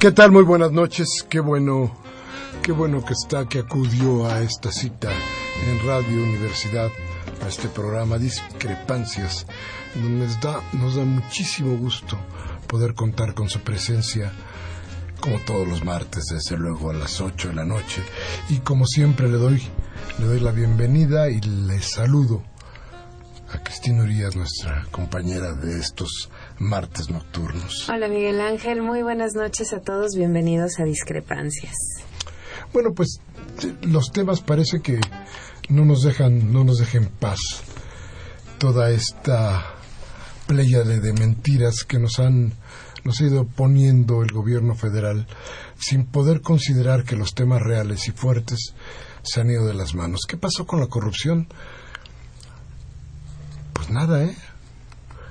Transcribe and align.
¿Qué 0.00 0.12
tal? 0.12 0.32
Muy 0.32 0.44
buenas 0.44 0.72
noches. 0.72 1.26
Qué 1.28 1.40
bueno, 1.40 1.94
qué 2.62 2.72
bueno 2.72 3.04
que 3.04 3.12
está, 3.12 3.46
que 3.46 3.58
acudió 3.58 4.24
a 4.26 4.40
esta 4.40 4.72
cita 4.72 5.10
en 5.12 5.86
Radio 5.86 6.22
Universidad, 6.22 6.88
a 7.44 7.48
este 7.48 7.68
programa 7.68 8.16
Discrepancias, 8.16 9.46
nos 9.96 10.40
da, 10.40 10.62
nos 10.72 10.94
da 10.94 11.04
muchísimo 11.04 11.76
gusto 11.76 12.16
poder 12.66 12.94
contar 12.94 13.34
con 13.34 13.50
su 13.50 13.60
presencia, 13.60 14.32
como 15.20 15.38
todos 15.40 15.68
los 15.68 15.84
martes, 15.84 16.28
desde 16.32 16.56
luego 16.56 16.88
a 16.88 16.94
las 16.94 17.20
8 17.20 17.48
de 17.48 17.54
la 17.56 17.66
noche. 17.66 18.02
Y 18.48 18.60
como 18.60 18.86
siempre 18.86 19.28
le 19.28 19.36
doy, 19.36 19.62
le 20.18 20.24
doy 20.24 20.40
la 20.40 20.52
bienvenida 20.52 21.28
y 21.28 21.42
le 21.42 21.78
saludo 21.82 22.42
a 23.52 23.62
Cristina 23.62 24.04
Urias, 24.04 24.34
nuestra 24.34 24.86
compañera 24.92 25.52
de 25.52 25.78
estos 25.78 26.30
martes 26.60 27.08
nocturnos. 27.08 27.88
Hola 27.88 28.06
Miguel 28.06 28.40
Ángel, 28.40 28.82
muy 28.82 29.02
buenas 29.02 29.34
noches 29.34 29.72
a 29.72 29.80
todos, 29.80 30.14
bienvenidos 30.14 30.78
a 30.78 30.84
Discrepancias. 30.84 31.74
Bueno, 32.72 32.92
pues 32.94 33.18
los 33.82 34.12
temas 34.12 34.42
parece 34.42 34.80
que 34.80 35.00
no 35.70 35.86
nos 35.86 36.02
dejan, 36.02 36.52
no 36.52 36.62
nos 36.62 36.78
dejan 36.78 37.08
paz. 37.18 37.40
Toda 38.58 38.90
esta 38.90 39.74
playa 40.46 40.82
de 40.82 41.12
mentiras 41.14 41.84
que 41.84 41.98
nos 41.98 42.20
han 42.20 42.52
nos 43.04 43.18
ha 43.20 43.24
ido 43.24 43.46
poniendo 43.46 44.22
el 44.22 44.30
gobierno 44.30 44.74
federal 44.74 45.26
sin 45.78 46.04
poder 46.04 46.42
considerar 46.42 47.04
que 47.04 47.16
los 47.16 47.34
temas 47.34 47.62
reales 47.62 48.06
y 48.06 48.12
fuertes 48.12 48.74
se 49.22 49.40
han 49.40 49.50
ido 49.50 49.66
de 49.66 49.72
las 49.72 49.94
manos. 49.94 50.20
¿Qué 50.28 50.36
pasó 50.36 50.66
con 50.66 50.80
la 50.80 50.88
corrupción? 50.88 51.48
Pues 53.72 53.88
nada, 53.88 54.22
¿eh? 54.24 54.36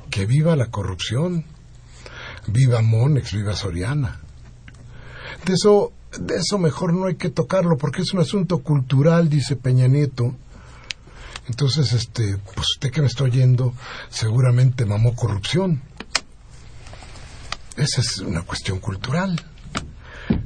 Que 0.09 0.25
viva 0.25 0.55
la 0.55 0.67
corrupción, 0.67 1.45
viva 2.47 2.81
Monex, 2.81 3.33
viva 3.33 3.55
Soriana. 3.55 4.19
De 5.45 5.53
eso, 5.53 5.93
de 6.19 6.35
eso 6.35 6.57
mejor 6.57 6.93
no 6.93 7.07
hay 7.07 7.15
que 7.15 7.29
tocarlo 7.29 7.77
porque 7.77 8.01
es 8.01 8.13
un 8.13 8.19
asunto 8.19 8.59
cultural, 8.59 9.29
dice 9.29 9.55
Peña 9.55 9.87
Nieto. 9.87 10.35
Entonces, 11.47 11.93
este, 11.93 12.37
pues 12.37 12.67
usted 12.75 12.91
que 12.91 13.01
me 13.01 13.07
está 13.07 13.23
oyendo, 13.23 13.73
seguramente 14.09 14.85
mamó 14.85 15.15
corrupción. 15.15 15.81
Esa 17.75 18.01
es 18.01 18.19
una 18.19 18.41
cuestión 18.41 18.79
cultural. 18.79 19.41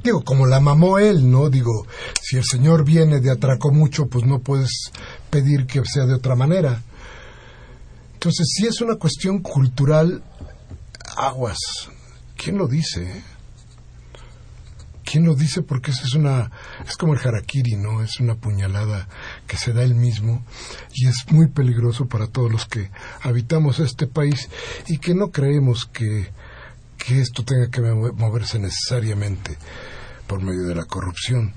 Digo, 0.02 0.24
como 0.24 0.46
la 0.46 0.60
mamó 0.60 0.98
él, 0.98 1.30
¿no? 1.30 1.50
Digo, 1.50 1.86
si 2.22 2.36
el 2.36 2.44
señor 2.44 2.84
viene 2.84 3.20
de 3.20 3.30
atraco 3.30 3.70
mucho, 3.70 4.06
pues 4.06 4.24
no 4.24 4.38
puedes 4.38 4.92
pedir 5.30 5.66
que 5.66 5.82
sea 5.84 6.06
de 6.06 6.14
otra 6.14 6.36
manera. 6.36 6.82
Entonces, 8.24 8.54
si 8.56 8.66
es 8.66 8.80
una 8.80 8.94
cuestión 8.96 9.40
cultural, 9.40 10.24
aguas. 11.14 11.58
¿Quién 12.38 12.56
lo 12.56 12.66
dice? 12.66 13.22
¿Quién 15.04 15.26
lo 15.26 15.34
dice? 15.34 15.60
Porque 15.60 15.90
eso 15.90 16.04
es 16.06 16.14
una, 16.14 16.50
es 16.88 16.96
como 16.96 17.12
el 17.12 17.20
harakiri, 17.20 17.76
¿no? 17.76 18.02
Es 18.02 18.20
una 18.20 18.36
puñalada 18.36 19.08
que 19.46 19.58
se 19.58 19.74
da 19.74 19.82
él 19.82 19.94
mismo 19.94 20.42
y 20.94 21.06
es 21.06 21.30
muy 21.32 21.48
peligroso 21.48 22.06
para 22.06 22.26
todos 22.26 22.50
los 22.50 22.64
que 22.64 22.90
habitamos 23.20 23.78
este 23.78 24.06
país 24.06 24.48
y 24.86 24.96
que 24.96 25.14
no 25.14 25.30
creemos 25.30 25.84
que, 25.84 26.32
que 26.96 27.20
esto 27.20 27.44
tenga 27.44 27.68
que 27.68 27.82
moverse 27.82 28.58
necesariamente 28.58 29.58
por 30.26 30.40
medio 30.40 30.62
de 30.62 30.74
la 30.74 30.86
corrupción. 30.86 31.52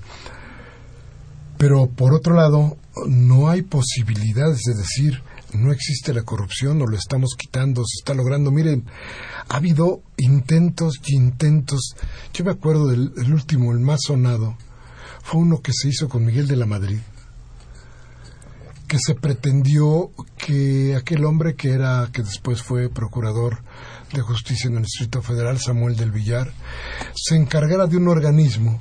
Pero 1.56 1.86
por 1.86 2.12
otro 2.12 2.34
lado, 2.34 2.76
no 3.06 3.48
hay 3.48 3.62
posibilidades 3.62 4.60
de 4.64 4.74
decir, 4.74 5.22
no 5.52 5.72
existe 5.72 6.12
la 6.12 6.22
corrupción, 6.22 6.80
o 6.82 6.86
lo 6.86 6.96
estamos 6.96 7.34
quitando, 7.36 7.82
se 7.84 8.00
está 8.00 8.14
logrando. 8.14 8.50
Miren, 8.50 8.84
ha 9.48 9.56
habido 9.56 10.02
intentos 10.16 11.00
y 11.06 11.16
intentos. 11.16 11.94
Yo 12.34 12.44
me 12.44 12.52
acuerdo 12.52 12.88
del 12.88 13.32
último, 13.32 13.72
el 13.72 13.80
más 13.80 14.00
sonado, 14.06 14.56
fue 15.22 15.40
uno 15.40 15.60
que 15.60 15.72
se 15.72 15.88
hizo 15.88 16.08
con 16.08 16.24
Miguel 16.24 16.46
de 16.46 16.56
la 16.56 16.66
Madrid, 16.66 16.98
que 18.86 18.98
se 18.98 19.14
pretendió 19.14 20.10
que 20.36 20.96
aquel 20.96 21.24
hombre 21.24 21.54
que 21.54 21.70
era, 21.70 22.08
que 22.12 22.22
después 22.22 22.62
fue 22.62 22.88
procurador 22.88 23.62
de 24.12 24.22
justicia 24.22 24.68
en 24.68 24.76
el 24.76 24.82
Distrito 24.82 25.22
Federal, 25.22 25.58
Samuel 25.58 25.96
del 25.96 26.12
Villar, 26.12 26.52
se 27.14 27.36
encargara 27.36 27.86
de 27.86 27.96
un 27.96 28.08
organismo 28.08 28.80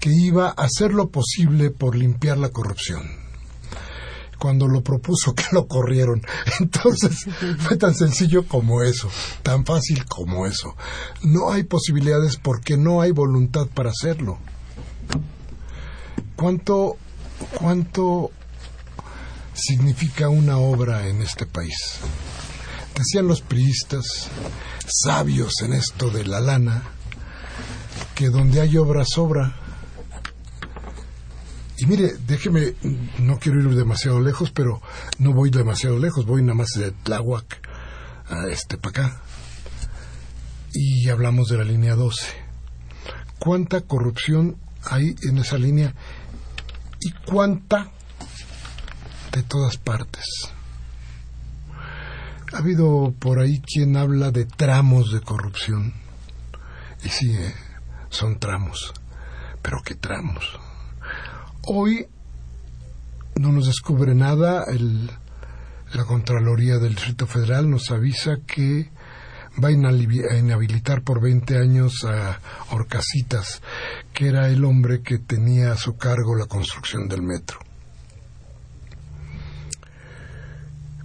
que 0.00 0.10
iba 0.12 0.48
a 0.48 0.64
hacer 0.64 0.92
lo 0.92 1.10
posible 1.10 1.70
por 1.70 1.94
limpiar 1.96 2.38
la 2.38 2.50
corrupción 2.50 3.23
cuando 4.44 4.68
lo 4.68 4.82
propuso 4.82 5.34
que 5.34 5.46
lo 5.52 5.66
corrieron. 5.66 6.20
Entonces 6.60 7.24
fue 7.60 7.78
tan 7.78 7.94
sencillo 7.94 8.46
como 8.46 8.82
eso, 8.82 9.08
tan 9.42 9.64
fácil 9.64 10.04
como 10.04 10.46
eso. 10.46 10.76
No 11.22 11.50
hay 11.50 11.62
posibilidades 11.62 12.36
porque 12.36 12.76
no 12.76 13.00
hay 13.00 13.10
voluntad 13.10 13.68
para 13.68 13.88
hacerlo. 13.88 14.38
¿Cuánto, 16.36 16.98
cuánto 17.58 18.32
significa 19.54 20.28
una 20.28 20.58
obra 20.58 21.08
en 21.08 21.22
este 21.22 21.46
país? 21.46 22.00
Decían 22.98 23.26
los 23.26 23.40
priistas, 23.40 24.28
sabios 24.86 25.54
en 25.62 25.72
esto 25.72 26.10
de 26.10 26.26
la 26.26 26.40
lana, 26.40 26.82
que 28.14 28.28
donde 28.28 28.60
hay 28.60 28.76
obra 28.76 29.06
sobra 29.06 29.63
y 31.76 31.86
mire, 31.86 32.12
déjeme, 32.26 32.74
no 33.18 33.38
quiero 33.38 33.60
ir 33.60 33.74
demasiado 33.74 34.20
lejos, 34.20 34.52
pero 34.52 34.80
no 35.18 35.32
voy 35.32 35.50
demasiado 35.50 35.98
lejos, 35.98 36.24
voy 36.24 36.42
nada 36.42 36.54
más 36.54 36.68
de 36.76 36.92
Tláhuac 36.92 37.68
a 38.28 38.46
este 38.48 38.78
para 38.78 39.06
acá. 39.06 39.22
Y 40.72 41.08
hablamos 41.08 41.48
de 41.48 41.58
la 41.58 41.64
línea 41.64 41.94
12. 41.96 42.26
¿Cuánta 43.38 43.80
corrupción 43.80 44.56
hay 44.84 45.14
en 45.22 45.38
esa 45.38 45.58
línea? 45.58 45.94
¿Y 47.00 47.10
cuánta 47.26 47.90
de 49.32 49.42
todas 49.42 49.76
partes? 49.76 50.24
Ha 52.52 52.58
habido 52.58 53.12
por 53.18 53.40
ahí 53.40 53.60
quien 53.60 53.96
habla 53.96 54.30
de 54.30 54.44
tramos 54.44 55.12
de 55.12 55.20
corrupción. 55.20 55.92
Y 57.02 57.08
sí, 57.08 57.32
¿eh? 57.32 57.54
son 58.10 58.38
tramos. 58.38 58.92
Pero 59.60 59.78
¿qué 59.84 59.96
tramos? 59.96 60.44
Hoy 61.66 62.06
no 63.36 63.50
nos 63.50 63.66
descubre 63.66 64.14
nada. 64.14 64.66
la 65.94 66.04
Contraloría 66.04 66.76
del 66.78 66.94
Distrito 66.94 67.26
Federal 67.26 67.70
nos 67.70 67.90
avisa 67.90 68.36
que 68.46 68.90
va 69.62 69.68
a 69.68 69.72
inhabilitar 69.72 71.02
por 71.02 71.22
20 71.22 71.56
años 71.56 72.04
a 72.04 72.38
Orcasitas, 72.70 73.62
que 74.12 74.28
era 74.28 74.50
el 74.50 74.62
hombre 74.64 75.00
que 75.00 75.18
tenía 75.18 75.72
a 75.72 75.76
su 75.76 75.96
cargo 75.96 76.36
la 76.36 76.46
construcción 76.46 77.08
del 77.08 77.22
metro. 77.22 77.60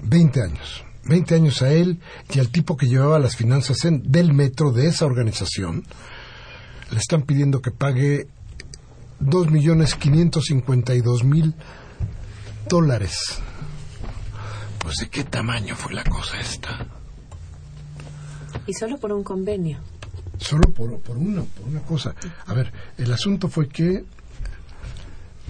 20 0.03 0.41
años. 0.41 0.83
20 1.05 1.35
años 1.35 1.61
a 1.61 1.71
él 1.71 2.01
y 2.33 2.39
al 2.39 2.49
tipo 2.49 2.75
que 2.75 2.87
llevaba 2.87 3.17
las 3.17 3.37
finanzas 3.37 3.77
del 3.83 4.33
metro 4.33 4.71
de 4.71 4.87
esa 4.87 5.05
organización, 5.05 5.85
le 6.91 6.97
están 6.97 7.21
pidiendo 7.21 7.61
que 7.61 7.71
pague 7.71 8.27
2.552.000 9.21 11.53
dólares. 12.67 13.39
Pues 14.79 14.97
de 14.97 15.09
qué 15.09 15.23
tamaño 15.23 15.75
fue 15.75 15.93
la 15.93 16.03
cosa 16.03 16.39
esta. 16.39 16.87
Y 18.65 18.73
solo 18.73 18.97
por 18.97 19.11
un 19.11 19.23
convenio. 19.23 19.77
Solo 20.37 20.69
por, 20.69 20.99
por, 20.99 21.17
una, 21.17 21.43
por 21.43 21.67
una 21.67 21.81
cosa. 21.81 22.15
A 22.45 22.53
ver, 22.53 22.71
el 22.97 23.11
asunto 23.11 23.49
fue 23.49 23.67
que 23.67 24.05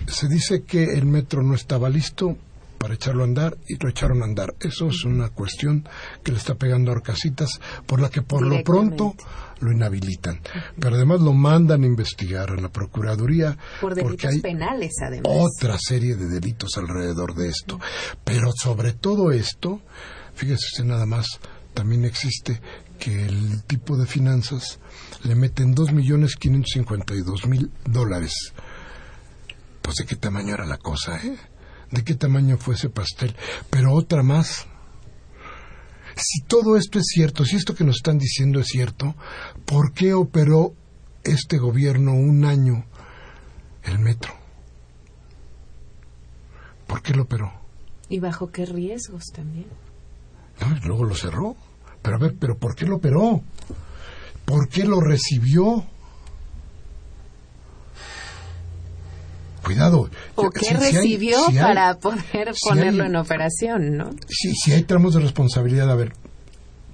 se 0.08 0.28
dice 0.28 0.64
que 0.64 0.84
el 0.84 1.06
metro 1.06 1.44
no 1.44 1.54
estaba 1.54 1.90
listo 1.90 2.38
para 2.80 2.96
echarlo 2.96 3.22
a 3.22 3.26
andar 3.26 3.58
y 3.68 3.76
lo 3.76 3.90
echaron 3.90 4.22
a 4.24 4.26
andar. 4.26 4.56
Eso 4.60 4.88
es 4.88 5.04
una 5.06 5.30
cuestión 5.30 5.88
que 6.24 6.32
le 6.32 6.38
está 6.38 6.56
pegando 6.56 6.92
a 6.92 6.96
Orcasitas, 6.96 7.60
por 7.86 8.02
la 8.02 8.10
que 8.10 8.22
por 8.24 8.42
lo 8.42 8.64
pronto 8.64 9.16
lo 9.60 9.72
inhabilitan. 9.72 10.42
Pero 10.80 10.96
además 10.96 11.22
lo 11.22 11.34
mandan 11.34 11.84
a 11.84 11.86
investigar 11.86 12.50
a 12.52 12.56
la 12.56 12.70
Procuraduría. 12.70 13.58
Por 13.82 13.94
delitos 13.94 14.32
hay 14.32 14.40
penales, 14.40 14.94
además. 15.06 15.32
Otra 15.32 15.78
serie 15.78 16.16
de 16.16 16.28
delitos 16.28 16.78
alrededor 16.78 17.36
de 17.36 17.50
esto. 17.50 17.80
Pero 18.24 18.52
sobre 18.52 18.94
todo 18.94 19.32
esto, 19.32 19.82
fíjese 20.34 20.84
nada 20.86 21.06
más, 21.06 21.28
también 21.74 22.06
existe 22.06 22.62
que 22.98 23.26
el 23.26 23.64
tipo 23.64 23.98
de 23.98 24.06
finanzas 24.06 24.80
le 25.24 25.36
meten 25.36 25.74
dos 25.74 25.92
millones 25.92 26.36
quinientos 26.36 27.46
mil 27.48 27.72
dólares. 27.86 28.54
Pues 29.82 29.98
de 29.98 30.06
qué 30.06 30.16
tamaño 30.16 30.54
era 30.54 30.66
la 30.66 30.78
cosa, 30.78 31.18
¿eh? 31.18 31.38
De 31.92 32.04
qué 32.04 32.16
tamaño 32.16 32.58
fue 32.58 32.76
ese 32.76 32.90
pastel. 32.90 33.36
Pero 33.70 33.94
otra 33.94 34.24
más. 34.24 34.68
Si 36.16 36.42
todo 36.44 36.76
esto 36.76 37.00
es 37.00 37.06
cierto, 37.08 37.46
si 37.46 37.56
esto 37.56 37.76
que 37.76 37.84
nos 37.84 37.98
están 37.98 38.18
diciendo 38.18 38.60
es 38.60 38.68
cierto, 38.68 39.16
¿por 39.66 39.94
qué 39.94 40.14
operó 40.14 40.74
este 41.24 41.58
gobierno 41.58 42.14
un 42.14 42.46
año 42.46 42.86
el 43.84 44.00
metro? 44.00 44.34
¿Por 46.88 47.02
qué 47.02 47.14
lo 47.14 47.24
operó? 47.24 47.54
¿Y 48.10 48.20
bajo 48.20 48.52
qué 48.52 48.66
riesgos 48.66 49.26
también? 49.34 49.68
No, 50.60 50.76
luego 50.86 51.06
lo 51.06 51.16
cerró. 51.16 51.56
Pero 52.02 52.16
a 52.16 52.20
ver, 52.20 52.36
¿pero 52.40 52.58
por 52.58 52.76
qué 52.76 52.86
lo 52.86 52.98
operó? 52.98 53.42
¿Por 54.46 54.68
qué 54.68 54.84
lo 54.84 55.00
recibió? 55.00 55.86
Cuidado. 59.60 60.10
¿O 60.36 60.50
qué 60.50 60.74
recibió 60.74 61.38
para 61.60 61.98
poder 61.98 62.54
ponerlo 62.68 63.06
en 63.06 63.16
operación, 63.16 63.98
no? 63.98 64.12
Sí, 64.28 64.54
si 64.56 64.74
hay 64.74 64.84
tramos 64.84 65.14
de 65.14 65.22
responsabilidad. 65.22 65.90
A 65.92 65.96
ver, 65.96 66.14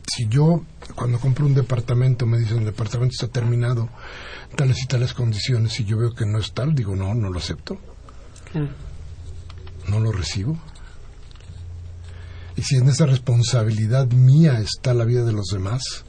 si 0.08 0.28
yo 0.28 0.64
cuando 0.96 1.20
compro 1.20 1.46
un 1.46 1.54
departamento 1.54 2.26
me 2.26 2.38
dicen 2.38 2.60
el 2.60 2.66
departamento 2.66 3.14
está 3.14 3.28
terminado, 3.28 3.90
tales 4.56 4.82
y 4.84 4.88
tales 4.88 5.14
condiciones, 5.14 5.80
y 5.80 5.86
yo 5.86 5.98
veo 5.98 6.14
que 6.14 6.26
no 6.26 6.40
es 6.40 6.54
tal, 6.54 6.76
digo 6.76 6.96
no, 6.96 7.14
no 7.14 7.30
lo 7.30 7.40
acepto. 7.40 7.78
No 9.88 10.00
lo 10.00 10.12
recibo. 10.12 10.58
Y 12.56 12.62
si 12.62 12.78
en 12.78 12.88
esa 12.88 13.06
responsabilidad 13.06 14.08
mía 14.08 14.60
está 14.60 14.94
la 14.94 15.04
vida 15.04 15.26
de 15.26 15.34
los 15.34 15.48
demás, 15.48 16.06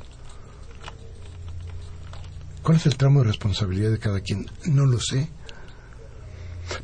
¿cuál 2.62 2.76
es 2.76 2.86
el 2.86 2.96
tramo 2.96 3.20
de 3.20 3.26
responsabilidad 3.26 3.90
de 3.90 3.98
cada 3.98 4.20
quien? 4.20 4.46
No 4.66 4.86
lo 4.86 5.00
sé. 5.00 5.28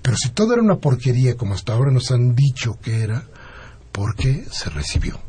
Pero 0.01 0.17
si 0.17 0.31
todo 0.31 0.53
era 0.53 0.63
una 0.63 0.77
porquería, 0.77 1.37
como 1.37 1.55
hasta 1.55 1.73
ahora 1.73 1.91
nos 1.91 2.11
han 2.11 2.35
dicho 2.35 2.79
que 2.81 3.03
era, 3.03 3.25
¿por 3.91 4.15
qué 4.15 4.45
se 4.51 4.71
recibió? 4.71 5.21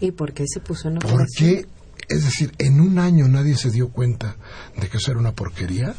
¿Y 0.00 0.10
por 0.12 0.32
qué 0.32 0.44
se 0.46 0.60
puso 0.60 0.88
en 0.88 0.98
¿Por 0.98 1.26
qué? 1.36 1.66
Es 2.08 2.24
decir, 2.24 2.52
en 2.58 2.80
un 2.80 2.98
año 2.98 3.28
nadie 3.28 3.56
se 3.56 3.70
dio 3.70 3.90
cuenta 3.90 4.36
de 4.76 4.88
que 4.88 4.96
eso 4.96 5.12
era 5.12 5.20
una 5.20 5.32
porquería. 5.32 5.94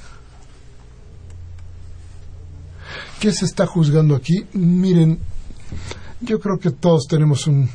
¿Qué 3.19 3.31
se 3.31 3.45
está 3.45 3.65
juzgando 3.65 4.15
aquí? 4.15 4.45
Miren, 4.53 5.19
yo 6.19 6.39
creo 6.39 6.59
que 6.59 6.71
todos 6.71 7.07
tenemos 7.07 7.47
un, 7.47 7.69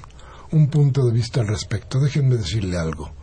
un 0.50 0.68
punto 0.68 1.06
de 1.06 1.12
vista 1.12 1.40
al 1.40 1.48
respecto. 1.48 1.98
Déjenme 2.00 2.36
decirle 2.36 2.76
algo. 2.76 3.15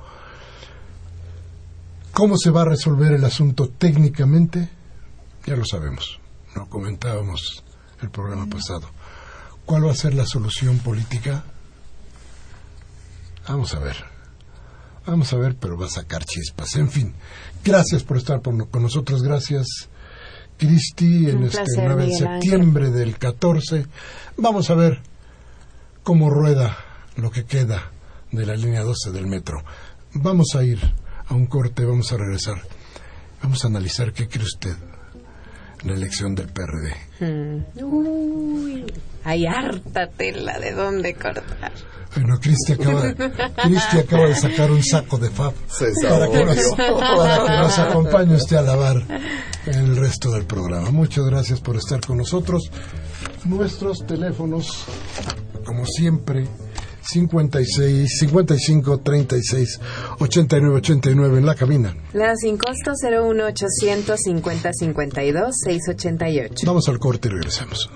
¿Cómo 2.13 2.37
se 2.37 2.51
va 2.51 2.61
a 2.61 2.65
resolver 2.65 3.11
el 3.13 3.25
asunto 3.25 3.69
técnicamente? 3.69 4.69
Ya 5.47 5.55
lo 5.55 5.65
sabemos, 5.65 6.19
lo 6.55 6.69
comentábamos 6.69 7.63
el 8.01 8.11
programa 8.11 8.45
pasado. 8.45 8.87
¿Cuál 9.65 9.87
va 9.87 9.91
a 9.91 9.95
ser 9.95 10.13
la 10.13 10.27
solución 10.27 10.77
política? 10.77 11.43
Vamos 13.47 13.73
a 13.73 13.79
ver. 13.79 13.95
Vamos 15.07 15.33
a 15.33 15.37
ver, 15.37 15.55
pero 15.55 15.75
va 15.75 15.87
a 15.87 15.89
sacar 15.89 16.23
chispas. 16.23 16.75
En 16.75 16.89
fin, 16.89 17.15
gracias 17.63 18.03
por 18.03 18.17
estar 18.17 18.43
con 18.43 18.83
nosotros. 18.83 19.23
Gracias, 19.23 19.89
Cristi, 20.57 21.29
en 21.31 21.43
este 21.43 21.63
9 21.75 22.05
de 22.05 22.13
septiembre 22.13 22.91
del 22.91 23.17
14. 23.17 23.87
Vamos 24.37 24.69
a 24.69 24.75
ver 24.75 25.01
cómo 26.03 26.29
rueda 26.29 26.77
lo 27.15 27.31
que 27.31 27.45
queda 27.45 27.91
de 28.31 28.45
la 28.45 28.55
línea 28.55 28.83
12 28.83 29.11
del 29.11 29.25
metro. 29.25 29.63
Vamos 30.13 30.55
a 30.55 30.63
ir 30.63 30.79
a 31.27 31.33
un 31.33 31.45
corte, 31.45 31.85
vamos 31.85 32.11
a 32.11 32.17
regresar. 32.17 32.61
Vamos 33.41 33.63
a 33.63 33.67
analizar 33.67 34.13
qué 34.13 34.27
cree 34.27 34.45
usted 34.45 34.75
la 35.83 35.93
elección 35.93 36.33
del 36.35 36.47
PRD. 36.47 36.95
Hmm. 37.19 37.83
Uy, 37.83 38.85
hay 39.23 39.45
harta 39.45 40.07
tela 40.07 40.59
de 40.59 40.71
dónde 40.71 41.13
cortar. 41.13 41.71
Bueno, 42.15 42.39
Cristi 42.39 42.73
acaba, 42.73 43.09
acaba 43.09 44.27
de 44.27 44.35
sacar 44.35 44.71
un 44.71 44.83
saco 44.83 45.17
de 45.17 45.29
fab 45.31 45.53
para 46.07 46.29
que, 46.29 46.45
nos, 46.45 46.75
para 46.75 47.43
que 47.43 47.57
nos 47.63 47.79
acompañe 47.79 48.35
usted 48.35 48.57
a 48.57 48.61
lavar 48.61 49.03
el 49.65 49.95
resto 49.97 50.31
del 50.31 50.45
programa. 50.45 50.91
Muchas 50.91 51.25
gracias 51.25 51.59
por 51.59 51.75
estar 51.75 52.01
con 52.01 52.17
nosotros. 52.17 52.69
Nuestros 53.45 54.05
teléfonos, 54.05 54.85
como 55.65 55.85
siempre, 55.87 56.47
56 57.03 58.19
55 58.19 58.99
36 58.99 59.79
89 60.19 60.77
89 60.77 61.37
en 61.37 61.45
la 61.45 61.55
cabina. 61.55 61.95
La 62.13 62.35
sin 62.35 62.57
costo 62.57 62.93
01 63.01 63.45
850 63.45 64.71
52 64.73 65.55
688. 65.63 66.65
Vamos 66.65 66.89
al 66.89 66.99
corte 66.99 67.27
y 67.27 67.31
regresamos. 67.31 67.89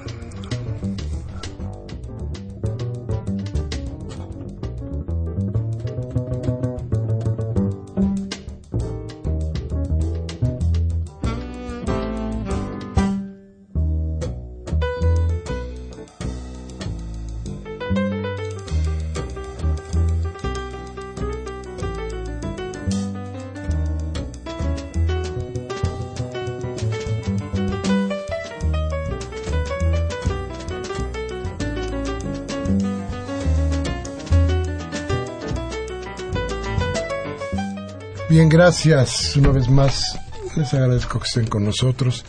Bien, 38.37 38.49
gracias 38.49 39.35
una 39.35 39.49
vez 39.49 39.67
más. 39.67 40.19
Les 40.55 40.71
agradezco 40.71 41.17
que 41.17 41.25
estén 41.25 41.47
con 41.47 41.65
nosotros. 41.65 42.23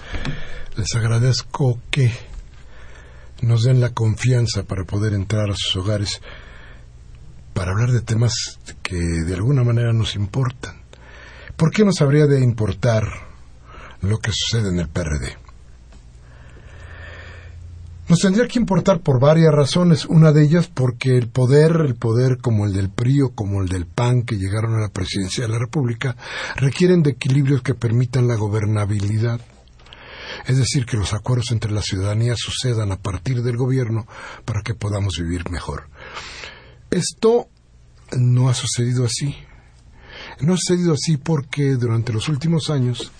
Les 0.75 0.95
agradezco 0.95 1.83
que 1.91 2.11
nos 3.43 3.65
den 3.65 3.79
la 3.79 3.91
confianza 3.91 4.62
para 4.62 4.85
poder 4.85 5.12
entrar 5.12 5.50
a 5.50 5.55
sus 5.55 5.77
hogares 5.77 6.23
para 7.53 7.73
hablar 7.73 7.91
de 7.91 8.00
temas 8.00 8.59
que 8.83 8.97
de 8.97 9.35
alguna 9.35 9.65
manera 9.65 9.93
nos 9.93 10.15
importan. 10.15 10.81
¿Por 11.59 11.71
qué 11.71 11.85
nos 11.85 12.00
habría 12.00 12.25
de 12.25 12.41
importar 12.41 13.05
lo 14.00 14.17
que 14.19 14.31
sucede 14.33 14.71
en 14.71 14.79
el 14.79 14.88
PRD? 14.88 15.48
Nos 18.09 18.21
tendría 18.21 18.49
que 18.49 18.59
importar 18.59 19.00
por 19.00 19.21
varias 19.21 19.53
razones. 19.53 20.07
Una 20.07 20.33
de 20.33 20.43
ellas 20.43 20.67
porque 20.67 21.19
el 21.19 21.29
poder, 21.29 21.83
el 21.85 21.95
poder 21.95 22.38
como 22.38 22.65
el 22.65 22.73
del 22.73 22.88
PRI 22.88 23.21
o 23.21 23.35
como 23.35 23.61
el 23.61 23.69
del 23.69 23.85
PAN 23.85 24.23
que 24.23 24.38
llegaron 24.38 24.75
a 24.77 24.81
la 24.81 24.88
presidencia 24.88 25.45
de 25.45 25.53
la 25.53 25.59
República, 25.59 26.17
requieren 26.57 27.03
de 27.03 27.11
equilibrios 27.11 27.61
que 27.61 27.75
permitan 27.75 28.27
la 28.27 28.37
gobernabilidad. 28.37 29.43
Es 30.47 30.57
decir, 30.57 30.87
que 30.87 30.97
los 30.97 31.12
acuerdos 31.12 31.50
entre 31.50 31.71
la 31.71 31.83
ciudadanía 31.83 32.35
sucedan 32.35 32.93
a 32.93 33.03
partir 33.03 33.43
del 33.43 33.59
gobierno 33.59 34.07
para 34.47 34.62
que 34.62 34.75
podamos 34.75 35.19
vivir 35.19 35.50
mejor. 35.50 35.91
Esto 36.91 37.49
no 38.17 38.49
ha 38.49 38.55
sucedido 38.55 39.05
así. 39.05 39.37
No 40.41 40.55
ha 40.55 40.57
sucedido 40.57 40.95
así 40.95 41.19
porque 41.19 41.75
durante 41.75 42.15
los 42.15 42.31
últimos 42.31 42.71
años 42.71 43.12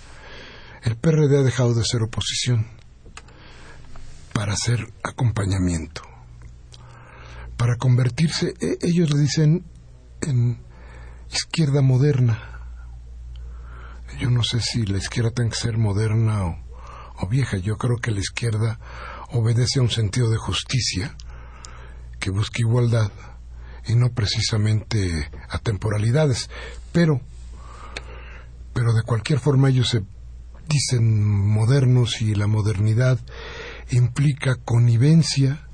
el 0.81 0.95
PRD 0.95 1.37
ha 1.37 1.43
dejado 1.43 1.75
de 1.75 1.83
ser 1.83 2.01
oposición 2.01 2.78
para 4.33 4.53
hacer 4.53 4.91
acompañamiento, 5.03 6.01
para 7.57 7.77
convertirse, 7.77 8.53
e, 8.59 8.77
ellos 8.81 9.11
le 9.11 9.19
dicen, 9.19 9.65
en 10.21 10.61
izquierda 11.31 11.81
moderna. 11.81 12.39
Yo 14.19 14.29
no 14.29 14.43
sé 14.43 14.59
si 14.59 14.85
la 14.85 14.97
izquierda 14.97 15.31
tiene 15.31 15.51
que 15.51 15.57
ser 15.57 15.77
moderna 15.77 16.45
o, 16.45 16.57
o 17.19 17.27
vieja, 17.27 17.57
yo 17.57 17.77
creo 17.77 17.97
que 17.97 18.11
la 18.11 18.19
izquierda 18.19 18.79
obedece 19.31 19.79
a 19.79 19.83
un 19.83 19.91
sentido 19.91 20.29
de 20.29 20.37
justicia 20.37 21.15
que 22.19 22.31
busca 22.31 22.59
igualdad 22.59 23.11
y 23.87 23.95
no 23.95 24.11
precisamente 24.11 25.29
a 25.49 25.59
temporalidades, 25.59 26.49
pero 26.91 27.21
pero 28.73 28.93
de 28.93 29.03
cualquier 29.03 29.39
forma 29.39 29.69
ellos 29.69 29.89
se 29.89 30.03
dicen 30.67 31.47
modernos 31.47 32.21
y 32.21 32.35
la 32.35 32.47
modernidad 32.47 33.19
implica 33.91 34.55
connivencia 34.55 35.65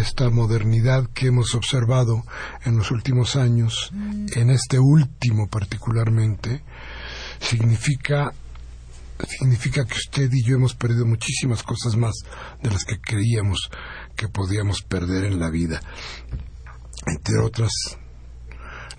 esta 0.00 0.28
modernidad 0.28 1.08
que 1.14 1.28
hemos 1.28 1.54
observado 1.54 2.24
en 2.64 2.76
los 2.76 2.90
últimos 2.90 3.36
años, 3.36 3.92
en 4.34 4.50
este 4.50 4.78
último 4.80 5.48
particularmente, 5.48 6.64
significa 7.40 8.32
significa 9.38 9.84
que 9.84 9.94
usted 9.94 10.28
y 10.32 10.42
yo 10.44 10.56
hemos 10.56 10.74
perdido 10.74 11.06
muchísimas 11.06 11.62
cosas 11.62 11.96
más 11.96 12.14
de 12.60 12.70
las 12.70 12.84
que 12.84 13.00
creíamos 13.00 13.70
que 14.16 14.26
podíamos 14.26 14.82
perder 14.82 15.26
en 15.26 15.38
la 15.38 15.48
vida. 15.48 15.80
Entre 17.06 17.38
otras, 17.38 17.70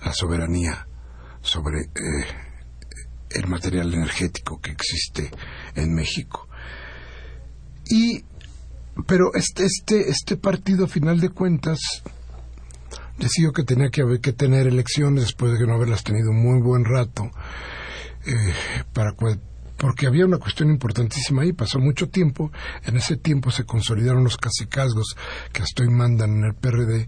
la 0.04 0.14
soberanía 0.14 0.88
sobre 1.42 1.82
eh, 1.82 1.90
el 3.32 3.48
material 3.48 3.94
energético 3.94 4.62
que 4.62 4.72
existe 4.72 5.30
en 5.76 5.94
México. 5.94 6.48
Y 7.90 8.24
pero 9.08 9.34
este, 9.34 9.66
este, 9.66 10.10
este 10.10 10.38
partido, 10.38 10.86
a 10.86 10.88
final 10.88 11.20
de 11.20 11.30
cuentas, 11.30 11.80
decidió 13.18 13.52
que 13.52 13.64
tenía 13.64 13.90
que, 13.90 14.02
haber, 14.02 14.20
que 14.20 14.34
tener 14.34 14.68
elecciones 14.68 15.24
después 15.24 15.58
de 15.58 15.66
no 15.66 15.74
haberlas 15.74 16.04
tenido 16.04 16.30
un 16.30 16.44
muy 16.44 16.62
buen 16.62 16.86
rato, 16.86 17.32
eh, 18.26 18.54
para, 18.94 19.14
porque 19.78 20.08
había 20.08 20.26
una 20.26 20.38
cuestión 20.38 20.70
importantísima 20.70 21.42
ahí, 21.42 21.54
pasó 21.54 21.80
mucho 21.80 22.10
tiempo, 22.10 22.52
en 22.86 22.98
ese 22.98 23.18
tiempo 23.18 23.52
se 23.52 23.66
consolidaron 23.66 24.24
los 24.24 24.38
casicazgos 24.38 25.16
que 25.52 25.64
hasta 25.64 25.84
hoy 25.84 25.90
mandan 25.90 26.38
en 26.38 26.44
el 26.46 26.54
PRD, 26.54 27.08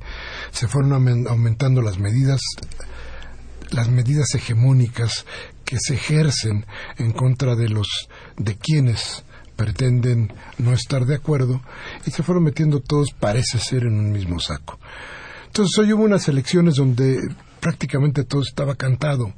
se 0.52 0.68
fueron 0.68 0.94
aumentando 1.28 1.82
las 1.82 2.00
medidas, 2.00 2.42
las 3.72 3.90
medidas 3.90 4.34
hegemónicas 4.34 5.26
que 5.64 5.78
se 5.80 5.96
ejercen 5.96 6.66
en 6.98 7.12
contra 7.12 7.56
de 7.56 7.70
los 7.70 7.88
de 8.38 8.56
quienes 8.58 9.24
pretenden 9.56 10.34
no 10.58 10.74
estar 10.74 11.06
de 11.06 11.16
acuerdo 11.16 11.62
y 12.06 12.12
se 12.12 12.24
fueron 12.24 12.44
metiendo 12.44 12.80
todos, 12.80 13.12
parece 13.12 13.60
ser, 13.60 13.84
en 13.84 14.00
un 14.00 14.12
mismo 14.12 14.40
saco. 14.40 14.80
Entonces 15.48 15.78
hoy 15.80 15.94
hubo 15.94 16.04
unas 16.04 16.28
elecciones 16.28 16.76
donde 16.76 17.18
prácticamente 17.60 18.24
todo 18.26 18.42
estaba 18.42 18.76
cantado. 18.76 19.34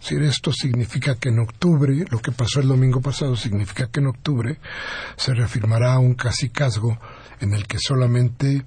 Si 0.00 0.16
esto 0.16 0.52
significa 0.52 1.14
que 1.14 1.28
en 1.28 1.38
octubre, 1.38 2.04
lo 2.10 2.18
que 2.18 2.32
pasó 2.32 2.60
el 2.60 2.66
domingo 2.66 3.00
pasado, 3.00 3.36
significa 3.36 3.86
que 3.86 4.00
en 4.00 4.08
octubre 4.08 4.58
se 5.16 5.32
reafirmará 5.32 5.98
un 6.00 6.14
casicazgo 6.14 6.98
en 7.40 7.54
el 7.54 7.68
que 7.68 7.78
solamente 7.78 8.64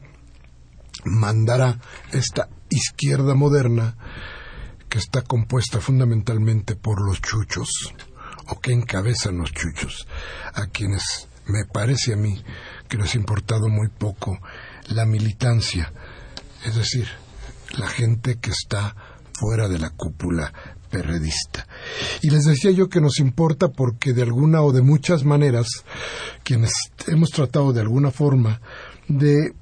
mandará 1.04 1.78
esta 2.14 2.48
izquierda 2.70 3.36
moderna 3.36 3.98
que 4.88 4.98
está 4.98 5.24
compuesta 5.24 5.82
fundamentalmente 5.82 6.76
por 6.76 7.06
los 7.06 7.22
chuchos, 7.22 7.94
o 8.48 8.60
que 8.60 8.72
encabezan 8.72 9.38
los 9.38 9.52
chuchos, 9.52 10.08
a 10.54 10.68
quienes 10.68 11.28
me 11.48 11.66
parece 11.66 12.14
a 12.14 12.18
mí 12.18 12.44
que 12.88 12.98
les 12.98 13.14
ha 13.14 13.18
importado 13.18 13.68
muy 13.70 13.90
poco 13.90 14.40
la 14.90 15.06
militancia, 15.06 15.92
es 16.66 16.76
decir, 16.76 17.08
la 17.78 17.88
gente 17.88 18.38
que 18.40 18.52
está 18.52 18.96
fuera 19.34 19.68
de 19.68 19.80
la 19.80 19.90
cúpula 19.90 20.54
perredista. 20.90 21.68
Y 22.22 22.30
les 22.30 22.46
decía 22.46 22.72
yo 22.72 22.88
que 22.90 23.02
nos 23.02 23.20
importa 23.20 23.70
porque 23.70 24.14
de 24.14 24.22
alguna 24.24 24.62
o 24.62 24.72
de 24.72 24.82
muchas 24.82 25.26
maneras, 25.26 25.68
quienes 26.44 26.72
hemos 27.08 27.32
tratado 27.32 27.74
de 27.74 27.82
alguna 27.82 28.12
forma 28.12 28.62
de 29.08 29.54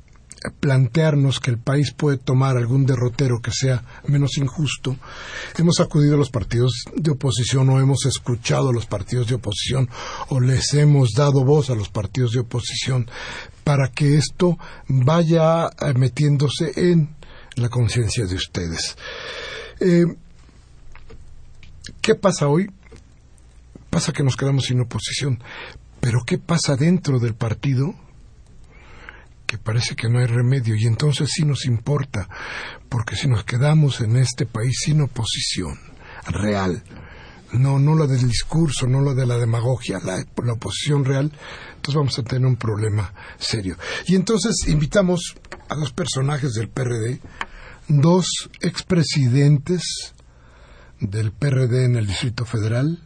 plantearnos 0.60 1.40
que 1.40 1.52
el 1.52 1.58
país 1.58 1.92
puede 1.92 2.18
tomar 2.18 2.58
algún 2.58 2.86
derrotero 2.86 3.42
que 3.42 3.52
sea 3.52 3.84
menos 4.08 4.38
injusto, 4.38 4.98
hemos 5.58 5.80
acudido 5.80 6.16
a 6.16 6.18
los 6.18 6.30
partidos 6.30 6.84
de 6.96 7.12
oposición 7.12 7.70
o 7.70 7.80
hemos 7.80 8.06
escuchado 8.06 8.70
a 8.70 8.74
los 8.74 8.86
partidos 8.86 9.28
de 9.28 9.36
oposición 9.36 9.90
o 10.30 10.40
les 10.40 10.74
hemos 10.74 11.12
dado 11.12 11.44
voz 11.44 11.70
a 11.70 11.76
los 11.76 11.90
partidos 11.90 12.32
de 12.32 12.40
oposición 12.40 13.10
para 13.64 13.90
que 13.90 14.18
esto 14.18 14.58
vaya 14.88 15.68
eh, 15.68 15.94
metiéndose 15.96 16.74
en 16.76 17.16
la 17.56 17.70
conciencia 17.70 18.26
de 18.26 18.36
ustedes. 18.36 18.98
Eh, 19.80 20.06
¿Qué 22.02 22.16
pasa 22.16 22.48
hoy? 22.48 22.70
Pasa 23.90 24.12
que 24.12 24.24
nos 24.24 24.36
quedamos 24.36 24.66
sin 24.66 24.82
oposición, 24.82 25.44
pero 26.00 26.24
¿qué 26.26 26.38
pasa 26.38 26.76
dentro 26.76 27.20
del 27.20 27.36
partido? 27.36 27.94
Que 29.54 29.60
parece 29.60 29.96
que 29.96 30.10
no 30.10 30.18
hay 30.18 30.26
remedio 30.26 30.76
y 30.76 30.88
entonces 30.88 31.30
sí 31.32 31.46
nos 31.46 31.66
importa, 31.68 32.28
porque 32.90 33.16
si 33.16 33.28
nos 33.28 33.44
quedamos 33.44 34.02
en 34.02 34.18
este 34.18 34.48
país 34.48 34.80
sin 34.84 35.02
oposición 35.02 35.78
real, 36.26 36.84
no, 37.52 37.78
no 37.78 37.96
la 37.96 38.08
del 38.08 38.28
discurso, 38.28 38.88
no 38.88 39.00
la 39.02 39.14
de 39.14 39.28
la 39.28 39.38
demagogia, 39.38 40.00
la, 40.04 40.26
la 40.44 40.54
oposición 40.54 41.06
real, 41.06 41.32
entonces 41.76 41.94
vamos 41.94 42.18
a 42.18 42.24
tener 42.24 42.48
un 42.48 42.56
problema 42.56 43.14
serio. 43.38 43.78
Y 44.08 44.16
entonces 44.16 44.68
invitamos 44.68 45.36
a 45.70 45.76
dos 45.76 45.94
personajes 45.94 46.54
del 46.54 46.70
PRD, 46.70 47.20
dos 47.90 48.50
expresidentes 48.60 50.16
del 51.00 51.32
PRD 51.32 51.86
en 51.86 51.96
el 51.98 52.08
Distrito 52.08 52.44
Federal, 52.46 53.04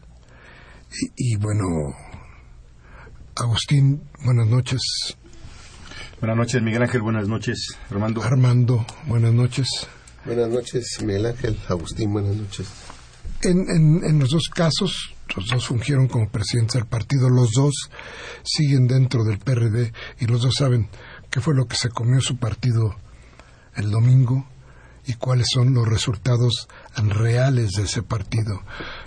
y, 1.14 1.34
y 1.34 1.36
bueno, 1.36 1.66
Agustín, 3.36 4.02
buenas 4.24 4.46
noches. 4.46 4.80
Buenas 6.20 6.36
noches, 6.36 6.62
Miguel 6.62 6.82
Ángel. 6.82 7.00
Buenas 7.00 7.28
noches, 7.28 7.78
Armando. 7.90 8.22
Armando, 8.24 8.86
buenas 9.06 9.32
noches. 9.32 9.68
Buenas 10.24 10.48
noches, 10.48 10.98
Miguel 11.04 11.26
Ángel. 11.26 11.56
Agustín, 11.68 12.12
buenas 12.12 12.34
noches. 12.34 12.66
En, 13.42 13.70
en, 13.70 14.04
en, 14.04 14.18
los 14.18 14.30
dos 14.30 14.48
casos, 14.52 15.14
los 15.36 15.46
dos 15.46 15.68
fungieron 15.68 16.08
como 16.08 16.28
presidentes 16.28 16.74
del 16.74 16.86
partido, 16.86 17.28
los 17.28 17.52
dos 17.52 17.88
siguen 18.42 18.88
dentro 18.88 19.22
del 19.22 19.38
PRD 19.38 19.92
y 20.18 20.26
los 20.26 20.42
dos 20.42 20.56
saben 20.56 20.88
qué 21.30 21.40
fue 21.40 21.54
lo 21.54 21.68
que 21.68 21.76
se 21.76 21.88
comió 21.88 22.20
su 22.20 22.36
partido 22.36 22.96
el 23.76 23.92
domingo 23.92 24.44
y 25.06 25.14
cuáles 25.14 25.46
son 25.54 25.72
los 25.72 25.86
resultados 25.86 26.66
reales 26.96 27.70
de 27.76 27.84
ese 27.84 28.02
partido, 28.02 28.60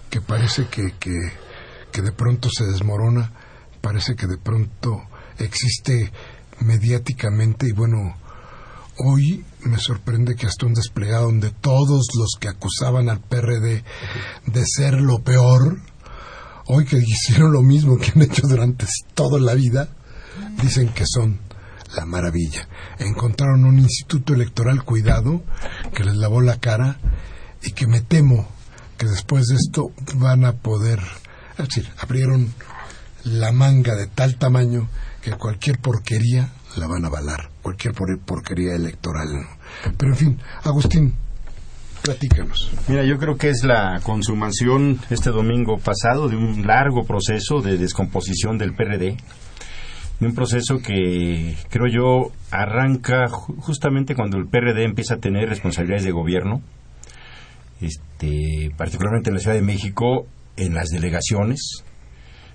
que 0.09 0.21
parece 0.21 0.67
que, 0.67 0.93
que, 0.97 1.11
que 1.91 2.01
de 2.01 2.13
pronto 2.13 2.47
se 2.49 2.65
desmorona, 2.65 3.33
parece 3.81 4.15
que 4.15 4.27
de 4.27 4.37
pronto 4.37 5.03
existe 5.37 6.11
mediáticamente 6.61 7.67
y 7.67 7.71
bueno, 7.71 8.15
hoy 8.97 9.43
me 9.63 9.77
sorprende 9.77 10.35
que 10.35 10.47
hasta 10.47 10.65
un 10.65 10.73
desplegado 10.73 11.25
donde 11.25 11.51
todos 11.51 12.07
los 12.17 12.37
que 12.39 12.47
acusaban 12.47 13.09
al 13.09 13.19
PRD 13.19 13.83
de 14.45 14.65
ser 14.65 15.01
lo 15.01 15.23
peor, 15.23 15.79
hoy 16.65 16.85
que 16.85 16.97
hicieron 16.97 17.51
lo 17.51 17.61
mismo 17.61 17.97
que 17.97 18.11
han 18.15 18.21
hecho 18.21 18.47
durante 18.47 18.85
toda 19.13 19.39
la 19.39 19.53
vida, 19.53 19.89
dicen 20.61 20.89
que 20.89 21.05
son 21.05 21.39
la 21.95 22.05
maravilla. 22.05 22.67
Encontraron 22.99 23.65
un 23.65 23.79
instituto 23.79 24.33
electoral 24.33 24.83
cuidado 24.83 25.43
que 25.93 26.03
les 26.03 26.15
lavó 26.15 26.41
la 26.41 26.59
cara 26.59 26.99
y 27.63 27.71
que 27.73 27.87
me 27.87 28.01
temo 28.01 28.47
que 28.97 29.07
después 29.07 29.47
de 29.47 29.55
esto 29.55 29.91
van 30.15 30.45
a 30.45 30.53
poder, 30.53 30.99
es 31.57 31.67
decir, 31.67 31.89
abrieron 31.97 32.53
la 33.23 33.51
manga 33.51 33.95
de 33.95 34.07
tal 34.07 34.37
tamaño 34.37 34.87
que 35.21 35.31
cualquier 35.33 35.79
porquería 35.79 36.49
la 36.77 36.87
van 36.87 37.05
a 37.05 37.07
avalar, 37.07 37.49
cualquier 37.61 37.93
porquería 37.93 38.75
electoral. 38.75 39.27
Pero 39.97 40.11
en 40.11 40.17
fin, 40.17 40.39
Agustín, 40.63 41.13
platícanos. 42.01 42.71
Mira, 42.87 43.03
yo 43.03 43.17
creo 43.17 43.37
que 43.37 43.49
es 43.49 43.63
la 43.63 43.99
consumación 44.03 44.99
este 45.09 45.29
domingo 45.29 45.77
pasado 45.77 46.27
de 46.27 46.35
un 46.35 46.65
largo 46.65 47.03
proceso 47.03 47.61
de 47.61 47.77
descomposición 47.77 48.57
del 48.57 48.73
PRD, 48.73 49.17
de 50.19 50.27
un 50.27 50.33
proceso 50.33 50.79
que 50.79 51.55
creo 51.69 51.87
yo 51.87 52.31
arranca 52.51 53.27
justamente 53.27 54.15
cuando 54.15 54.37
el 54.37 54.47
PRD 54.47 54.83
empieza 54.83 55.15
a 55.15 55.19
tener 55.19 55.49
responsabilidades 55.49 56.05
de 56.05 56.11
gobierno, 56.11 56.61
este, 57.81 58.71
particularmente 58.77 59.29
en 59.29 59.35
la 59.35 59.39
Ciudad 59.41 59.55
de 59.55 59.63
México, 59.63 60.27
en 60.57 60.73
las 60.73 60.89
delegaciones, 60.89 61.83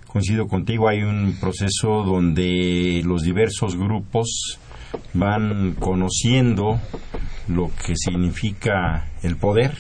coincido 0.07 0.47
contigo, 0.47 0.89
hay 0.89 1.03
un 1.03 1.37
proceso 1.41 2.03
donde 2.05 3.03
los 3.05 3.23
diversos 3.23 3.77
grupos 3.77 4.59
van 5.13 5.75
conociendo 5.79 6.81
lo 7.49 7.71
que 7.85 7.95
significa 7.97 9.09
el 9.23 9.37
poder 9.37 9.73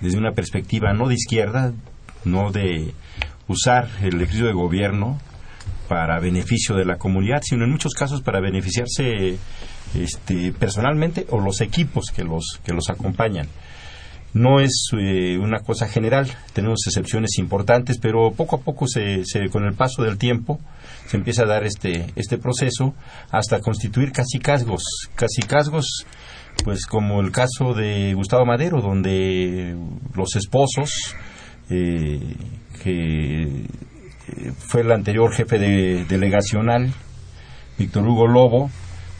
desde 0.00 0.18
una 0.18 0.32
perspectiva 0.32 0.92
no 0.92 1.08
de 1.08 1.14
izquierda, 1.14 1.72
no 2.24 2.50
de 2.50 2.92
usar 3.48 3.88
el 4.02 4.16
ejercicio 4.16 4.46
de 4.46 4.52
gobierno 4.52 5.20
para 5.88 6.20
beneficio 6.20 6.74
de 6.74 6.84
la 6.84 6.98
comunidad, 6.98 7.42
sino 7.42 7.64
en 7.64 7.70
muchos 7.70 7.94
casos 7.94 8.22
para 8.22 8.40
beneficiarse 8.40 9.36
este, 9.94 10.52
personalmente 10.52 11.26
o 11.30 11.40
los 11.40 11.60
equipos 11.60 12.06
que 12.14 12.24
los, 12.24 12.60
que 12.64 12.72
los 12.72 12.88
acompañan. 12.90 13.48
No 14.34 14.60
es 14.60 14.88
eh, 14.98 15.36
una 15.38 15.60
cosa 15.60 15.86
general, 15.88 16.30
tenemos 16.54 16.80
excepciones 16.86 17.38
importantes, 17.38 17.98
pero 17.98 18.32
poco 18.32 18.56
a 18.56 18.60
poco, 18.60 18.86
se, 18.86 19.24
con 19.50 19.64
el 19.64 19.74
paso 19.74 20.02
del 20.02 20.16
tiempo, 20.16 20.58
se 21.06 21.18
empieza 21.18 21.42
a 21.42 21.46
dar 21.46 21.64
este, 21.64 22.06
este 22.16 22.38
proceso 22.38 22.94
hasta 23.30 23.60
constituir 23.60 24.10
casi 24.10 24.38
casgos, 24.38 24.84
casi 25.14 25.42
casgos, 25.42 26.06
pues 26.64 26.86
como 26.86 27.20
el 27.20 27.30
caso 27.30 27.74
de 27.74 28.14
Gustavo 28.14 28.46
Madero, 28.46 28.80
donde 28.80 29.76
los 30.14 30.34
esposos, 30.36 31.14
eh, 31.68 32.34
que 32.82 33.42
eh, 33.42 34.52
fue 34.56 34.80
el 34.80 34.92
anterior 34.92 35.34
jefe 35.34 35.58
de, 35.58 36.04
delegacional, 36.06 36.92
Víctor 37.78 38.06
Hugo 38.06 38.26
Lobo, 38.26 38.70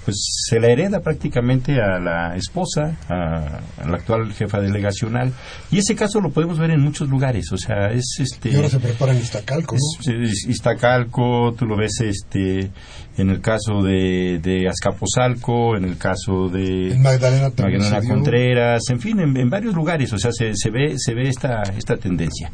pues 0.04 0.16
se 0.48 0.58
la 0.58 0.68
hereda 0.68 1.00
prácticamente 1.00 1.80
a 1.80 1.98
la 1.98 2.36
esposa, 2.36 2.96
a, 3.08 3.60
la 3.88 3.96
actual 3.96 4.32
jefa 4.32 4.60
delegacional, 4.60 5.32
y 5.70 5.78
ese 5.78 5.94
caso 5.94 6.20
lo 6.20 6.30
podemos 6.30 6.58
ver 6.58 6.70
en 6.70 6.80
muchos 6.80 7.08
lugares, 7.08 7.52
o 7.52 7.56
sea, 7.56 7.90
es 7.92 8.16
este... 8.18 8.50
Y 8.50 8.56
ahora 8.56 8.68
se 8.68 8.80
prepara 8.80 9.12
en 9.12 9.18
Iztacalco, 9.18 9.76
¿no? 9.76 10.22
Iztacalco, 10.48 11.54
tú 11.56 11.66
lo 11.66 11.76
ves 11.76 12.00
este 12.00 12.70
en 13.16 13.28
el 13.28 13.40
caso 13.40 13.82
de, 13.82 14.38
de 14.42 14.68
Azcapotzalco, 14.68 15.76
en 15.76 15.84
el 15.84 15.98
caso 15.98 16.48
de 16.48 16.96
Magdalena, 16.98 17.50
Contreras, 18.08 18.82
en 18.90 19.00
fin, 19.00 19.20
en, 19.20 19.50
varios 19.50 19.74
lugares, 19.74 20.12
o 20.12 20.18
sea, 20.18 20.32
se, 20.32 20.54
se 20.54 20.70
ve, 20.70 20.94
se 20.96 21.14
ve 21.14 21.28
esta, 21.28 21.62
esta 21.76 21.96
tendencia. 21.96 22.50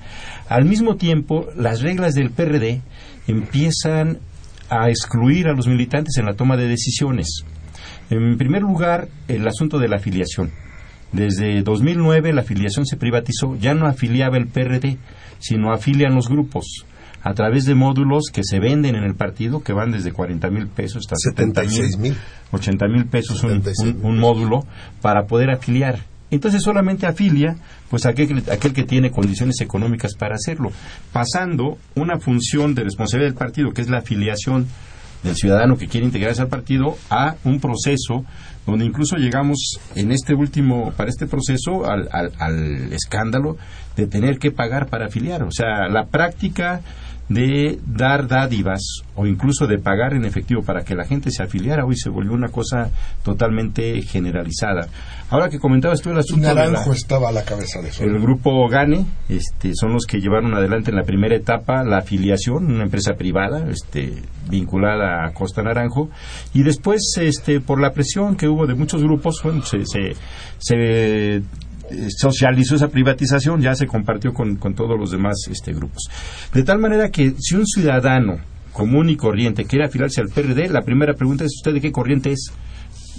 Al 0.48 0.64
mismo 0.64 0.96
tiempo, 0.96 1.46
las 1.56 1.80
reglas 1.80 2.14
del 2.14 2.30
PRD 2.30 2.80
empiezan 3.28 4.18
a 4.70 4.88
excluir 4.88 5.48
a 5.48 5.52
los 5.52 5.66
militantes 5.66 6.16
en 6.18 6.26
la 6.26 6.34
toma 6.34 6.56
de 6.56 6.68
decisiones. 6.68 7.44
En 8.10 8.36
primer 8.38 8.62
lugar, 8.62 9.08
el 9.28 9.46
asunto 9.46 9.78
de 9.78 9.88
la 9.88 9.96
afiliación. 9.96 10.50
Desde 11.12 11.62
2009 11.62 12.32
la 12.32 12.42
afiliación 12.42 12.84
se 12.84 12.96
privatizó, 12.96 13.56
ya 13.56 13.74
no 13.74 13.86
afiliaba 13.86 14.36
el 14.36 14.46
PRD, 14.46 14.98
sino 15.38 15.72
afilian 15.72 16.14
los 16.14 16.28
grupos 16.28 16.84
a 17.22 17.34
través 17.34 17.64
de 17.64 17.74
módulos 17.74 18.30
que 18.32 18.42
se 18.44 18.60
venden 18.60 18.94
en 18.94 19.04
el 19.04 19.14
partido, 19.14 19.62
que 19.62 19.72
van 19.72 19.90
desde 19.90 20.12
40 20.12 20.50
mil 20.50 20.68
pesos 20.68 21.04
hasta 21.04 21.16
70 21.16 21.62
mil, 22.00 22.16
80 22.52 22.88
mil 22.88 23.06
pesos 23.06 23.42
un 23.42 24.18
módulo, 24.18 24.64
para 25.02 25.26
poder 25.26 25.50
afiliar. 25.50 26.00
Entonces 26.30 26.62
solamente 26.62 27.06
afilia 27.06 27.56
pues 27.90 28.06
aquel, 28.06 28.42
aquel 28.50 28.72
que 28.72 28.84
tiene 28.84 29.10
condiciones 29.10 29.60
económicas 29.60 30.14
para 30.14 30.34
hacerlo, 30.34 30.70
pasando 31.12 31.78
una 31.94 32.18
función 32.18 32.74
de 32.74 32.84
responsabilidad 32.84 33.30
del 33.30 33.38
partido, 33.38 33.72
que 33.72 33.82
es 33.82 33.88
la 33.88 33.98
afiliación 33.98 34.66
del 35.22 35.34
ciudadano 35.34 35.76
que 35.76 35.88
quiere 35.88 36.06
integrarse 36.06 36.42
al 36.42 36.48
partido, 36.48 36.96
a 37.10 37.36
un 37.44 37.60
proceso 37.60 38.24
donde 38.66 38.84
incluso 38.84 39.16
llegamos 39.16 39.78
en 39.94 40.12
este 40.12 40.34
último, 40.34 40.92
para 40.96 41.08
este 41.08 41.26
proceso, 41.26 41.86
al, 41.86 42.08
al, 42.12 42.32
al 42.38 42.92
escándalo 42.92 43.56
de 43.96 44.06
tener 44.06 44.38
que 44.38 44.50
pagar 44.50 44.88
para 44.88 45.06
afiliar. 45.06 45.42
O 45.42 45.50
sea, 45.50 45.88
la 45.88 46.06
práctica 46.06 46.82
de 47.28 47.78
dar 47.86 48.26
dádivas 48.26 48.80
o 49.14 49.26
incluso 49.26 49.66
de 49.66 49.78
pagar 49.78 50.14
en 50.14 50.24
efectivo 50.24 50.62
para 50.62 50.82
que 50.82 50.94
la 50.94 51.04
gente 51.04 51.30
se 51.30 51.42
afiliara 51.42 51.84
hoy 51.84 51.96
se 51.96 52.08
volvió 52.08 52.32
una 52.32 52.48
cosa 52.48 52.90
totalmente 53.22 54.00
generalizada. 54.02 54.88
Ahora 55.30 55.48
que 55.50 55.58
comentabas 55.58 56.00
tú 56.00 56.10
el 56.10 56.18
asunto 56.18 56.46
Naranjo 56.46 56.92
estaba 56.92 57.28
a 57.28 57.32
la 57.32 57.44
cabeza 57.44 57.82
de 57.82 57.90
eso. 57.90 58.04
El 58.04 58.18
grupo 58.18 58.66
Gane 58.68 59.04
este, 59.28 59.72
son 59.74 59.92
los 59.92 60.06
que 60.06 60.20
llevaron 60.20 60.54
adelante 60.54 60.90
en 60.90 60.96
la 60.96 61.04
primera 61.04 61.36
etapa 61.36 61.84
la 61.84 61.98
afiliación, 61.98 62.66
una 62.66 62.84
empresa 62.84 63.14
privada 63.14 63.68
este, 63.70 64.22
vinculada 64.48 65.26
a 65.26 65.32
Costa 65.34 65.62
Naranjo 65.62 66.08
y 66.54 66.62
después 66.62 67.02
este, 67.20 67.60
por 67.60 67.80
la 67.80 67.92
presión 67.92 68.36
que 68.36 68.48
hubo 68.48 68.66
de 68.66 68.74
muchos 68.74 69.02
grupos 69.02 69.42
se, 69.64 69.84
se, 69.84 70.16
se 70.58 70.76
eh, 70.76 71.42
socializó 72.16 72.76
esa 72.76 72.88
privatización, 72.88 73.60
ya 73.60 73.74
se 73.74 73.86
compartió 73.86 74.32
con, 74.32 74.58
todos 74.74 74.98
los 74.98 75.10
demás 75.10 75.36
este, 75.50 75.72
grupos. 75.72 76.04
De 76.52 76.62
tal 76.62 76.78
manera 76.78 77.10
que 77.10 77.34
si 77.38 77.54
un 77.56 77.66
ciudadano 77.66 78.38
común 78.72 79.10
y 79.10 79.16
corriente 79.16 79.64
quiere 79.64 79.86
afiliarse 79.86 80.20
al 80.20 80.28
PRD, 80.28 80.68
la 80.68 80.82
primera 80.82 81.14
pregunta 81.14 81.44
es 81.44 81.52
¿usted 81.56 81.74
de 81.74 81.80
qué 81.80 81.92
corriente 81.92 82.32
es? 82.32 82.52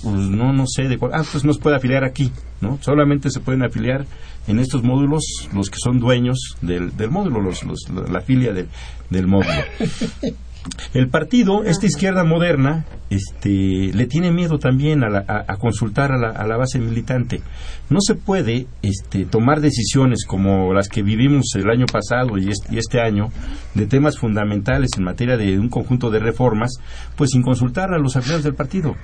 Pues 0.01 0.15
no, 0.15 0.53
no 0.53 0.65
sé 0.65 0.84
de 0.84 0.97
cuál. 0.97 1.12
Ah, 1.13 1.23
pues 1.29 1.43
no 1.43 1.53
se 1.53 1.60
puede 1.60 1.75
afiliar 1.75 2.05
aquí, 2.05 2.32
¿no? 2.62 2.79
Solamente 2.82 3.29
se 3.29 3.41
pueden 3.41 3.63
afiliar 3.63 4.05
en 4.47 4.60
estos 4.60 4.82
módulos 4.84 5.23
los 5.53 5.69
que 5.69 5.77
son 5.77 5.99
dueños 5.99 6.55
del, 6.62 6.95
del 6.95 7.12
módulo, 7.12 7.41
los, 7.41 7.63
la 8.10 8.21
filia 8.21 8.53
del, 8.53 8.69
del 9.10 9.27
módulo. 9.27 9.62
El 10.93 11.08
partido, 11.08 11.63
esta 11.63 11.86
izquierda 11.86 12.24
moderna, 12.24 12.86
este, 13.10 13.91
le 13.93 14.06
tiene 14.08 14.32
miedo 14.32 14.60
también 14.60 15.04
a, 15.04 15.56
consultar 15.58 16.12
a 16.12 16.48
la, 16.48 16.58
base 16.58 16.80
militante. 16.80 17.41
No 17.89 18.00
se 18.02 18.15
puede 18.15 18.67
este, 18.82 19.26
tomar 19.26 19.62
decisiones 19.62 20.26
como 20.26 20.74
las 20.74 20.89
que 20.89 21.02
vivimos 21.02 21.56
el 21.56 21.69
año 21.69 21.86
pasado 21.86 22.38
y 22.38 22.50
este, 22.50 23.02
año 23.02 23.30
de 23.74 23.86
temas 23.86 24.17
fundamentales 24.17 24.89
en 24.98 25.04
materia 25.04 25.38
de 25.38 25.58
un 25.58 25.69
conjunto 25.69 26.10
de 26.10 26.19
reformas, 26.19 26.72
pues 27.15 27.32
sin 27.32 27.41
consultar 27.41 27.93
a 27.93 27.98
los 28.00 28.15
afiliados 28.15 28.43
del 28.43 28.56
partido. 28.56 28.95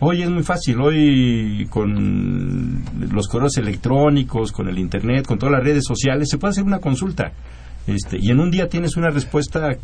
Hoy 0.00 0.22
es 0.22 0.30
muy 0.30 0.42
fácil, 0.42 0.80
hoy 0.80 1.66
con 1.70 2.82
los 3.10 3.28
correos 3.28 3.56
electrónicos, 3.58 4.50
con 4.52 4.68
el 4.68 4.78
Internet, 4.78 5.26
con 5.26 5.38
todas 5.38 5.52
las 5.52 5.64
redes 5.64 5.84
sociales, 5.86 6.28
se 6.30 6.38
puede 6.38 6.52
hacer 6.52 6.64
una 6.64 6.78
consulta. 6.78 7.32
Este, 7.86 8.18
y 8.20 8.30
en 8.30 8.40
un 8.40 8.50
día 8.50 8.68
tienes 8.68 8.96
una 8.96 9.10
respuesta 9.10 9.76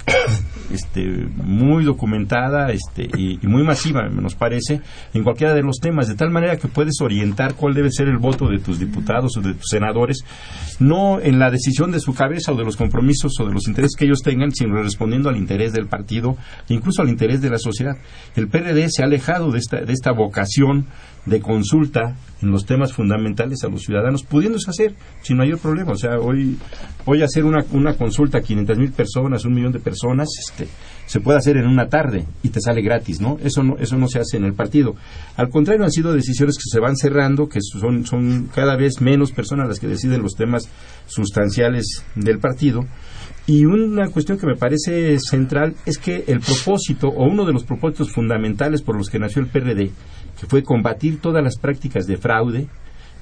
este, 0.70 1.28
muy 1.34 1.84
documentada 1.84 2.70
este, 2.70 3.08
y, 3.16 3.38
muy 3.46 3.64
masiva, 3.64 4.08
nos 4.08 4.34
parece, 4.34 4.80
en 5.14 5.24
cualquiera 5.24 5.54
de 5.54 5.62
los 5.62 5.78
temas, 5.78 6.06
de 6.08 6.14
tal 6.14 6.30
manera 6.30 6.56
que 6.56 6.68
puedes 6.68 7.00
orientar 7.00 7.54
cuál 7.54 7.74
debe 7.74 7.90
ser 7.90 8.08
el 8.08 8.18
voto 8.18 8.48
de 8.48 8.58
tus 8.58 8.78
diputados 8.78 9.36
o 9.36 9.40
de 9.40 9.54
tus 9.54 9.68
senadores, 9.70 10.24
no 10.78 11.20
en 11.20 11.38
la 11.38 11.50
decisión 11.50 11.90
de 11.90 12.00
su 12.00 12.14
cabeza 12.14 12.52
o 12.52 12.56
de 12.56 12.64
los 12.64 12.76
compromisos 12.76 13.32
o 13.40 13.46
de 13.46 13.52
los 13.52 13.66
intereses 13.66 13.96
que 13.96 14.04
ellos 14.04 14.22
tengan, 14.22 14.52
sino 14.52 14.82
respondiendo 14.82 15.28
al 15.28 15.36
interés 15.36 15.72
del 15.72 15.86
partido 15.86 16.36
e 16.68 16.74
incluso 16.74 17.02
al 17.02 17.08
interés 17.08 17.40
de 17.40 17.50
la 17.50 17.58
sociedad. 17.58 17.96
El 18.34 18.48
PRD 18.48 18.88
se 18.90 19.02
ha 19.02 19.06
alejado 19.06 19.50
de 19.50 19.58
esta, 19.58 19.80
de 19.80 19.92
esta 19.92 20.12
vocación 20.12 20.86
de 21.26 21.40
consulta 21.40 22.14
en 22.40 22.50
los 22.50 22.64
temas 22.64 22.92
fundamentales 22.92 23.64
a 23.64 23.68
los 23.68 23.82
ciudadanos, 23.82 24.22
pudiéndose 24.22 24.70
hacer 24.70 24.94
sin 25.22 25.36
mayor 25.36 25.58
problema. 25.58 25.92
O 25.92 25.96
sea, 25.96 26.18
hoy, 26.18 26.56
hoy 27.04 27.22
hacer 27.22 27.44
una, 27.44 27.64
una 27.72 27.85
consulta 27.94 28.38
a 28.38 28.42
500 28.42 28.78
mil 28.78 28.92
personas, 28.92 29.44
un 29.44 29.54
millón 29.54 29.72
de 29.72 29.80
personas, 29.80 30.28
este, 30.38 30.68
se 31.06 31.20
puede 31.20 31.38
hacer 31.38 31.56
en 31.56 31.66
una 31.66 31.88
tarde 31.88 32.24
y 32.42 32.48
te 32.48 32.60
sale 32.60 32.82
gratis, 32.82 33.20
¿no? 33.20 33.38
Eso 33.42 33.62
no, 33.62 33.76
eso 33.78 33.96
no 33.96 34.08
se 34.08 34.18
hace 34.18 34.36
en 34.36 34.44
el 34.44 34.54
partido. 34.54 34.94
Al 35.36 35.48
contrario, 35.48 35.84
han 35.84 35.90
sido 35.90 36.12
decisiones 36.12 36.56
que 36.56 36.70
se 36.70 36.80
van 36.80 36.96
cerrando, 36.96 37.48
que 37.48 37.60
son, 37.60 38.06
son 38.06 38.48
cada 38.54 38.76
vez 38.76 39.00
menos 39.00 39.32
personas 39.32 39.68
las 39.68 39.78
que 39.78 39.88
deciden 39.88 40.22
los 40.22 40.34
temas 40.34 40.68
sustanciales 41.06 42.04
del 42.14 42.38
partido. 42.38 42.84
Y 43.46 43.64
una 43.64 44.08
cuestión 44.08 44.38
que 44.38 44.46
me 44.46 44.56
parece 44.56 45.18
central 45.20 45.74
es 45.86 45.98
que 45.98 46.24
el 46.26 46.40
propósito, 46.40 47.08
o 47.08 47.24
uno 47.30 47.44
de 47.44 47.52
los 47.52 47.62
propósitos 47.62 48.10
fundamentales 48.12 48.82
por 48.82 48.96
los 48.96 49.08
que 49.08 49.20
nació 49.20 49.40
el 49.40 49.48
PRD, 49.48 49.90
que 50.38 50.46
fue 50.48 50.64
combatir 50.64 51.20
todas 51.20 51.44
las 51.44 51.56
prácticas 51.56 52.06
de 52.06 52.16
fraude, 52.16 52.68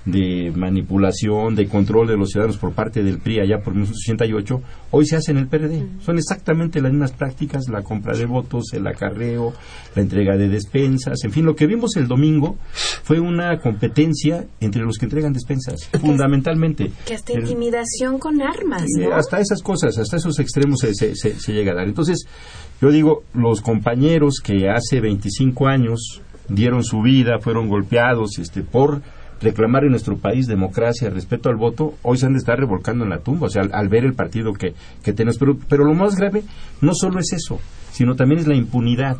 de 0.04 0.52
manipulación, 0.54 1.54
de 1.54 1.66
control 1.66 2.08
de 2.08 2.16
los 2.16 2.30
ciudadanos 2.30 2.58
por 2.58 2.72
parte 2.72 3.02
del 3.02 3.18
PRI 3.18 3.40
allá 3.40 3.58
por 3.58 3.72
1968, 3.74 4.62
hoy 4.90 5.06
se 5.06 5.16
hace 5.16 5.32
en 5.32 5.38
el 5.38 5.48
PRD. 5.48 5.86
Son 6.00 6.18
exactamente 6.18 6.80
las 6.80 6.92
mismas 6.92 7.12
prácticas, 7.12 7.68
la 7.68 7.82
compra 7.82 8.16
de 8.16 8.26
votos, 8.26 8.72
el 8.72 8.86
acarreo, 8.86 9.54
la 9.94 10.02
entrega 10.02 10.36
de 10.36 10.48
despensas, 10.48 11.24
en 11.24 11.32
fin, 11.32 11.44
lo 11.46 11.54
que 11.54 11.66
vimos 11.66 11.96
el 11.96 12.06
domingo 12.06 12.56
fue 13.02 13.18
una 13.18 13.58
competencia 13.58 14.44
entre 14.60 14.82
los 14.82 14.98
que 14.98 15.06
entregan 15.06 15.32
despensas, 15.32 15.88
fundamentalmente. 16.00 16.90
Que 17.06 17.14
hasta 17.14 17.32
intimidación 17.32 18.18
con 18.18 18.42
armas, 18.42 18.84
¿no? 18.98 19.14
hasta 19.14 19.40
esas 19.40 19.62
cosas, 19.62 19.96
hasta 19.98 20.16
esos 20.16 20.38
extremos 20.38 20.80
se, 20.80 20.94
se, 20.94 21.14
se 21.14 21.52
llega 21.52 21.72
a 21.72 21.76
dar. 21.76 21.86
Entonces, 21.86 22.26
yo 22.80 22.90
digo, 22.90 23.22
los 23.32 23.62
compañeros 23.62 24.40
que 24.42 24.68
hace 24.68 25.00
25 25.00 25.66
años 25.66 26.20
dieron 26.48 26.84
su 26.84 27.00
vida, 27.00 27.38
fueron 27.40 27.68
golpeados 27.68 28.38
este, 28.38 28.62
por 28.62 29.02
reclamar 29.44 29.84
en 29.84 29.90
nuestro 29.90 30.16
país 30.16 30.46
democracia, 30.46 31.10
respeto 31.10 31.48
al 31.48 31.56
voto, 31.56 31.94
hoy 32.02 32.18
se 32.18 32.26
han 32.26 32.32
de 32.32 32.38
estar 32.38 32.58
revolcando 32.58 33.04
en 33.04 33.10
la 33.10 33.20
tumba, 33.20 33.46
o 33.46 33.50
sea, 33.50 33.62
al, 33.62 33.88
ver 33.88 34.04
el 34.04 34.14
partido 34.14 34.52
que, 34.52 34.74
que 35.02 35.12
tenemos. 35.12 35.38
Pero, 35.38 35.56
pero 35.68 35.84
lo 35.84 35.94
más 35.94 36.16
grave 36.16 36.42
no 36.80 36.92
solo 36.94 37.20
es 37.20 37.32
eso, 37.32 37.60
sino 37.92 38.16
también 38.16 38.40
es 38.40 38.46
la 38.46 38.56
impunidad. 38.56 39.18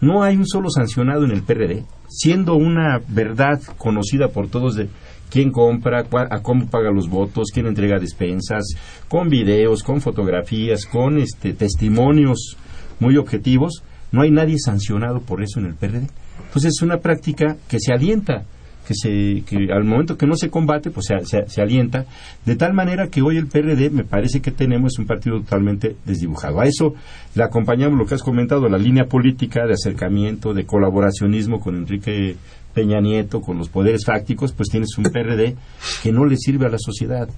No 0.00 0.22
hay 0.22 0.36
un 0.36 0.46
solo 0.46 0.70
sancionado 0.70 1.24
en 1.24 1.32
el 1.32 1.42
PRD, 1.42 1.84
siendo 2.08 2.54
una 2.54 3.00
verdad 3.08 3.60
conocida 3.76 4.28
por 4.28 4.48
todos 4.48 4.76
de 4.76 4.88
quién 5.30 5.50
compra, 5.50 6.06
a 6.30 6.42
cómo 6.42 6.68
paga 6.68 6.90
los 6.90 7.08
votos, 7.08 7.48
quién 7.52 7.66
entrega 7.66 7.98
despensas, 7.98 8.64
con 9.08 9.28
videos, 9.28 9.82
con 9.82 10.00
fotografías, 10.00 10.86
con 10.86 11.18
este, 11.18 11.52
testimonios 11.52 12.56
muy 13.00 13.16
objetivos. 13.16 13.82
No 14.12 14.22
hay 14.22 14.30
nadie 14.30 14.56
sancionado 14.58 15.20
por 15.20 15.42
eso 15.42 15.60
en 15.60 15.66
el 15.66 15.74
PRD. 15.74 16.08
Entonces 16.46 16.72
es 16.76 16.82
una 16.82 16.98
práctica 16.98 17.56
que 17.68 17.78
se 17.80 17.92
alienta 17.92 18.44
que 18.88 18.94
se 18.94 19.42
que 19.42 19.70
al 19.70 19.84
momento 19.84 20.16
que 20.16 20.26
no 20.26 20.34
se 20.34 20.48
combate 20.48 20.90
pues 20.90 21.08
se, 21.08 21.46
se, 21.46 21.60
alienta. 21.60 22.06
De 22.46 22.56
tal 22.56 22.72
manera 22.72 23.08
que 23.08 23.20
hoy 23.20 23.36
el 23.36 23.46
PRD 23.46 23.90
me 23.90 24.02
parece 24.02 24.40
que 24.40 24.50
tenemos 24.50 24.98
un 24.98 25.04
partido 25.04 25.38
totalmente 25.40 25.96
desdibujado. 26.06 26.58
A 26.58 26.64
eso 26.64 26.94
le 27.34 27.44
acompañamos 27.44 27.98
lo 27.98 28.06
que 28.06 28.14
has 28.14 28.22
comentado 28.22 28.66
la 28.66 28.78
línea 28.78 29.04
política 29.04 29.66
de 29.66 29.74
acercamiento 29.74 30.54
de 30.54 30.64
colaboracionismo 30.64 31.60
con 31.60 31.76
Enrique 31.76 32.36
Peña 32.72 33.00
Nieto 33.00 33.42
con 33.42 33.58
los 33.58 33.68
poderes 33.68 34.06
fácticos 34.06 34.52
pues 34.52 34.70
tienes 34.70 34.96
un 34.96 35.04
PRD 35.04 35.54
que 36.02 36.10
no 36.10 36.24
le 36.24 36.38
sirve 36.38 36.64
a 36.64 36.70
la 36.70 36.78
sociedad. 36.78 37.28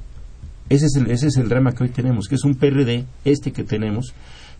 Ese 0.68 0.86
es 0.86 0.94
el 0.94 1.10
ese 1.10 1.26
es 1.26 1.36
el 1.36 1.48
drama 1.48 1.72
que 1.72 1.82
hoy 1.82 1.90
tenemos 1.90 2.28
que 2.28 2.36
es 2.36 2.44
un 2.44 2.54
PRD 2.54 3.06
este 3.24 3.50
que 3.50 3.64
tenemos 3.64 4.14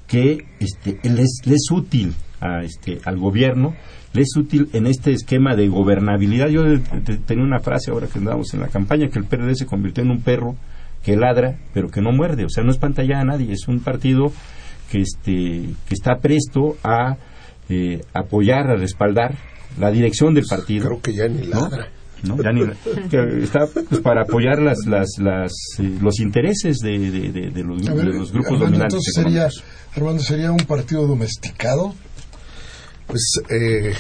que 0.09 0.45
este, 0.59 0.99
le 1.05 1.23
es 1.23 1.71
útil 1.71 2.15
a, 2.41 2.63
este, 2.63 2.99
al 3.05 3.19
gobierno, 3.19 3.75
le 4.13 4.23
es 4.23 4.37
útil 4.37 4.69
en 4.73 4.87
este 4.87 5.13
esquema 5.13 5.55
de 5.55 5.69
gobernabilidad. 5.69 6.49
Yo 6.49 6.65
tenía 7.27 7.45
una 7.45 7.61
frase 7.61 7.91
ahora 7.91 8.07
que 8.07 8.19
andábamos 8.19 8.53
en 8.55 8.61
la 8.61 8.69
campaña 8.69 9.09
que 9.09 9.19
el 9.19 9.25
PRD 9.25 9.55
se 9.55 9.67
convirtió 9.67 10.03
en 10.03 10.11
un 10.11 10.23
perro 10.23 10.57
que 11.05 11.17
ladra 11.17 11.57
pero 11.73 11.89
que 11.89 12.01
no 12.01 12.13
muerde, 12.13 12.45
o 12.45 12.51
sea, 12.51 12.63
no 12.63 12.71
espanta 12.71 13.03
ya 13.05 13.21
a 13.21 13.25
nadie, 13.25 13.53
es 13.53 13.69
un 13.69 13.81
partido 13.81 14.33
que, 14.91 15.01
este, 15.01 15.71
que 15.87 15.95
está 15.95 16.17
presto 16.17 16.77
a 16.83 17.17
eh, 17.69 18.01
apoyar, 18.13 18.69
a 18.71 18.77
respaldar 18.77 19.37
la 19.79 19.91
dirección 19.91 20.35
del 20.35 20.45
partido. 20.45 20.87
Creo 20.87 21.01
que 21.01 21.15
ya 21.15 21.29
ni 21.29 21.47
ladra. 21.47 21.89
¿no? 22.25 22.37
Ya 22.43 22.53
ni, 22.53 22.63
está 23.43 23.67
pues, 23.67 24.01
para 24.01 24.23
apoyar 24.23 24.61
las, 24.61 24.79
las, 24.87 25.09
las 25.19 25.53
eh, 25.79 25.99
los 26.03 26.21
intereses 26.21 26.79
de, 26.79 26.99
de, 26.99 27.51
de, 27.51 27.63
los, 27.63 27.89
los, 27.89 28.33
grupos 28.33 28.59
dominantes. 28.59 29.01
Sería, 29.15 29.49
Armando, 29.97 30.23
¿sería 30.23 30.53
un 30.53 30.67
partido 30.67 31.07
domesticado? 31.07 31.95
Pues, 33.11 33.43
eh, 33.49 33.93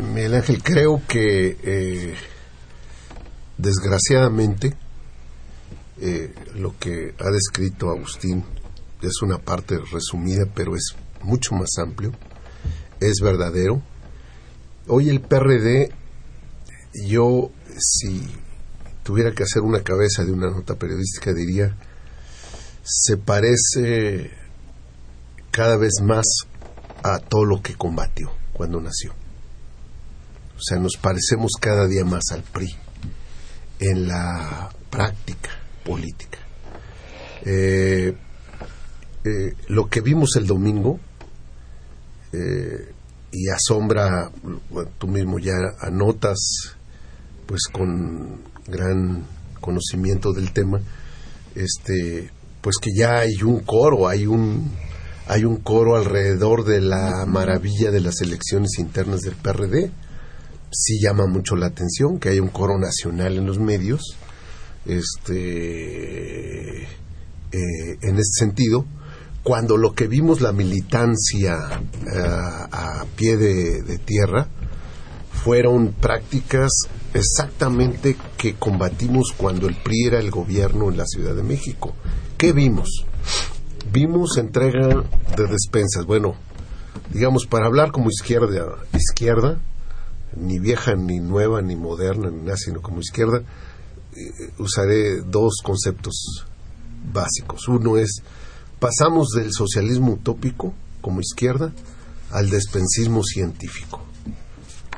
Miguel 0.00 0.34
Ángel, 0.34 0.62
creo 0.62 1.02
que 1.08 1.56
eh, 1.64 2.14
desgraciadamente 3.58 4.76
eh, 6.00 6.32
lo 6.54 6.78
que 6.78 7.12
ha 7.18 7.30
descrito 7.30 7.90
Agustín 7.90 8.44
es 9.02 9.20
una 9.20 9.38
parte 9.38 9.78
resumida, 9.78 10.46
pero 10.54 10.76
es 10.76 10.94
mucho 11.22 11.56
más 11.56 11.70
amplio, 11.82 12.12
es 13.00 13.14
verdadero. 13.20 13.82
Hoy 14.86 15.08
el 15.08 15.20
PRD, 15.20 15.90
yo 17.08 17.50
si 17.76 18.28
tuviera 19.02 19.32
que 19.32 19.42
hacer 19.42 19.62
una 19.62 19.82
cabeza 19.82 20.24
de 20.24 20.30
una 20.30 20.50
nota 20.50 20.76
periodística 20.76 21.34
diría, 21.34 21.76
se 22.84 23.16
parece 23.16 24.30
cada 25.50 25.76
vez 25.76 25.94
más 26.00 26.24
a 27.04 27.18
todo 27.18 27.44
lo 27.44 27.60
que 27.60 27.74
combatió 27.74 28.32
cuando 28.54 28.80
nació. 28.80 29.12
O 30.56 30.62
sea, 30.62 30.78
nos 30.78 30.96
parecemos 30.96 31.52
cada 31.60 31.86
día 31.86 32.04
más 32.04 32.24
al 32.32 32.42
PRI 32.42 32.74
en 33.78 34.08
la 34.08 34.70
práctica 34.88 35.50
política. 35.84 36.38
Eh, 37.44 38.16
eh, 39.24 39.52
lo 39.68 39.88
que 39.90 40.00
vimos 40.00 40.36
el 40.36 40.46
domingo 40.46 40.98
eh, 42.32 42.92
y 43.32 43.48
asombra, 43.50 44.30
tú 44.96 45.06
mismo 45.06 45.38
ya 45.38 45.54
anotas, 45.80 46.38
pues 47.46 47.64
con 47.70 48.40
gran 48.66 49.26
conocimiento 49.60 50.32
del 50.32 50.52
tema, 50.52 50.80
este, 51.54 52.30
pues 52.62 52.76
que 52.80 52.90
ya 52.96 53.18
hay 53.18 53.42
un 53.42 53.60
coro, 53.60 54.08
hay 54.08 54.26
un 54.26 54.70
hay 55.26 55.44
un 55.44 55.56
coro 55.56 55.96
alrededor 55.96 56.64
de 56.64 56.80
la 56.80 57.24
maravilla 57.26 57.90
de 57.90 58.00
las 58.00 58.20
elecciones 58.20 58.78
internas 58.78 59.20
del 59.20 59.36
PRD. 59.36 59.90
Sí 60.70 61.00
llama 61.00 61.26
mucho 61.26 61.56
la 61.56 61.66
atención 61.66 62.18
que 62.18 62.30
haya 62.30 62.42
un 62.42 62.48
coro 62.48 62.78
nacional 62.78 63.38
en 63.38 63.46
los 63.46 63.58
medios. 63.58 64.16
Este, 64.84 66.82
eh, 66.82 66.88
en 67.52 68.16
este 68.16 68.44
sentido, 68.44 68.84
cuando 69.42 69.76
lo 69.76 69.94
que 69.94 70.08
vimos 70.08 70.40
la 70.40 70.52
militancia 70.52 71.80
eh, 72.06 72.18
a 72.18 73.04
pie 73.16 73.36
de 73.36 73.98
tierra 74.04 74.48
fueron 75.44 75.92
prácticas 75.92 76.70
exactamente 77.14 78.16
que 78.36 78.54
combatimos 78.54 79.32
cuando 79.36 79.68
el 79.68 79.76
PRI 79.76 80.06
era 80.06 80.18
el 80.18 80.30
gobierno 80.30 80.90
en 80.90 80.96
la 80.96 81.06
Ciudad 81.06 81.34
de 81.34 81.42
México. 81.42 81.94
¿Qué 82.36 82.52
vimos? 82.52 83.06
Vimos 83.92 84.36
entrega 84.38 85.04
de 85.36 85.46
despensas. 85.46 86.04
Bueno, 86.06 86.34
digamos, 87.12 87.46
para 87.46 87.66
hablar 87.66 87.92
como 87.92 88.10
izquierda, 88.10 88.78
izquierda, 88.92 89.58
ni 90.36 90.58
vieja, 90.58 90.94
ni 90.94 91.20
nueva, 91.20 91.62
ni 91.62 91.76
moderna, 91.76 92.30
ni 92.30 92.42
nada, 92.42 92.56
sino 92.56 92.82
como 92.82 93.00
izquierda, 93.00 93.42
eh, 94.16 94.52
usaré 94.58 95.20
dos 95.22 95.54
conceptos 95.62 96.46
básicos. 97.12 97.68
Uno 97.68 97.96
es, 97.96 98.22
pasamos 98.78 99.28
del 99.30 99.52
socialismo 99.52 100.12
utópico 100.12 100.74
como 101.00 101.20
izquierda 101.20 101.72
al 102.30 102.50
despensismo 102.50 103.22
científico. 103.22 104.02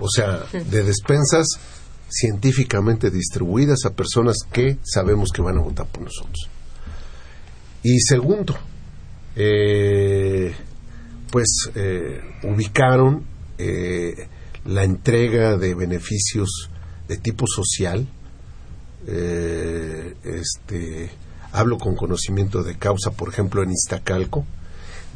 O 0.00 0.08
sea, 0.08 0.44
de 0.52 0.82
despensas 0.82 1.46
científicamente 2.08 3.10
distribuidas 3.10 3.84
a 3.84 3.90
personas 3.90 4.36
que 4.52 4.78
sabemos 4.84 5.30
que 5.32 5.42
van 5.42 5.58
a 5.58 5.62
votar 5.62 5.86
por 5.86 6.04
nosotros. 6.04 6.48
Y 7.82 8.00
segundo, 8.00 8.56
eh, 9.36 10.54
pues 11.30 11.70
eh, 11.74 12.22
ubicaron 12.42 13.24
eh, 13.58 14.28
la 14.64 14.82
entrega 14.84 15.58
de 15.58 15.74
beneficios 15.74 16.70
de 17.06 17.18
tipo 17.18 17.46
social. 17.46 18.08
este, 20.24 21.10
hablo 21.52 21.78
con 21.78 21.94
conocimiento 21.94 22.64
de 22.64 22.76
causa, 22.76 23.12
por 23.12 23.28
ejemplo, 23.28 23.62
en 23.62 23.70
Iztacalco, 23.70 24.44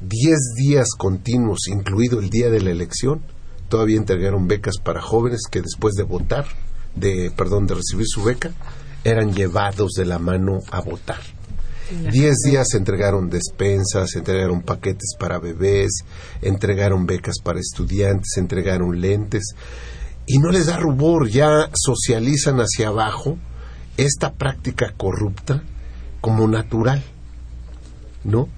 10 0.02 0.38
días 0.56 0.90
continuos, 0.96 1.66
incluido 1.68 2.20
el 2.20 2.30
día 2.30 2.50
de 2.50 2.60
la 2.60 2.70
elección, 2.70 3.22
todavía 3.68 3.96
entregaron 3.96 4.46
becas 4.46 4.76
para 4.78 5.00
jóvenes 5.00 5.40
que 5.50 5.60
después 5.62 5.94
de 5.94 6.04
votar, 6.04 6.46
de 6.94 7.32
perdón, 7.36 7.66
de 7.66 7.74
recibir 7.74 8.06
su 8.06 8.22
beca, 8.22 8.52
eran 9.02 9.34
llevados 9.34 9.92
de 9.92 10.04
la 10.04 10.18
mano 10.18 10.60
a 10.70 10.80
votar. 10.80 11.20
Diez 11.90 12.36
días 12.44 12.74
entregaron 12.74 13.28
despensas, 13.28 14.14
entregaron 14.14 14.62
paquetes 14.62 15.14
para 15.18 15.38
bebés, 15.38 16.04
entregaron 16.40 17.06
becas 17.06 17.36
para 17.42 17.58
estudiantes, 17.58 18.36
entregaron 18.36 19.00
lentes. 19.00 19.54
Y 20.26 20.38
no 20.38 20.50
les 20.50 20.66
da 20.66 20.76
rubor, 20.76 21.28
ya 21.28 21.68
socializan 21.74 22.58
hacia 22.58 22.88
abajo 22.88 23.36
esta 23.96 24.32
práctica 24.32 24.92
corrupta 24.96 25.62
como 26.20 26.46
natural, 26.46 27.02
¿no? 28.24 28.48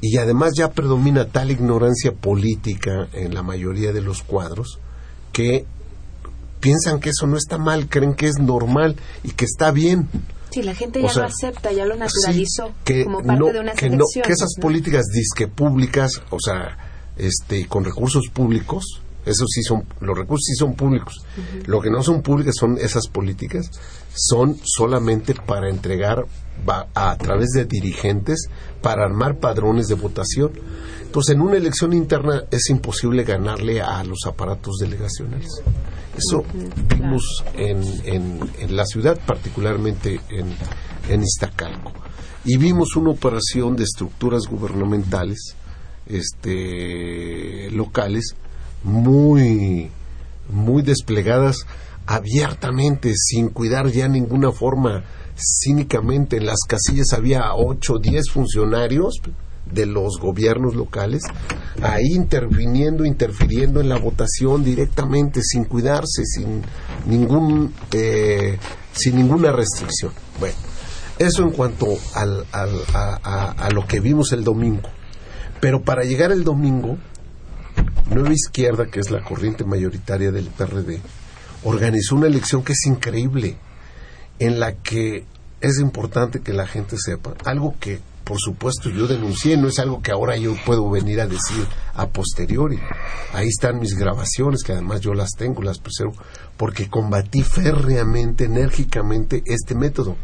Y 0.00 0.16
además 0.16 0.52
ya 0.56 0.70
predomina 0.70 1.26
tal 1.26 1.50
ignorancia 1.50 2.12
política 2.12 3.08
en 3.12 3.34
la 3.34 3.42
mayoría 3.42 3.92
de 3.92 4.00
los 4.00 4.22
cuadros 4.22 4.78
que 5.32 5.66
piensan 6.60 7.00
que 7.00 7.10
eso 7.10 7.26
no 7.26 7.36
está 7.36 7.58
mal, 7.58 7.88
creen 7.88 8.14
que 8.14 8.26
es 8.26 8.38
normal 8.38 8.96
y 9.22 9.30
que 9.30 9.44
está 9.44 9.70
bien. 9.70 10.08
Sí, 10.50 10.62
la 10.62 10.74
gente 10.74 11.00
ya 11.02 11.12
lo 11.14 11.24
acepta, 11.24 11.72
ya 11.72 11.84
lo 11.84 11.96
naturalizó 11.96 12.72
que 12.84 13.04
como 13.04 13.22
parte 13.22 13.52
de 13.52 13.60
una 13.60 13.72
que, 13.72 13.90
que 13.90 14.32
esas 14.32 14.54
políticas 14.60 15.06
disque 15.06 15.48
públicas, 15.48 16.22
o 16.30 16.38
sea, 16.40 16.76
este, 17.16 17.66
con 17.66 17.84
recursos 17.84 18.28
públicos, 18.32 19.02
eso 19.26 19.44
sí 19.46 19.62
son, 19.62 19.84
los 20.00 20.16
recursos 20.16 20.44
sí 20.46 20.54
son 20.54 20.74
públicos. 20.74 21.24
Lo 21.66 21.80
que 21.80 21.90
no 21.90 22.02
son 22.02 22.22
públicas 22.22 22.54
son 22.58 22.78
esas 22.78 23.06
políticas, 23.08 23.70
son 24.14 24.58
solamente 24.64 25.34
para 25.34 25.68
entregar 25.68 26.24
a, 26.66 27.10
a 27.10 27.16
través 27.18 27.50
de 27.50 27.64
dirigentes 27.64 28.48
para 28.80 29.04
armar 29.04 29.38
padrones 29.38 29.88
de 29.88 29.94
votación. 29.94 30.52
Entonces, 31.10 31.34
en 31.34 31.40
una 31.40 31.56
elección 31.56 31.92
interna 31.92 32.44
es 32.52 32.70
imposible 32.70 33.24
ganarle 33.24 33.80
a 33.80 34.04
los 34.04 34.26
aparatos 34.28 34.76
delegacionales. 34.78 35.60
Eso 36.16 36.44
vimos 36.88 37.24
en, 37.54 37.82
en, 38.04 38.76
la 38.76 38.86
ciudad, 38.86 39.18
particularmente 39.26 40.20
en, 40.28 40.54
en 41.08 41.22
Iztacalco. 41.24 41.90
Y 42.44 42.58
vimos 42.58 42.94
una 42.94 43.10
operación 43.10 43.74
de 43.74 43.82
estructuras 43.82 44.42
gubernamentales 44.48 45.56
este, 46.06 47.72
locales 47.72 48.36
muy, 48.84 49.90
muy 50.48 50.82
desplegadas 50.82 51.66
abiertamente, 52.06 53.14
sin 53.16 53.48
cuidar 53.48 53.88
ya 53.88 54.06
ninguna 54.06 54.52
forma 54.52 55.02
cínicamente. 55.34 56.36
En 56.36 56.46
las 56.46 56.60
casillas 56.68 57.12
había 57.14 57.52
8 57.52 57.94
o 57.94 57.98
10 57.98 58.30
funcionarios 58.30 59.20
de 59.72 59.86
los 59.86 60.18
gobiernos 60.20 60.74
locales, 60.74 61.22
ahí 61.82 62.14
interviniendo, 62.14 63.04
interfiriendo 63.04 63.80
en 63.80 63.88
la 63.88 63.98
votación 63.98 64.64
directamente, 64.64 65.40
sin 65.42 65.64
cuidarse, 65.64 66.24
sin 66.24 66.62
ningún, 67.06 67.72
eh, 67.92 68.58
sin 68.92 69.16
ninguna 69.16 69.52
restricción. 69.52 70.12
Bueno, 70.38 70.56
eso 71.18 71.42
en 71.42 71.50
cuanto 71.50 71.86
al, 72.14 72.46
a, 72.52 73.54
a, 73.56 73.70
lo 73.70 73.86
que 73.86 74.00
vimos 74.00 74.32
el 74.32 74.44
domingo. 74.44 74.88
Pero 75.60 75.82
para 75.82 76.04
llegar 76.04 76.32
el 76.32 76.44
domingo, 76.44 76.96
Nueva 78.08 78.32
Izquierda, 78.32 78.86
que 78.86 79.00
es 79.00 79.10
la 79.10 79.22
corriente 79.22 79.64
mayoritaria 79.64 80.32
del 80.32 80.46
PRD, 80.46 81.00
organizó 81.64 82.16
una 82.16 82.26
elección 82.26 82.62
que 82.62 82.72
es 82.72 82.86
increíble, 82.86 83.56
en 84.38 84.58
la 84.58 84.72
que 84.76 85.26
es 85.60 85.78
importante 85.78 86.40
que 86.40 86.54
la 86.54 86.66
gente 86.66 86.96
sepa, 86.98 87.34
algo 87.44 87.74
que 87.78 88.00
por 88.30 88.38
supuesto 88.38 88.90
yo 88.90 89.08
denuncié, 89.08 89.56
no 89.56 89.66
es 89.66 89.80
algo 89.80 90.00
que 90.00 90.12
ahora 90.12 90.36
yo 90.36 90.54
puedo 90.64 90.88
venir 90.88 91.20
a 91.20 91.26
decir 91.26 91.66
a 91.94 92.06
posteriori. 92.06 92.78
Ahí 93.32 93.48
están 93.48 93.80
mis 93.80 93.94
grabaciones, 93.98 94.62
que 94.62 94.70
además 94.70 95.00
yo 95.00 95.14
las 95.14 95.30
tengo, 95.36 95.62
las 95.64 95.80
preservo, 95.80 96.12
porque 96.56 96.88
combatí 96.88 97.42
férreamente, 97.42 98.44
enérgicamente 98.44 99.42
este 99.46 99.74
método 99.74 100.14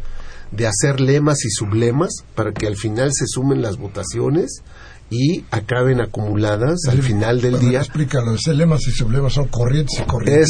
de 0.51 0.67
hacer 0.67 1.01
lemas 1.01 1.43
y 1.43 1.49
sublemas 1.49 2.11
para 2.33 2.53
que 2.53 2.65
al 2.67 2.77
final 2.77 3.09
se 3.11 3.25
sumen 3.27 3.61
las 3.61 3.75
votaciones 3.75 4.61
y 5.09 5.43
acaben 5.51 5.99
acumuladas 5.99 6.79
al 6.89 7.01
final 7.01 7.41
del 7.41 7.55
Bueno, 7.55 7.69
día. 7.69 7.79
Explícalo, 7.79 8.35
ese 8.35 8.53
lemas 8.53 8.87
y 8.87 8.91
sublemas 8.91 9.33
son 9.33 9.47
corrientes 9.49 9.99
y 9.99 10.03
corrientes. 10.03 10.49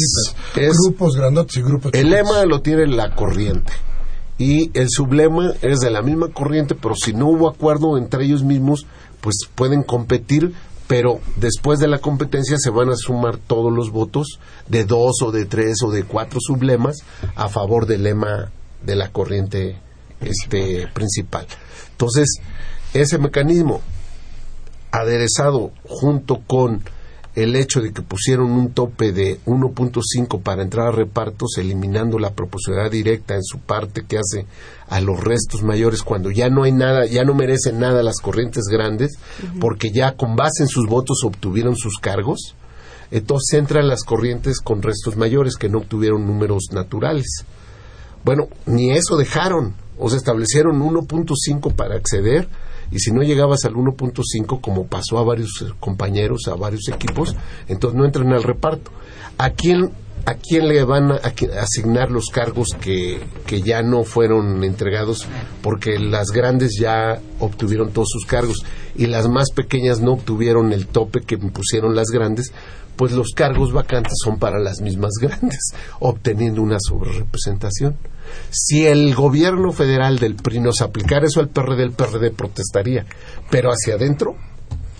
es- 0.54 0.76
grupos 0.84 1.16
grandotes 1.16 1.56
y 1.56 1.62
grupos 1.62 1.92
El 1.94 2.04
chiquitos. 2.06 2.28
lema 2.28 2.44
lo 2.46 2.60
tiene 2.62 2.86
la 2.86 3.16
corriente 3.16 3.72
y 4.38 4.70
el 4.78 4.88
sublema 4.88 5.52
es 5.62 5.80
de 5.80 5.90
la 5.90 6.00
misma 6.00 6.28
corriente, 6.28 6.76
pero 6.76 6.94
si 6.94 7.12
no 7.12 7.26
hubo 7.26 7.48
acuerdo 7.48 7.98
entre 7.98 8.24
ellos 8.24 8.44
mismos, 8.44 8.86
pues 9.20 9.34
pueden 9.54 9.82
competir, 9.82 10.54
pero 10.86 11.20
después 11.36 11.80
de 11.80 11.88
la 11.88 11.98
competencia 11.98 12.56
se 12.56 12.70
van 12.70 12.88
a 12.88 12.96
sumar 12.96 13.36
todos 13.36 13.72
los 13.72 13.90
votos 13.90 14.38
de 14.68 14.84
dos 14.84 15.16
o 15.22 15.32
de 15.32 15.44
tres 15.44 15.82
o 15.84 15.90
de 15.90 16.04
cuatro 16.04 16.38
sublemas 16.40 16.98
a 17.34 17.48
favor 17.48 17.86
del 17.86 18.04
lema 18.04 18.52
de 18.84 18.94
la 18.94 19.10
corriente 19.10 19.76
este 20.20 20.86
principal. 20.94 21.46
Entonces, 21.90 22.40
ese 22.94 23.18
mecanismo 23.18 23.80
aderezado 24.92 25.72
junto 25.84 26.40
con 26.46 26.82
el 27.42 27.54
hecho 27.54 27.80
de 27.80 27.92
que 27.92 28.02
pusieron 28.02 28.50
un 28.50 28.72
tope 28.72 29.12
de 29.12 29.38
1.5 29.46 30.42
para 30.42 30.62
entrar 30.62 30.88
a 30.88 30.92
repartos, 30.92 31.56
eliminando 31.56 32.18
la 32.18 32.32
proporcionalidad 32.32 32.90
directa 32.90 33.34
en 33.36 33.44
su 33.44 33.60
parte 33.60 34.04
que 34.06 34.18
hace 34.18 34.46
a 34.88 35.00
los 35.00 35.22
restos 35.22 35.62
mayores 35.62 36.02
cuando 36.02 36.32
ya 36.32 36.48
no 36.48 36.64
hay 36.64 36.72
nada, 36.72 37.06
ya 37.06 37.24
no 37.24 37.34
merecen 37.34 37.78
nada 37.78 38.02
las 38.02 38.18
corrientes 38.20 38.64
grandes, 38.64 39.18
porque 39.60 39.92
ya 39.92 40.16
con 40.16 40.34
base 40.34 40.64
en 40.64 40.68
sus 40.68 40.86
votos 40.88 41.22
obtuvieron 41.24 41.76
sus 41.76 41.98
cargos, 41.98 42.56
entonces 43.12 43.58
entran 43.58 43.86
las 43.86 44.02
corrientes 44.02 44.60
con 44.60 44.82
restos 44.82 45.16
mayores 45.16 45.56
que 45.56 45.68
no 45.68 45.78
obtuvieron 45.78 46.26
números 46.26 46.64
naturales. 46.72 47.44
Bueno, 48.24 48.48
ni 48.66 48.90
eso 48.90 49.16
dejaron. 49.16 49.74
O 49.96 50.08
sea, 50.10 50.18
establecieron 50.18 50.80
1.5 50.80 51.74
para 51.74 51.94
acceder 51.94 52.48
y 52.90 52.98
si 52.98 53.12
no 53.12 53.22
llegabas 53.22 53.64
al 53.64 53.74
1.5, 53.74 54.60
como 54.60 54.86
pasó 54.86 55.18
a 55.18 55.24
varios 55.24 55.62
eh, 55.62 55.72
compañeros, 55.78 56.48
a 56.48 56.54
varios 56.54 56.88
equipos, 56.88 57.36
entonces 57.68 57.98
no 57.98 58.04
entran 58.04 58.32
al 58.32 58.42
reparto. 58.42 58.90
¿A 59.36 59.50
quién, 59.50 59.90
a 60.28 60.34
quién 60.34 60.68
le 60.68 60.84
van 60.84 61.10
a, 61.10 61.20
asignar 61.58 62.10
los 62.10 62.26
cargos 62.26 62.68
que, 62.78 63.18
que 63.46 63.62
ya 63.62 63.82
no 63.82 64.04
fueron 64.04 64.62
entregados 64.62 65.26
porque 65.62 65.98
las 65.98 66.32
grandes 66.32 66.78
ya 66.78 67.18
obtuvieron 67.40 67.92
todos 67.92 68.08
sus 68.10 68.26
cargos 68.26 68.58
y 68.94 69.06
las 69.06 69.26
más 69.26 69.50
pequeñas 69.54 70.00
no 70.00 70.12
obtuvieron 70.12 70.74
el 70.74 70.86
tope 70.86 71.22
que 71.22 71.38
pusieron 71.38 71.94
las 71.94 72.08
grandes? 72.08 72.52
Pues 72.96 73.12
los 73.12 73.28
cargos 73.34 73.72
vacantes 73.72 74.14
son 74.22 74.38
para 74.38 74.58
las 74.58 74.82
mismas 74.82 75.12
grandes, 75.20 75.72
obteniendo 75.98 76.60
una 76.60 76.76
sobrerepresentación. 76.78 77.96
Si 78.50 78.86
el 78.86 79.14
gobierno 79.14 79.72
federal 79.72 80.18
del 80.18 80.34
PRI 80.34 80.60
nos 80.60 80.82
aplicara 80.82 81.24
eso 81.24 81.40
al 81.40 81.48
PRD, 81.48 81.84
el 81.84 81.92
PRD 81.92 82.32
protestaría. 82.32 83.06
Pero 83.50 83.70
hacia 83.70 83.94
adentro, 83.94 84.36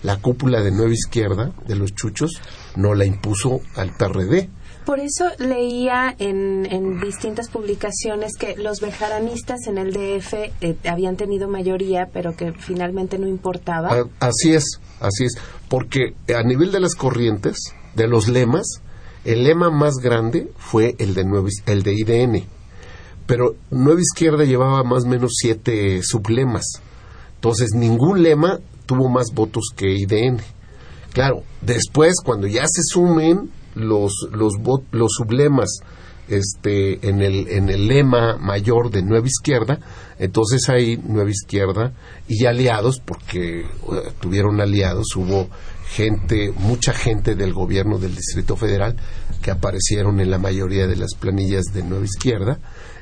la 0.03 0.17
cúpula 0.17 0.63
de 0.63 0.71
Nueva 0.71 0.95
Izquierda, 0.95 1.53
de 1.67 1.75
los 1.75 1.95
chuchos, 1.95 2.41
no 2.77 2.95
la 2.95 3.05
impuso 3.05 3.61
al 3.75 3.95
PRD. 3.95 4.49
Por 4.89 5.01
eso 5.01 5.27
leía 5.39 6.15
en, 6.19 6.65
en 6.73 6.99
distintas 6.99 7.51
publicaciones 7.51 8.33
que 8.39 8.57
los 8.57 8.81
bejaranistas 8.81 9.67
en 9.67 9.77
el 9.77 9.93
DF 9.93 10.33
eh, 10.63 10.77
habían 10.89 11.17
tenido 11.17 11.47
mayoría, 11.47 12.09
pero 12.11 12.35
que 12.35 12.55
finalmente 12.55 13.19
no 13.19 13.29
importaba. 13.29 13.89
A- 13.93 14.09
Así 14.29 14.55
es, 14.55 14.65
así 15.01 15.27
es. 15.27 15.35
Porque 15.69 16.15
a 16.35 16.43
nivel 16.43 16.73
de 16.73 16.81
las 16.81 16.95
corrientes, 16.95 17.59
de 17.97 18.09
los 18.09 18.29
lemas, 18.29 18.67
el 19.27 19.45
lema 19.45 19.69
más 19.71 19.97
grande 20.03 20.51
fue 20.57 20.97
el 20.99 21.13
de, 21.13 21.25
Nueva 21.25 21.49
Iz- 21.49 21.63
el 21.67 21.83
de 21.83 21.93
IDN. 21.93 22.45
Pero 23.27 23.57
Nueva 23.71 24.01
Izquierda 24.01 24.45
llevaba 24.45 24.85
más 24.85 25.05
o 25.05 25.09
menos 25.09 25.33
siete 25.37 26.01
sublemas. 26.03 26.65
Entonces, 27.35 27.73
ningún 27.75 28.23
lema 28.23 28.59
tuvo 28.87 29.11
más 29.11 29.27
votos 29.35 29.65
que 29.77 29.91
IDN. 29.91 30.39
Claro, 31.13 31.43
después, 31.61 32.15
cuando 32.25 32.47
ya 32.47 32.63
se 32.67 32.81
sumen 32.83 33.51
los, 33.79 34.29
los, 34.33 34.55
los 34.91 35.13
sublemas 35.13 35.81
este, 36.29 37.09
en, 37.09 37.23
el, 37.23 37.49
en 37.49 37.69
el 37.71 37.89
lema 37.89 38.37
mayor 38.37 38.91
de 38.91 39.03
Nueva 39.03 39.27
Izquierda, 39.27 39.81
entonces 40.19 40.69
ahí 40.69 40.99
Nueva 40.99 41.31
Izquierda 41.31 41.93
y 42.29 42.45
aliados, 42.45 43.01
porque 43.05 43.65
tuvieron 44.21 44.61
aliados, 44.61 45.17
hubo 45.17 45.49
gente, 45.91 46.53
mucha 46.59 46.93
gente 46.93 47.35
del 47.35 47.55
gobierno 47.55 47.99
del 47.99 48.15
Distrito 48.15 48.57
Federal 48.57 48.97
que 49.43 49.51
aparecieron 49.51 50.21
en 50.21 50.31
la 50.31 50.39
mayoría 50.39 50.87
de 50.87 50.97
las 50.97 51.15
planillas 51.15 51.65
de 51.73 51.83
Nueva 51.83 52.05
Izquierda. 52.05 52.59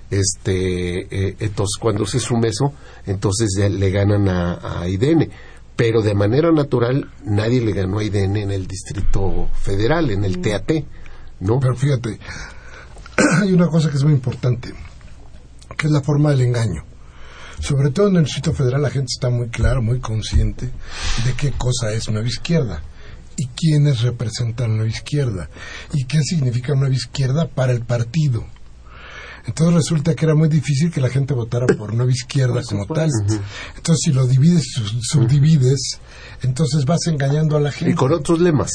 Este, 0.09 1.01
eh, 1.01 1.37
entonces, 1.41 1.77
cuando 1.81 2.07
se 2.07 2.21
sume 2.21 2.49
eso, 2.49 2.73
entonces 3.07 3.57
ya 3.59 3.69
le 3.69 3.91
ganan 3.91 4.29
a, 4.29 4.83
a 4.83 4.87
pero 5.77 6.01
de 6.01 6.15
manera 6.15 6.51
natural 6.51 7.11
nadie 7.25 7.61
le 7.61 7.73
ganó 7.73 7.99
a 7.99 8.05
IDN 8.05 8.37
en 8.37 8.51
el 8.51 8.67
Distrito 8.67 9.49
Federal, 9.55 10.11
en 10.11 10.25
el 10.25 10.41
TAT, 10.41 10.73
¿no? 11.41 11.61
Pero 11.61 11.77
fíjate, 11.77 12.19
hay 13.43 13.53
una 13.53 13.69
cosa 13.69 13.91
que 13.91 13.97
es 13.97 14.05
muy 14.05 14.15
importante, 14.15 14.73
que 15.77 15.87
es 15.87 15.93
la 15.93 16.01
forma 16.01 16.31
del 16.31 16.43
engaño. 16.43 16.85
Sobre 17.61 17.91
todo 17.91 18.09
en 18.09 18.17
el 18.17 18.25
Distrito 18.25 18.53
Federal 18.53 18.83
la 18.83 18.91
gente 18.91 19.13
está 19.15 19.31
muy 19.31 19.49
clara, 19.49 19.81
muy 19.81 20.01
consciente 20.01 20.67
de 21.25 21.35
qué 21.37 21.53
cosa 21.53 21.93
es 21.93 22.09
Nueva 22.11 22.29
Izquierda 22.29 22.83
y 23.37 23.47
quiénes 23.49 24.01
representan 24.01 24.77
Nueva 24.77 24.91
Izquierda 24.91 25.49
y 25.93 26.05
qué 26.05 26.23
significa 26.23 26.75
Nueva 26.75 26.95
Izquierda 26.95 27.49
para 27.49 27.73
el 27.73 27.83
partido. 27.83 28.47
Entonces 29.47 29.75
resulta 29.75 30.15
que 30.15 30.25
era 30.25 30.35
muy 30.35 30.49
difícil 30.49 30.91
que 30.91 31.01
la 31.01 31.09
gente 31.09 31.33
votara 31.35 31.67
por 31.79 31.95
Nueva 31.95 32.11
Izquierda 32.11 32.63
como 32.69 32.85
tal. 32.87 33.11
Entonces 33.77 34.01
si 34.05 34.13
lo 34.13 34.27
divides 34.27 34.65
subdivides, 35.03 36.01
entonces 36.43 36.85
vas 36.85 37.07
engañando 37.07 37.57
a 37.57 37.61
la 37.61 37.71
gente. 37.71 37.93
Y 37.93 37.95
con 37.95 38.13
otros 38.13 38.41
lemas. 38.41 38.71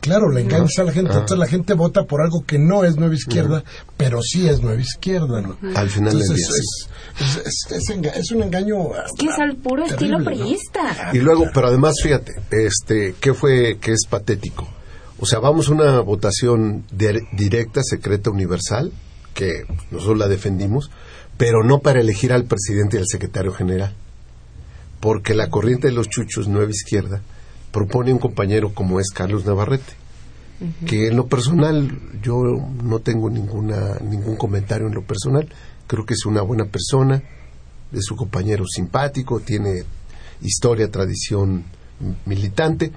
Claro, 0.00 0.30
le 0.30 0.42
engañas 0.42 0.78
a 0.78 0.84
la 0.84 0.92
gente. 0.92 1.12
Entonces 1.12 1.38
la 1.38 1.46
gente 1.46 1.74
vota 1.74 2.04
por 2.04 2.20
algo 2.22 2.42
que 2.46 2.58
no 2.58 2.84
es 2.84 2.96
nueva 2.96 3.14
izquierda, 3.14 3.64
pero 3.96 4.20
sí 4.22 4.48
es 4.48 4.60
nueva 4.60 4.80
izquierda. 4.80 5.40
¿no? 5.42 5.56
Al 5.74 5.90
final 5.90 6.12
del 6.12 6.22
Entonces, 6.22 6.36
día, 6.36 7.26
es, 7.26 7.36
es- 7.36 7.46
es- 7.46 7.72
es 7.72 7.96
enga- 7.96 8.12
es 8.14 8.30
un 8.30 8.42
engaño. 8.42 8.76
que 9.18 9.26
es 9.26 9.38
al 9.38 9.56
puro 9.56 9.84
estilo 9.84 10.22
priista. 10.24 11.10
Y 11.12 11.18
luego, 11.18 11.46
pero 11.52 11.68
además, 11.68 11.94
fíjate, 12.02 12.32
este, 12.50 13.14
¿qué 13.20 13.34
fue 13.34 13.78
que 13.80 13.92
es 13.92 14.06
patético? 14.08 14.68
O 15.18 15.26
sea, 15.26 15.38
vamos 15.38 15.68
a 15.68 15.72
una 15.72 16.00
votación 16.00 16.84
dir- 16.96 17.26
directa, 17.32 17.82
secreta, 17.82 18.30
universal, 18.30 18.90
que 19.34 19.64
nosotros 19.90 20.18
la 20.18 20.28
defendimos, 20.28 20.90
pero 21.36 21.64
no 21.64 21.78
para 21.78 22.00
elegir 22.00 22.32
al 22.32 22.44
presidente 22.44 22.96
y 22.96 23.00
al 23.00 23.06
secretario 23.06 23.52
general. 23.52 23.94
Porque 25.00 25.34
la 25.34 25.48
corriente 25.48 25.88
de 25.88 25.94
los 25.94 26.08
chuchos, 26.08 26.48
Nueva 26.48 26.70
Izquierda, 26.70 27.22
propone 27.72 28.12
un 28.12 28.18
compañero 28.18 28.74
como 28.74 29.00
es 29.00 29.10
Carlos 29.10 29.46
Navarrete, 29.46 29.94
que 30.86 31.08
en 31.08 31.16
lo 31.16 31.26
personal 31.26 31.98
yo 32.22 32.42
no 32.84 32.98
tengo 32.98 33.30
ninguna, 33.30 33.96
ningún 34.00 34.36
comentario 34.36 34.86
en 34.86 34.94
lo 34.94 35.02
personal, 35.02 35.48
creo 35.86 36.04
que 36.04 36.12
es 36.14 36.26
una 36.26 36.42
buena 36.42 36.66
persona, 36.66 37.22
es 37.92 38.10
un 38.10 38.16
compañero 38.18 38.66
simpático, 38.66 39.40
tiene 39.40 39.84
historia, 40.42 40.90
tradición 40.90 41.64
militante, 42.26 42.92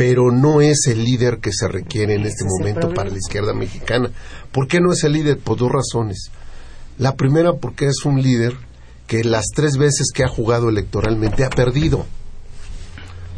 pero 0.00 0.32
no 0.32 0.62
es 0.62 0.86
el 0.86 1.04
líder 1.04 1.40
que 1.40 1.52
se 1.52 1.68
requiere 1.68 2.14
en 2.14 2.24
este 2.24 2.46
momento 2.46 2.88
para 2.94 3.10
la 3.10 3.18
izquierda 3.18 3.52
mexicana. 3.52 4.10
¿Por 4.50 4.66
qué 4.66 4.80
no 4.80 4.94
es 4.94 5.04
el 5.04 5.12
líder? 5.12 5.38
Por 5.38 5.58
dos 5.58 5.70
razones. 5.70 6.30
La 6.96 7.16
primera, 7.16 7.52
porque 7.52 7.84
es 7.84 8.06
un 8.06 8.22
líder 8.22 8.54
que 9.06 9.24
las 9.24 9.48
tres 9.54 9.76
veces 9.76 10.06
que 10.14 10.24
ha 10.24 10.28
jugado 10.28 10.70
electoralmente 10.70 11.44
ha 11.44 11.50
perdido. 11.50 12.06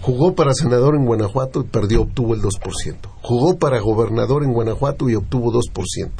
Jugó 0.02 0.36
para 0.36 0.54
senador 0.54 0.94
en 0.94 1.04
Guanajuato 1.04 1.62
y 1.62 1.64
perdió, 1.64 2.02
obtuvo 2.02 2.32
el 2.32 2.42
2%. 2.42 2.96
Jugó 3.22 3.58
para 3.58 3.80
gobernador 3.80 4.44
en 4.44 4.52
Guanajuato 4.52 5.10
y 5.10 5.16
obtuvo 5.16 5.50
2%. 5.50 6.10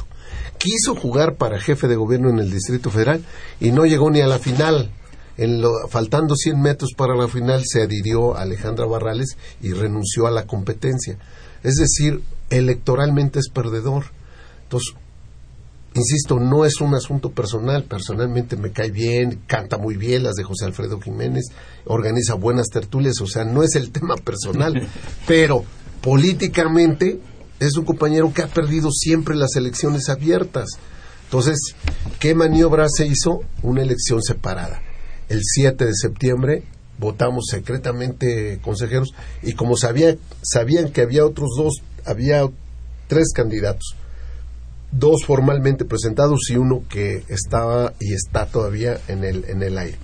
Quiso 0.57 0.93
jugar 0.93 1.35
para 1.35 1.61
jefe 1.61 1.87
de 1.87 1.95
gobierno 1.95 2.29
en 2.29 2.39
el 2.39 2.51
Distrito 2.51 2.89
Federal 2.89 3.23
y 3.61 3.71
no 3.71 3.85
llegó 3.85 4.11
ni 4.11 4.19
a 4.19 4.27
la 4.27 4.39
final. 4.39 4.91
En 5.37 5.61
lo- 5.61 5.87
faltando 5.89 6.35
100 6.35 6.61
metros 6.61 6.91
para 6.95 7.15
la 7.15 7.27
final 7.27 7.63
se 7.65 7.81
adhirió 7.81 8.35
a 8.37 8.41
Alejandra 8.43 8.85
Barrales 8.85 9.37
y 9.61 9.71
renunció 9.73 10.27
a 10.27 10.31
la 10.31 10.45
competencia. 10.45 11.17
Es 11.63 11.75
decir, 11.75 12.21
electoralmente 12.49 13.39
es 13.39 13.49
perdedor. 13.49 14.05
Entonces, 14.63 14.93
insisto, 15.95 16.39
no 16.39 16.65
es 16.65 16.81
un 16.81 16.93
asunto 16.95 17.31
personal. 17.31 17.83
Personalmente 17.85 18.57
me 18.57 18.71
cae 18.71 18.91
bien, 18.91 19.41
canta 19.47 19.77
muy 19.77 19.95
bien 19.97 20.23
las 20.23 20.35
de 20.35 20.43
José 20.43 20.65
Alfredo 20.65 20.99
Jiménez, 20.99 21.45
organiza 21.85 22.33
buenas 22.35 22.67
tertulias, 22.67 23.19
o 23.21 23.27
sea, 23.27 23.43
no 23.43 23.63
es 23.63 23.75
el 23.75 23.91
tema 23.91 24.15
personal. 24.17 24.87
Pero 25.27 25.63
políticamente 26.01 27.19
es 27.59 27.75
un 27.77 27.85
compañero 27.85 28.31
que 28.33 28.41
ha 28.43 28.47
perdido 28.47 28.91
siempre 28.91 29.35
las 29.35 29.55
elecciones 29.55 30.09
abiertas. 30.09 30.67
Entonces, 31.25 31.57
¿qué 32.19 32.35
maniobra 32.35 32.87
se 32.89 33.07
hizo? 33.07 33.41
Una 33.63 33.81
elección 33.81 34.21
separada. 34.21 34.81
El 35.29 35.41
7 35.43 35.85
de 35.85 35.93
septiembre 35.93 36.63
votamos 36.99 37.45
secretamente 37.49 38.59
consejeros 38.61 39.13
y 39.41 39.53
como 39.53 39.75
sabía, 39.75 40.15
sabían 40.41 40.91
que 40.91 41.01
había 41.01 41.25
otros 41.25 41.49
dos, 41.57 41.81
había 42.05 42.47
tres 43.07 43.31
candidatos, 43.33 43.95
dos 44.91 45.25
formalmente 45.25 45.85
presentados 45.85 46.49
y 46.49 46.57
uno 46.57 46.83
que 46.89 47.23
estaba 47.27 47.93
y 47.99 48.13
está 48.13 48.45
todavía 48.45 48.99
en 49.07 49.23
el, 49.23 49.45
en 49.45 49.63
el 49.63 49.77
aire. 49.77 49.97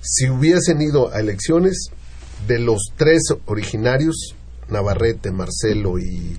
Si 0.00 0.28
hubiesen 0.28 0.80
ido 0.82 1.12
a 1.12 1.20
elecciones, 1.20 1.90
de 2.46 2.58
los 2.58 2.92
tres 2.96 3.22
originarios, 3.46 4.34
Navarrete, 4.68 5.30
Marcelo 5.30 5.98
y, 5.98 6.38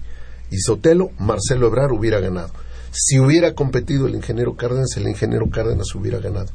y 0.51 0.57
Sotelo, 0.57 1.11
Marcelo 1.19 1.67
Ebrar 1.67 1.91
hubiera 1.91 2.19
ganado. 2.19 2.51
Si 2.91 3.19
hubiera 3.19 3.53
competido 3.53 4.07
el 4.07 4.15
ingeniero 4.15 4.55
Cárdenas, 4.55 4.95
el 4.97 5.07
ingeniero 5.07 5.49
Cárdenas 5.49 5.95
hubiera 5.95 6.19
ganado. 6.19 6.49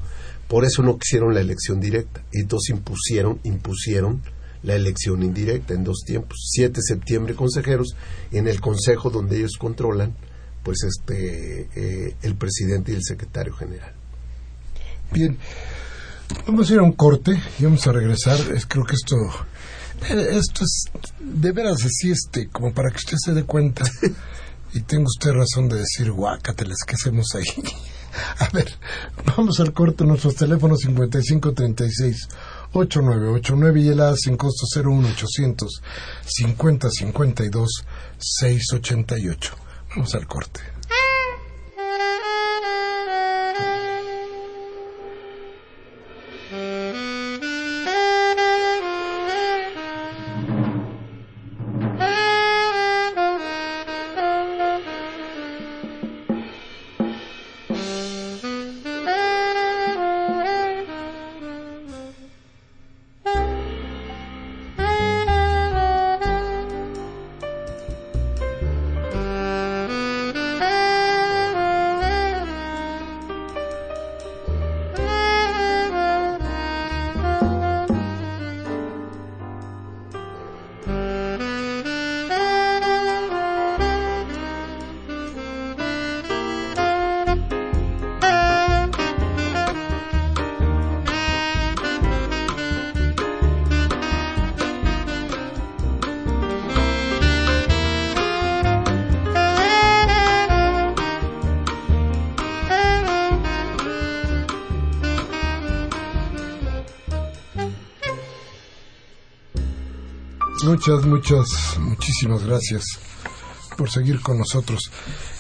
Por 0.49 0.65
eso 0.65 0.83
no 0.83 0.99
quisieron 0.99 1.35
la 1.35 1.41
elección 1.41 1.81
directa. 1.81 2.25
Y 2.33 2.41
entonces 2.41 2.75
impusieron, 2.75 3.39
impusieron 3.45 4.23
la 4.63 4.75
elección 4.75 5.23
indirecta 5.23 5.75
en 5.75 5.85
dos 5.85 6.03
tiempos. 6.05 6.39
7 6.51 6.73
de 6.75 6.83
septiembre 6.83 7.35
consejeros, 7.35 7.95
en 8.33 8.49
el 8.49 8.61
consejo 8.61 9.11
donde 9.11 9.39
ellos 9.39 9.57
controlan, 9.59 10.17
pues 10.63 10.79
este 10.83 11.69
eh, 11.75 12.17
el 12.23 12.35
presidente 12.37 12.93
y 12.93 12.97
el 12.97 13.05
secretario 13.05 13.55
general. 13.55 13.93
Bien, 15.13 15.39
vamos 16.47 16.69
a 16.69 16.73
ir 16.75 16.79
a 16.81 16.83
un 16.83 16.93
corte 16.93 17.41
y 17.59 17.65
vamos 17.65 17.87
a 17.87 17.93
regresar. 17.93 18.39
Es, 18.55 18.67
creo 18.67 18.85
que 18.85 18.95
esto 18.95 19.17
eh, 20.11 20.39
esto 20.39 20.65
es 20.65 20.85
de 21.21 21.53
veras 21.53 21.85
así 21.85 22.11
este 22.11 22.49
como 22.49 22.73
para 22.73 22.91
que 22.91 22.97
usted 22.97 23.17
se 23.23 23.35
dé 23.35 23.45
cuenta 23.45 23.85
y 24.75 24.81
tenga 24.83 25.05
usted 25.05 25.31
razón 25.31 25.69
de 25.69 25.79
decir 25.79 26.11
guácateles 26.11 26.79
que 26.87 26.95
hacemos 26.95 27.27
ahí 27.35 27.63
a 28.39 28.49
ver 28.53 28.69
vamos 29.37 29.61
al 29.61 29.73
corte 29.73 30.05
nuestros 30.05 30.35
teléfonos 30.35 30.81
5536 30.81 32.29
8989 32.73 33.81
y 33.81 33.89
el 33.89 34.01
A 34.01 34.15
sin 34.17 34.37
costo 34.37 34.67
01800 34.83 35.83
50 36.27 36.91
52 36.91 37.85
688 38.19 39.57
vamos 39.91 40.15
al 40.15 40.27
corte 40.27 40.78
Muchas, 110.79 111.07
muchas, 111.07 111.77
muchísimas 111.81 112.45
gracias 112.45 112.85
por 113.77 113.91
seguir 113.91 114.21
con 114.21 114.39
nosotros. 114.39 114.93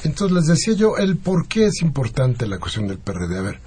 Entonces 0.03 0.35
les 0.35 0.46
decía 0.46 0.74
yo 0.74 0.96
el 0.96 1.16
por 1.16 1.46
qué 1.46 1.66
es 1.66 1.81
importante 1.81 2.44
la 2.48 2.59
cuestión 2.59 2.88
del 2.88 2.98
PRD. 2.98 3.38
A 3.38 3.42
ver, 3.42 3.61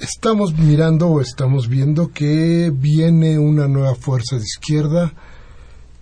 estamos 0.00 0.54
mirando 0.54 1.08
o 1.08 1.20
estamos 1.20 1.68
viendo 1.68 2.10
que 2.10 2.72
viene 2.74 3.38
una 3.38 3.68
nueva 3.68 3.94
fuerza 3.94 4.36
de 4.36 4.44
izquierda 4.44 5.12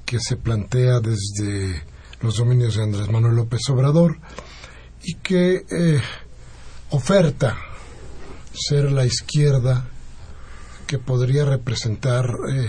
que 0.06 0.20
se 0.20 0.36
plantea 0.36 1.00
desde 1.00 1.82
los 2.20 2.36
dominios 2.36 2.76
de 2.76 2.84
Andrés 2.84 3.10
Manuel 3.10 3.34
López 3.34 3.62
Obrador 3.70 4.20
y 5.02 5.14
que 5.14 5.64
eh, 5.68 6.00
oferta 6.90 7.58
ser 8.54 8.92
la 8.92 9.04
izquierda 9.04 9.90
que 10.86 10.98
podría 10.98 11.44
representar 11.44 12.30
eh, 12.52 12.68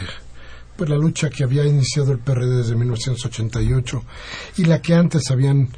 la 0.89 0.97
lucha 0.97 1.29
que 1.29 1.43
había 1.43 1.65
iniciado 1.65 2.11
el 2.11 2.19
PRD 2.19 2.57
desde 2.57 2.75
1988 2.75 4.03
y 4.57 4.65
la 4.65 4.81
que 4.81 4.93
antes 4.93 5.31
habían 5.31 5.69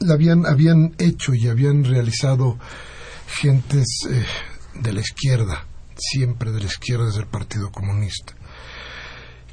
la 0.00 0.14
habían 0.14 0.46
habían 0.46 0.94
hecho 0.98 1.34
y 1.34 1.48
habían 1.48 1.84
realizado 1.84 2.58
gentes 3.26 3.86
eh, 4.10 4.24
de 4.80 4.92
la 4.92 5.00
izquierda, 5.00 5.66
siempre 5.96 6.52
de 6.52 6.60
la 6.60 6.66
izquierda 6.66 7.06
desde 7.06 7.20
el 7.20 7.26
Partido 7.26 7.70
Comunista. 7.70 8.34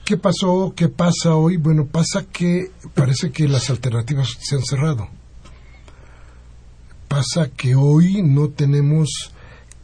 ¿Qué 0.06 0.18
pasó? 0.18 0.74
¿Qué 0.76 0.90
pasa 0.90 1.36
hoy? 1.36 1.56
Bueno, 1.56 1.86
pasa 1.86 2.26
que 2.30 2.72
parece 2.94 3.32
que 3.32 3.48
las 3.48 3.70
alternativas 3.70 4.38
se 4.40 4.56
han 4.56 4.64
cerrado. 4.64 5.08
Pasa 7.08 7.50
que 7.56 7.76
hoy 7.76 8.22
no 8.22 8.50
tenemos 8.50 9.34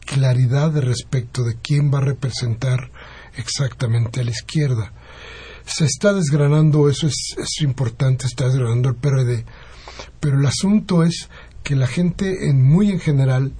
claridad 0.04 0.76
respecto 0.76 1.42
de 1.44 1.56
quién 1.56 1.92
va 1.92 1.98
a 1.98 2.02
representar 2.02 2.90
exactamente 3.36 4.20
a 4.20 4.24
la 4.24 4.30
izquierda. 4.30 4.92
Se 5.64 5.84
está 5.84 6.12
desgranando, 6.12 6.88
eso 6.88 7.06
es, 7.06 7.34
es 7.38 7.62
importante, 7.62 8.26
está 8.26 8.46
desgranando 8.46 8.88
el 8.88 8.96
PRD, 8.96 9.44
pero 10.18 10.38
el 10.38 10.46
asunto 10.46 11.02
es 11.04 11.28
que 11.62 11.76
la 11.76 11.86
gente 11.86 12.48
en, 12.48 12.62
muy 12.62 12.90
en 12.90 13.00
general 13.00 13.52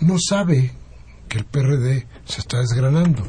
no 0.00 0.16
sabe 0.18 0.72
que 1.28 1.38
el 1.38 1.44
PRD 1.44 2.06
se 2.24 2.40
está 2.40 2.58
desgranando. 2.58 3.26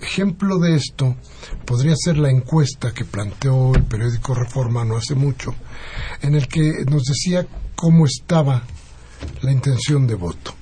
Ejemplo 0.00 0.58
de 0.58 0.74
esto 0.74 1.16
podría 1.64 1.94
ser 1.96 2.18
la 2.18 2.30
encuesta 2.30 2.92
que 2.92 3.04
planteó 3.04 3.74
el 3.74 3.84
periódico 3.84 4.34
Reforma 4.34 4.84
no 4.84 4.96
hace 4.96 5.14
mucho, 5.14 5.54
en 6.22 6.34
el 6.34 6.48
que 6.48 6.84
nos 6.88 7.04
decía 7.04 7.46
cómo 7.74 8.06
estaba 8.06 8.62
la 9.42 9.52
intención 9.52 10.06
de 10.06 10.14
voto. 10.14 10.54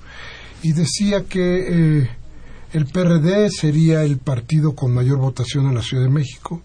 Y 0.62 0.72
decía 0.72 1.24
que 1.24 2.00
eh, 2.00 2.10
el 2.72 2.86
PRD 2.86 3.50
sería 3.50 4.02
el 4.02 4.18
partido 4.18 4.74
con 4.74 4.92
mayor 4.92 5.18
votación 5.18 5.66
en 5.66 5.74
la 5.74 5.82
Ciudad 5.82 6.04
de 6.04 6.10
México 6.10 6.62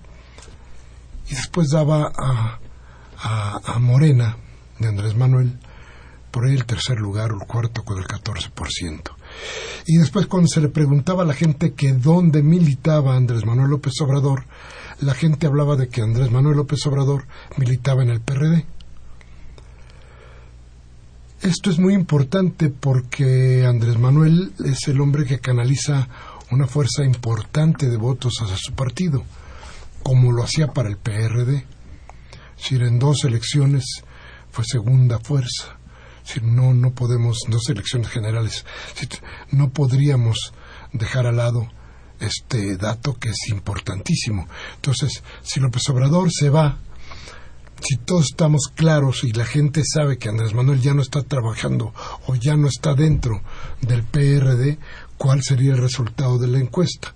y 1.29 1.35
después 1.35 1.69
daba 1.69 2.11
a, 2.17 2.59
a, 3.63 3.79
Morena 3.79 4.37
de 4.79 4.87
Andrés 4.89 5.15
Manuel 5.15 5.57
por 6.29 6.45
ahí 6.45 6.55
el 6.55 6.65
tercer 6.65 6.99
lugar 6.99 7.31
o 7.31 7.35
el 7.39 7.47
cuarto 7.47 7.83
con 7.83 7.97
el 7.97 8.05
14%. 8.05 9.01
Y 9.85 9.97
después 9.97 10.27
cuando 10.27 10.47
se 10.47 10.61
le 10.61 10.69
preguntaba 10.69 11.23
a 11.23 11.25
la 11.25 11.33
gente 11.33 11.73
que 11.73 11.93
dónde 11.93 12.43
militaba 12.43 13.15
Andrés 13.15 13.45
Manuel 13.45 13.69
López 13.69 13.93
Obrador, 14.01 14.45
la 14.99 15.13
gente 15.13 15.47
hablaba 15.47 15.75
de 15.75 15.87
que 15.87 16.01
Andrés 16.01 16.31
Manuel 16.31 16.57
López 16.57 16.85
Obrador 16.85 17.27
militaba 17.57 18.03
en 18.03 18.09
el 18.09 18.21
PRD. 18.21 18.65
Esto 21.43 21.69
es 21.69 21.77
muy 21.77 21.93
importante 21.93 22.69
porque 22.69 23.65
Andrés 23.65 23.99
Manuel 23.99 24.53
es 24.63 24.87
el 24.87 25.01
hombre 25.01 25.25
que 25.25 25.39
canaliza 25.39 26.07
una 26.51 26.67
fuerza 26.67 27.03
importante 27.03 27.89
de 27.89 27.97
votos 27.97 28.35
hacia 28.41 28.55
su 28.55 28.71
partido, 28.71 29.25
como 30.03 30.31
lo 30.31 30.41
hacía 30.41 30.67
para 30.67 30.87
el 30.87 30.95
PRD. 30.95 31.65
Si 32.55 32.75
en 32.75 32.97
dos 32.97 33.25
elecciones 33.25 33.83
fue 34.51 34.63
segunda 34.63 35.19
fuerza. 35.19 35.77
Si 36.23 36.39
no, 36.39 36.73
no 36.73 36.91
podemos, 36.91 37.39
dos 37.49 37.67
elecciones 37.67 38.07
generales, 38.07 38.65
no 39.51 39.71
podríamos 39.71 40.53
dejar 40.93 41.27
al 41.27 41.35
lado 41.35 41.67
este 42.21 42.77
dato 42.77 43.19
que 43.19 43.31
es 43.31 43.49
importantísimo. 43.49 44.47
Entonces, 44.75 45.21
si 45.41 45.59
López 45.59 45.89
Obrador 45.89 46.31
se 46.31 46.49
va 46.49 46.77
si 47.83 47.97
todos 47.97 48.27
estamos 48.31 48.71
claros 48.73 49.23
y 49.23 49.33
la 49.33 49.45
gente 49.45 49.83
sabe 49.85 50.17
que 50.17 50.29
Andrés 50.29 50.53
Manuel 50.53 50.81
ya 50.81 50.93
no 50.93 51.01
está 51.01 51.23
trabajando 51.23 51.93
o 52.27 52.35
ya 52.35 52.55
no 52.55 52.67
está 52.67 52.93
dentro 52.93 53.41
del 53.81 54.03
PRD, 54.03 54.79
¿cuál 55.17 55.41
sería 55.43 55.73
el 55.73 55.79
resultado 55.79 56.37
de 56.37 56.47
la 56.47 56.59
encuesta? 56.59 57.13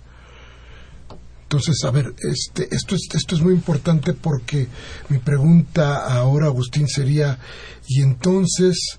Entonces, 1.42 1.82
a 1.84 1.90
ver, 1.90 2.14
este, 2.18 2.68
esto, 2.74 2.94
es, 2.94 3.08
esto 3.14 3.34
es 3.34 3.40
muy 3.40 3.54
importante 3.54 4.12
porque 4.12 4.68
mi 5.08 5.18
pregunta 5.18 6.04
ahora, 6.14 6.46
Agustín, 6.46 6.86
sería, 6.86 7.38
¿y 7.86 8.02
entonces 8.02 8.98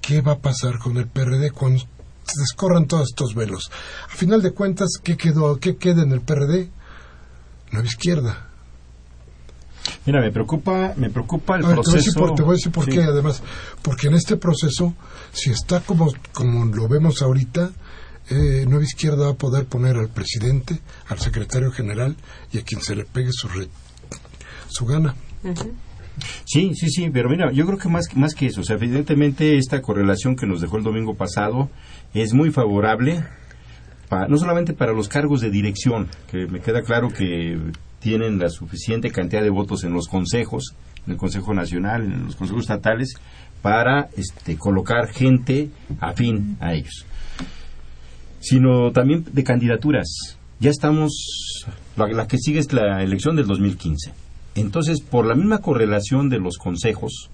qué 0.00 0.22
va 0.22 0.32
a 0.32 0.38
pasar 0.38 0.78
con 0.78 0.96
el 0.96 1.06
PRD 1.06 1.50
cuando 1.50 1.80
se 1.80 2.40
descorran 2.40 2.86
todos 2.86 3.08
estos 3.10 3.34
velos? 3.34 3.70
A 4.10 4.16
final 4.16 4.40
de 4.40 4.52
cuentas, 4.52 4.92
¿qué, 5.02 5.18
quedó, 5.18 5.60
qué 5.60 5.76
queda 5.76 6.02
en 6.02 6.12
el 6.12 6.22
PRD? 6.22 6.70
Nueva 7.72 7.88
izquierda. 7.88 8.53
Mira, 10.06 10.20
me 10.20 10.30
preocupa, 10.30 10.94
me 10.96 11.10
preocupa 11.10 11.56
el 11.56 11.62
proceso. 11.62 12.34
Te 12.34 12.42
voy 12.42 12.52
a 12.52 12.56
decir 12.56 12.72
por, 12.72 12.86
qué, 12.86 13.02
además, 13.02 13.42
porque 13.82 14.08
en 14.08 14.14
este 14.14 14.36
proceso, 14.36 14.94
si 15.32 15.50
está 15.50 15.80
como, 15.80 16.12
como 16.32 16.66
lo 16.66 16.88
vemos 16.88 17.22
ahorita, 17.22 17.70
eh, 18.30 18.64
Nueva 18.66 18.84
Izquierda 18.84 19.26
va 19.26 19.32
a 19.32 19.36
poder 19.36 19.66
poner 19.66 19.96
al 19.96 20.08
presidente, 20.08 20.80
al 21.08 21.18
secretario 21.18 21.70
general 21.70 22.16
y 22.52 22.58
a 22.58 22.62
quien 22.62 22.80
se 22.80 22.96
le 22.96 23.04
pegue 23.04 23.30
su, 23.32 23.48
su 24.68 24.86
gana. 24.86 25.14
Sí, 26.44 26.74
sí, 26.74 26.88
sí, 26.88 27.10
pero 27.10 27.28
mira, 27.28 27.50
yo 27.52 27.66
creo 27.66 27.78
que 27.78 27.88
más, 27.88 28.14
más 28.16 28.34
que 28.34 28.46
eso, 28.46 28.60
o 28.60 28.64
sea, 28.64 28.76
evidentemente 28.76 29.56
esta 29.56 29.82
correlación 29.82 30.36
que 30.36 30.46
nos 30.46 30.60
dejó 30.60 30.78
el 30.78 30.84
domingo 30.84 31.14
pasado 31.14 31.70
es 32.14 32.32
muy 32.32 32.50
favorable, 32.50 33.24
no 34.28 34.36
solamente 34.36 34.74
para 34.74 34.92
los 34.92 35.08
cargos 35.08 35.40
de 35.40 35.50
dirección, 35.50 36.08
que 36.30 36.46
me 36.46 36.60
queda 36.60 36.82
claro 36.82 37.08
que 37.08 37.58
tienen 38.04 38.38
la 38.38 38.50
suficiente 38.50 39.10
cantidad 39.10 39.42
de 39.42 39.48
votos 39.48 39.82
en 39.82 39.94
los 39.94 40.08
consejos, 40.08 40.74
en 41.06 41.14
el 41.14 41.18
Consejo 41.18 41.54
Nacional, 41.54 42.04
en 42.04 42.26
los 42.26 42.36
consejos 42.36 42.64
estatales, 42.64 43.14
para 43.62 44.10
este, 44.14 44.58
colocar 44.58 45.08
gente 45.08 45.70
afín 45.98 46.58
a 46.60 46.74
ellos 46.74 47.06
sino 48.44 48.92
también 48.92 49.24
de 49.32 49.42
candidaturas. 49.42 50.36
Ya 50.60 50.68
estamos, 50.68 51.12
la, 51.96 52.26
que 52.26 52.36
sigue 52.36 52.58
es 52.58 52.72
la 52.74 53.02
elección 53.02 53.36
del 53.36 53.46
2015. 53.46 54.12
Entonces, 54.54 55.00
por 55.00 55.26
la 55.26 55.34
misma 55.34 55.58
correlación 55.58 56.28
de 56.28 56.38
los 56.38 56.58
consejos, 56.58 57.30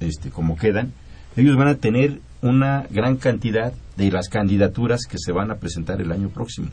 este, 0.00 0.28
como 0.30 0.56
quedan, 0.56 0.92
ellos 1.36 1.56
van 1.56 1.68
a 1.68 1.76
tener 1.76 2.20
una 2.42 2.86
gran 2.90 3.16
cantidad 3.16 3.72
de 3.96 4.10
las 4.10 4.28
candidaturas 4.28 5.06
que 5.08 5.16
se 5.18 5.32
van 5.32 5.50
a 5.50 5.56
presentar 5.56 6.02
el 6.02 6.12
año 6.12 6.28
próximo. 6.28 6.68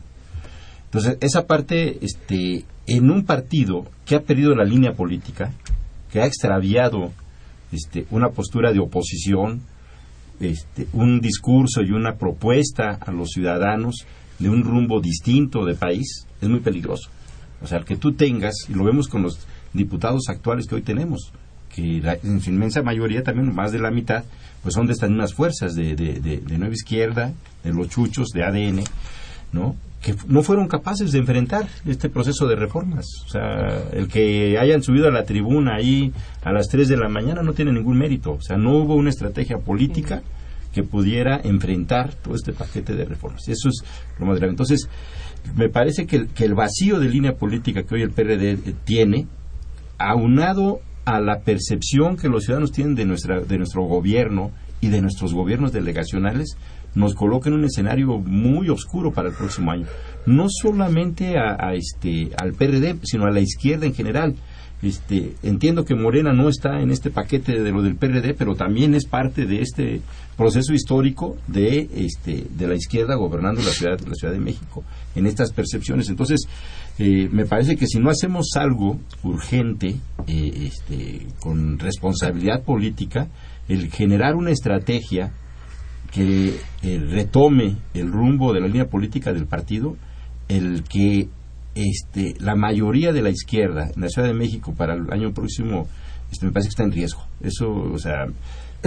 Entonces, 0.92 1.16
esa 1.22 1.46
parte, 1.46 2.04
este, 2.04 2.66
en 2.86 3.10
un 3.10 3.24
partido 3.24 3.86
que 4.04 4.14
ha 4.14 4.20
perdido 4.20 4.54
la 4.54 4.64
línea 4.64 4.92
política, 4.92 5.50
que 6.12 6.20
ha 6.20 6.26
extraviado 6.26 7.12
este, 7.72 8.04
una 8.10 8.28
postura 8.28 8.72
de 8.72 8.78
oposición, 8.78 9.62
este, 10.38 10.88
un 10.92 11.22
discurso 11.22 11.80
y 11.80 11.92
una 11.92 12.16
propuesta 12.16 12.98
a 13.00 13.10
los 13.10 13.30
ciudadanos 13.30 14.04
de 14.38 14.50
un 14.50 14.64
rumbo 14.64 15.00
distinto 15.00 15.64
de 15.64 15.76
país 15.76 16.26
es 16.42 16.48
muy 16.50 16.60
peligroso. 16.60 17.08
O 17.62 17.66
sea, 17.66 17.78
el 17.78 17.86
que 17.86 17.96
tú 17.96 18.12
tengas, 18.12 18.54
y 18.68 18.74
lo 18.74 18.84
vemos 18.84 19.08
con 19.08 19.22
los 19.22 19.38
diputados 19.72 20.28
actuales 20.28 20.66
que 20.66 20.74
hoy 20.74 20.82
tenemos, 20.82 21.32
que 21.74 22.02
en 22.22 22.42
su 22.42 22.50
inmensa 22.50 22.82
mayoría, 22.82 23.22
también 23.22 23.54
más 23.54 23.72
de 23.72 23.78
la 23.78 23.90
mitad, 23.90 24.24
pues 24.62 24.74
son 24.74 24.86
de 24.86 24.92
estas 24.92 25.08
mismas 25.08 25.32
fuerzas 25.32 25.74
de, 25.74 25.94
de, 25.96 26.58
Nueva 26.58 26.74
Izquierda, 26.74 27.32
de 27.64 27.72
los 27.72 27.88
chuchos, 27.88 28.28
de 28.34 28.44
ADN, 28.44 28.84
¿no? 29.52 29.74
Que 30.02 30.16
no 30.26 30.42
fueron 30.42 30.66
capaces 30.66 31.12
de 31.12 31.20
enfrentar 31.20 31.68
este 31.86 32.08
proceso 32.08 32.48
de 32.48 32.56
reformas. 32.56 33.06
O 33.24 33.28
sea, 33.28 33.84
el 33.92 34.08
que 34.08 34.58
hayan 34.58 34.82
subido 34.82 35.06
a 35.06 35.12
la 35.12 35.24
tribuna 35.24 35.76
ahí 35.76 36.12
a 36.42 36.52
las 36.52 36.68
3 36.68 36.88
de 36.88 36.96
la 36.96 37.08
mañana 37.08 37.42
no 37.42 37.52
tiene 37.52 37.72
ningún 37.72 37.98
mérito. 37.98 38.32
O 38.32 38.42
sea, 38.42 38.56
no 38.56 38.76
hubo 38.76 38.96
una 38.96 39.10
estrategia 39.10 39.58
política 39.58 40.22
que 40.72 40.82
pudiera 40.82 41.40
enfrentar 41.44 42.14
todo 42.14 42.34
este 42.34 42.52
paquete 42.52 42.94
de 42.94 43.04
reformas. 43.04 43.48
Eso 43.48 43.68
es 43.68 43.84
lo 44.18 44.26
más 44.26 44.38
grave. 44.38 44.50
Entonces, 44.50 44.88
me 45.54 45.68
parece 45.68 46.06
que, 46.06 46.26
que 46.26 46.44
el 46.44 46.54
vacío 46.54 46.98
de 46.98 47.08
línea 47.08 47.34
política 47.34 47.84
que 47.84 47.94
hoy 47.94 48.02
el 48.02 48.10
PRD 48.10 48.56
tiene, 48.84 49.28
aunado 49.98 50.80
a 51.04 51.20
la 51.20 51.40
percepción 51.40 52.16
que 52.16 52.28
los 52.28 52.44
ciudadanos 52.44 52.72
tienen 52.72 52.94
de, 52.94 53.04
nuestra, 53.04 53.40
de 53.40 53.58
nuestro 53.58 53.82
gobierno 53.82 54.50
y 54.80 54.88
de 54.88 55.00
nuestros 55.00 55.32
gobiernos 55.32 55.72
delegacionales, 55.72 56.56
nos 56.94 57.14
coloca 57.14 57.48
en 57.48 57.54
un 57.56 57.64
escenario 57.64 58.18
muy 58.18 58.68
oscuro 58.68 59.12
para 59.12 59.28
el 59.28 59.34
próximo 59.34 59.70
año. 59.70 59.86
No 60.26 60.46
solamente 60.48 61.36
a, 61.38 61.74
este, 61.74 62.30
al 62.40 62.52
PRD, 62.52 62.96
sino 63.02 63.26
a 63.26 63.30
la 63.30 63.40
izquierda 63.40 63.86
en 63.86 63.94
general. 63.94 64.34
Este, 64.82 65.36
entiendo 65.44 65.84
que 65.84 65.94
Morena 65.94 66.32
no 66.32 66.48
está 66.48 66.80
en 66.80 66.90
este 66.90 67.10
paquete 67.10 67.60
de 67.60 67.70
lo 67.70 67.82
del 67.82 67.94
PRD, 67.94 68.34
pero 68.34 68.56
también 68.56 68.94
es 68.94 69.06
parte 69.06 69.46
de 69.46 69.60
este 69.60 70.00
proceso 70.36 70.72
histórico 70.72 71.36
de, 71.46 71.88
este, 71.94 72.46
de 72.50 72.66
la 72.66 72.74
izquierda 72.74 73.14
gobernando 73.14 73.62
la 73.62 73.70
ciudad, 73.70 74.00
la 74.00 74.14
ciudad 74.14 74.34
de 74.34 74.40
México, 74.40 74.82
en 75.14 75.26
estas 75.26 75.52
percepciones. 75.52 76.08
Entonces, 76.08 76.48
eh, 76.98 77.28
me 77.30 77.46
parece 77.46 77.76
que 77.76 77.86
si 77.86 78.00
no 78.00 78.10
hacemos 78.10 78.48
algo 78.56 78.98
urgente, 79.22 79.94
eh, 80.26 80.68
este, 80.68 81.28
con 81.38 81.78
responsabilidad 81.78 82.64
política, 82.64 83.28
el 83.68 83.88
generar 83.88 84.34
una 84.34 84.50
estrategia 84.50 85.32
que 86.12 86.56
eh, 86.82 87.06
retome 87.10 87.76
el 87.94 88.12
rumbo 88.12 88.52
de 88.52 88.60
la 88.60 88.66
línea 88.66 88.88
política 88.88 89.32
del 89.32 89.46
partido, 89.46 89.96
el 90.48 90.84
que 90.84 91.28
este, 91.74 92.34
la 92.38 92.54
mayoría 92.54 93.12
de 93.12 93.22
la 93.22 93.30
izquierda 93.30 93.90
en 93.94 94.02
la 94.02 94.08
Ciudad 94.08 94.28
de 94.28 94.34
México 94.34 94.74
para 94.74 94.94
el 94.94 95.10
año 95.10 95.32
próximo 95.32 95.88
este, 96.30 96.46
me 96.46 96.52
parece 96.52 96.68
que 96.68 96.72
está 96.72 96.84
en 96.84 96.92
riesgo. 96.92 97.22
Eso, 97.40 97.70
o 97.70 97.98
sea, 97.98 98.26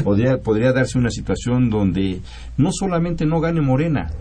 podría, 0.04 0.38
podría 0.38 0.72
darse 0.72 0.98
una 0.98 1.10
situación 1.10 1.70
donde 1.70 2.22
no 2.58 2.70
solamente 2.72 3.26
no 3.26 3.40
gane 3.40 3.62
Morena, 3.62 4.12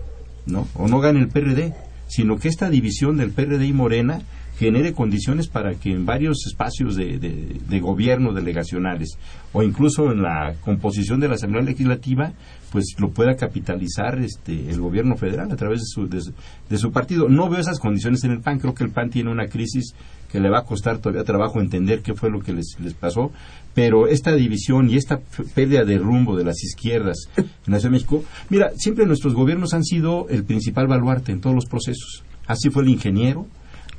¿no? 0.45 0.67
O 0.75 0.87
no 0.87 0.99
gane 0.99 1.19
el 1.19 1.27
PRD, 1.27 1.73
sino 2.07 2.37
que 2.37 2.47
esta 2.47 2.69
división 2.69 3.17
del 3.17 3.31
PRD 3.31 3.65
y 3.65 3.73
Morena 3.73 4.21
genere 4.57 4.93
condiciones 4.93 5.47
para 5.47 5.75
que 5.75 5.91
en 5.91 6.05
varios 6.05 6.45
espacios 6.47 6.95
de, 6.95 7.19
de, 7.19 7.79
gobierno 7.79 8.33
delegacionales 8.33 9.17
o 9.51 9.63
incluso 9.63 10.11
en 10.11 10.21
la 10.21 10.55
composición 10.61 11.19
de 11.19 11.27
la 11.27 11.35
Asamblea 11.35 11.61
Legislativa 11.61 12.31
pues 12.71 12.95
lo 12.97 13.09
pueda 13.09 13.35
capitalizar 13.35 14.17
este 14.19 14.69
el 14.69 14.79
gobierno 14.79 15.17
federal 15.17 15.51
a 15.51 15.55
través 15.55 15.81
de 15.81 15.85
su, 15.85 16.07
de, 16.07 16.77
su 16.77 16.91
partido. 16.91 17.29
No 17.29 17.49
veo 17.49 17.59
esas 17.59 17.79
condiciones 17.79 18.23
en 18.23 18.31
el 18.31 18.41
PAN, 18.41 18.59
creo 18.59 18.73
que 18.73 18.83
el 18.83 18.91
PAN 18.91 19.09
tiene 19.09 19.29
una 19.29 19.47
crisis 19.47 19.93
que 20.31 20.39
le 20.39 20.49
va 20.49 20.59
a 20.59 20.65
costar 20.65 20.97
todavía 20.97 21.23
trabajo 21.23 21.61
entender 21.61 22.01
qué 22.01 22.13
fue 22.13 22.29
lo 22.29 22.39
que 22.39 22.53
les, 22.53 22.75
les 22.79 22.93
pasó, 22.93 23.31
pero 23.73 24.07
esta 24.07 24.33
división 24.33 24.89
y 24.89 24.95
esta 24.95 25.19
pérdida 25.53 25.83
de 25.85 25.97
rumbo 25.97 26.35
de 26.35 26.43
las 26.43 26.63
izquierdas 26.63 27.29
en 27.37 27.45
la 27.67 27.79
Ciudad 27.79 27.91
de 27.91 27.97
México, 27.97 28.23
mira, 28.49 28.71
siempre 28.75 29.05
nuestros 29.05 29.33
gobiernos 29.33 29.73
han 29.73 29.83
sido 29.83 30.27
el 30.29 30.43
principal 30.43 30.87
baluarte 30.87 31.31
en 31.31 31.41
todos 31.41 31.55
los 31.55 31.65
procesos. 31.65 32.23
Así 32.47 32.69
fue 32.69 32.83
el 32.83 32.89
ingeniero, 32.89 33.47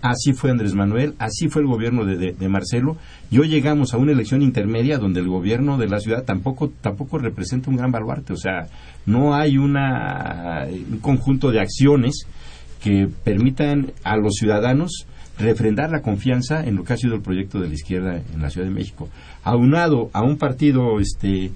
Así 0.02 0.32
fue 0.34 0.50
Andrés 0.50 0.74
Manuel, 0.74 1.14
así 1.18 1.48
fue 1.48 1.62
el 1.62 1.68
gobierno 1.68 2.04
de, 2.04 2.48
Marcelo. 2.48 2.96
Y 3.30 3.38
hoy 3.38 3.48
llegamos 3.48 3.92
a 3.92 3.96
una 3.96 4.12
elección 4.12 4.42
intermedia 4.42 4.98
donde 4.98 5.20
el 5.20 5.28
gobierno 5.28 5.78
de 5.78 5.88
la 5.88 5.98
ciudad 6.00 6.24
tampoco, 6.24 6.70
tampoco 6.80 7.18
representa 7.18 7.70
un 7.70 7.76
gran 7.76 7.90
baluarte. 7.90 8.32
O 8.32 8.36
sea, 8.36 8.68
no 9.06 9.34
hay 9.34 9.58
una, 9.58 10.66
un 10.68 10.98
conjunto 10.98 11.50
de 11.50 11.60
acciones 11.60 12.26
que 12.82 13.08
permitan 13.24 13.92
a 14.04 14.16
los 14.16 14.34
ciudadanos 14.34 15.06
refrendar 15.38 15.90
la 15.90 16.02
confianza 16.02 16.64
en 16.64 16.76
lo 16.76 16.84
que 16.84 16.92
ha 16.92 16.96
sido 16.96 17.14
el 17.14 17.22
proyecto 17.22 17.60
de 17.60 17.68
la 17.68 17.74
izquierda 17.74 18.16
en 18.16 18.40
la 18.40 18.50
Ciudad 18.50 18.66
de 18.66 18.74
México. 18.74 19.08
Aunado 19.42 20.10
a 20.12 20.22
un 20.22 20.38
partido, 20.38 20.98
este, 21.00 21.50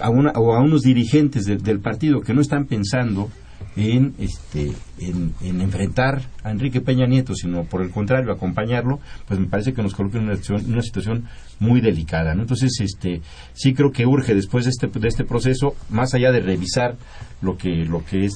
a 0.00 0.10
una, 0.10 0.30
o 0.32 0.54
a 0.54 0.60
unos 0.60 0.82
dirigentes 0.82 1.44
del 1.44 1.80
partido 1.80 2.20
que 2.20 2.34
no 2.34 2.40
están 2.40 2.66
pensando 2.66 3.30
en, 3.76 4.14
este, 4.18 4.72
en, 4.98 5.34
enfrentar 5.60 6.22
a 6.42 6.50
Enrique 6.50 6.80
Peña 6.80 7.06
Nieto, 7.06 7.34
sino 7.34 7.64
por 7.64 7.82
el 7.82 7.90
contrario, 7.90 8.32
acompañarlo, 8.32 9.00
pues 9.26 9.40
me 9.40 9.46
parece 9.46 9.72
que 9.72 9.82
nos 9.82 9.94
coloca 9.94 10.18
en 10.18 10.24
una 10.24 10.36
situación, 10.36 10.72
una 10.72 10.82
situación 10.82 11.24
muy 11.58 11.80
delicada. 11.80 12.34
¿no? 12.34 12.42
Entonces, 12.42 12.78
este, 12.80 13.20
sí 13.52 13.74
creo 13.74 13.90
que 13.90 14.06
urge 14.06 14.34
después 14.34 14.64
de 14.64 14.70
este, 14.70 14.86
de 14.86 15.08
este 15.08 15.24
proceso, 15.24 15.74
más 15.90 16.14
allá 16.14 16.30
de 16.30 16.40
revisar 16.40 16.96
lo 17.42 17.56
que, 17.56 17.84
lo 17.84 18.04
que 18.04 18.24
es 18.24 18.34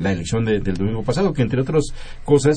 la 0.00 0.12
elección 0.12 0.44
del 0.44 0.62
domingo 0.62 1.02
pasado, 1.02 1.32
que 1.32 1.42
entre 1.42 1.60
otras 1.60 1.84
cosas, 2.24 2.56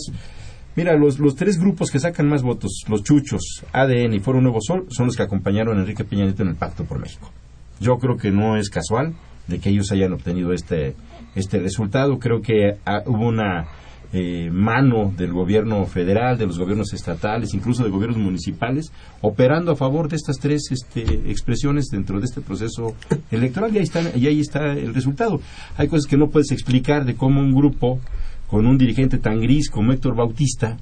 Mira, 0.78 0.98
los, 0.98 1.20
los 1.20 1.36
tres 1.36 1.58
grupos 1.58 1.90
que 1.90 2.00
sacan 2.00 2.28
más 2.28 2.44
votos, 2.44 2.84
los 2.90 3.02
Chuchos, 3.02 3.64
ADN 3.72 4.14
y 4.14 4.20
Foro 4.20 4.42
Nuevo 4.42 4.60
Sol, 4.60 4.88
son 4.90 5.06
los 5.06 5.16
que 5.16 5.24
acompañaron 5.24 5.78
a 5.78 5.82
Enrique 5.82 6.04
Peña 6.04 6.26
Nieto 6.26 6.44
en 6.44 6.50
el 6.50 6.56
Pacto 6.56 6.84
por 6.84 7.00
México. 7.00 7.32
Yo 7.80 7.98
creo 7.98 8.18
que 8.18 8.30
no 8.30 8.58
es 8.58 8.70
casual 8.70 9.16
de 9.48 9.60
que 9.60 9.70
ellos 9.70 9.92
hayan 9.94 10.12
obtenido 10.12 10.52
este, 10.52 10.96
este 11.36 11.60
resultado. 11.60 12.18
Creo 12.18 12.42
que 12.42 12.78
ah, 12.86 13.04
hubo 13.06 13.28
una 13.28 13.68
eh, 14.14 14.50
mano 14.50 15.14
del 15.18 15.34
gobierno 15.34 15.86
federal, 15.86 16.38
de 16.38 16.46
los 16.46 16.58
gobiernos 16.58 16.94
estatales, 16.94 17.54
incluso 17.54 17.84
de 17.84 17.90
gobiernos 17.90 18.18
municipales, 18.18 18.92
operando 19.22 19.74
a 19.74 19.76
favor 19.76 20.08
de 20.08 20.16
estas 20.16 20.38
tres 20.38 20.72
este, 20.72 21.02
expresiones 21.30 21.88
dentro 21.92 22.20
de 22.20 22.26
este 22.26 22.40
proceso 22.40 22.96
electoral 23.32 23.76
y 23.76 23.80
ahí, 23.80 23.84
está, 23.84 24.18
y 24.18 24.28
ahí 24.28 24.40
está 24.40 24.72
el 24.72 24.94
resultado. 24.94 25.42
Hay 25.76 25.90
cosas 25.90 26.06
que 26.06 26.18
no 26.18 26.30
puedes 26.30 26.52
explicar 26.52 27.04
de 27.04 27.16
cómo 27.16 27.42
un 27.42 27.54
grupo 27.54 28.00
con 28.48 28.66
un 28.68 28.78
dirigente 28.78 29.18
tan 29.18 29.42
gris 29.42 29.70
como 29.70 29.92
Héctor 29.92 30.16
Bautista, 30.16 30.78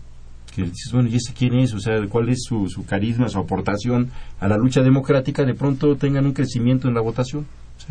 que 0.53 0.61
dices, 0.61 0.91
bueno, 0.91 1.09
¿y 1.09 1.15
ese 1.15 1.33
quién 1.33 1.55
es? 1.55 1.73
O 1.73 1.79
sea, 1.79 1.95
¿cuál 2.07 2.29
es 2.29 2.43
su, 2.43 2.69
su 2.69 2.85
carisma, 2.85 3.29
su 3.29 3.39
aportación 3.39 4.11
a 4.39 4.47
la 4.47 4.57
lucha 4.57 4.83
democrática? 4.83 5.43
De 5.43 5.55
pronto 5.55 5.95
tengan 5.95 6.27
un 6.27 6.33
crecimiento 6.33 6.87
en 6.87 6.93
la 6.93 7.01
votación. 7.01 7.47
O 7.77 7.87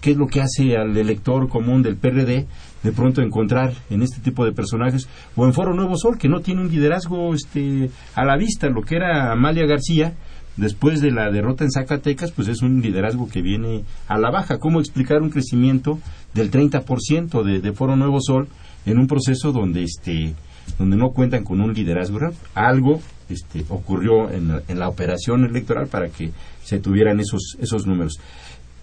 ¿Qué 0.00 0.12
es 0.12 0.16
lo 0.16 0.26
que 0.28 0.40
hace 0.40 0.76
al 0.76 0.96
elector 0.96 1.48
común 1.48 1.82
del 1.82 1.96
PRD 1.96 2.46
de 2.82 2.92
pronto 2.92 3.20
encontrar 3.20 3.72
en 3.90 4.02
este 4.02 4.20
tipo 4.20 4.44
de 4.44 4.52
personajes 4.52 5.08
o 5.36 5.44
en 5.44 5.52
Foro 5.52 5.74
Nuevo 5.74 5.96
Sol 5.96 6.16
que 6.16 6.28
no 6.28 6.40
tiene 6.40 6.62
un 6.62 6.70
liderazgo 6.70 7.34
este 7.34 7.90
a 8.14 8.24
la 8.24 8.36
vista 8.36 8.68
lo 8.68 8.82
que 8.82 8.96
era 8.96 9.30
Amalia 9.32 9.66
García 9.66 10.14
después 10.56 11.00
de 11.00 11.10
la 11.10 11.30
derrota 11.30 11.64
en 11.64 11.70
Zacatecas 11.70 12.32
pues 12.32 12.48
es 12.48 12.62
un 12.62 12.80
liderazgo 12.80 13.28
que 13.28 13.42
viene 13.42 13.84
a 14.08 14.18
la 14.18 14.30
baja. 14.30 14.58
Cómo 14.58 14.80
explicar 14.80 15.22
un 15.22 15.30
crecimiento 15.30 15.98
del 16.34 16.50
30% 16.50 17.42
de, 17.42 17.60
de 17.60 17.72
Foro 17.72 17.96
Nuevo 17.96 18.20
Sol 18.20 18.48
en 18.86 18.98
un 18.98 19.06
proceso 19.06 19.52
donde 19.52 19.82
este 19.82 20.34
donde 20.78 20.96
no 20.96 21.10
cuentan 21.10 21.44
con 21.44 21.60
un 21.60 21.74
liderazgo 21.74 22.18
algo 22.54 23.00
este, 23.28 23.64
ocurrió 23.68 24.30
en, 24.30 24.60
en 24.66 24.78
la 24.78 24.88
operación 24.88 25.44
electoral 25.44 25.88
para 25.88 26.08
que 26.08 26.30
se 26.62 26.78
tuvieran 26.78 27.20
esos 27.20 27.56
esos 27.60 27.86
números 27.86 28.18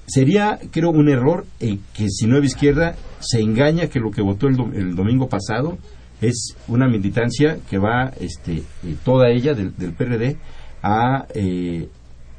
sería, 0.07 0.57
creo, 0.71 0.89
un 0.89 1.09
error 1.09 1.45
en 1.59 1.79
que 1.93 2.09
si 2.09 2.25
Nueva 2.25 2.45
Izquierda 2.45 2.95
se 3.19 3.41
engaña 3.41 3.87
que 3.87 3.99
lo 3.99 4.09
que 4.09 4.21
votó 4.21 4.47
el, 4.47 4.95
domingo 4.95 5.27
pasado 5.27 5.77
es 6.21 6.55
una 6.67 6.87
militancia 6.87 7.59
que 7.69 7.77
va, 7.77 8.11
este, 8.19 8.63
eh, 8.83 8.95
toda 9.03 9.29
ella 9.29 9.53
del, 9.53 9.71
PRD, 9.71 10.37
a, 10.81 11.27
eh, 11.35 11.89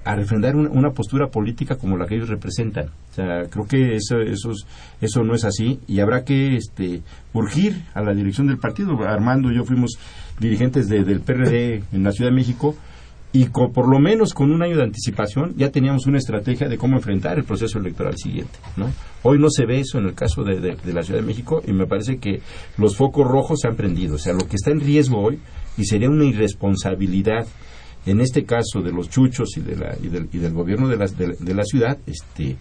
a 0.04 0.14
refrendar 0.16 0.56
una, 0.56 0.90
postura 0.90 1.28
política 1.28 1.76
como 1.76 1.96
la 1.98 2.06
que 2.06 2.16
ellos 2.16 2.30
representan. 2.30 2.86
O 3.10 3.14
sea, 3.14 3.42
creo 3.50 3.66
que 3.66 3.94
eso, 3.96 4.20
eso, 4.20 4.52
eso 5.00 5.22
no 5.22 5.34
es 5.34 5.44
así 5.44 5.80
y 5.86 6.00
habrá 6.00 6.24
que 6.24 6.56
este, 6.56 7.02
urgir 7.34 7.84
a 7.94 8.00
la 8.00 8.14
dirección 8.14 8.46
del 8.46 8.58
partido. 8.58 8.98
Armando 9.06 9.52
y 9.52 9.56
yo 9.56 9.64
fuimos 9.64 9.98
dirigentes 10.40 10.88
del 10.88 11.20
PRD 11.20 11.82
en 11.92 12.02
la 12.02 12.12
Ciudad 12.12 12.30
de 12.30 12.36
México 12.36 12.74
y 13.32 13.46
por 13.46 13.88
lo 13.88 13.98
menos 13.98 14.32
con 14.32 14.50
un 14.50 14.62
año 14.62 14.76
de 14.76 14.84
anticipación 14.84 15.54
ya 15.56 15.70
teníamos 15.70 16.06
una 16.06 16.18
estrategia 16.18 16.68
de 16.68 16.78
cómo 16.78 16.96
enfrentar 16.96 17.38
el 17.38 17.44
proceso 17.44 17.78
electoral 17.78 18.16
siguiente. 18.16 18.58
¿no? 18.76 18.90
Hoy 19.22 19.38
no 19.38 19.50
se 19.50 19.66
ve 19.66 19.80
eso 19.80 19.98
en 19.98 20.06
el 20.06 20.14
caso 20.14 20.44
de, 20.44 20.60
de, 20.60 20.92
la 20.92 21.02
Ciudad 21.02 21.20
de 21.20 21.26
México 21.26 21.62
y 21.66 21.72
me 21.72 21.86
parece 21.86 22.18
que 22.18 22.40
los 22.78 22.96
focos 22.96 23.26
rojos 23.26 23.60
se 23.60 23.68
han 23.68 23.76
prendido. 23.76 24.14
O 24.14 24.18
sea, 24.18 24.32
lo 24.32 24.46
que 24.48 24.56
está 24.56 24.70
en 24.70 24.80
riesgo 24.80 25.20
hoy, 25.20 25.38
y 25.76 25.84
sería 25.84 26.08
una 26.08 26.24
irresponsabilidad 26.24 27.46
en 28.06 28.20
este 28.20 28.44
caso 28.44 28.80
de 28.80 28.92
los 28.92 29.10
chuchos 29.10 29.56
y, 29.56 29.60
de 29.60 29.76
la, 29.76 29.94
y, 30.02 30.08
del, 30.08 30.28
y 30.32 30.38
del 30.38 30.54
gobierno 30.54 30.88
de 30.88 30.96
la, 30.96 31.06
de 31.06 31.54
la 31.54 31.64
ciudad, 31.64 31.98
este, 32.06 32.56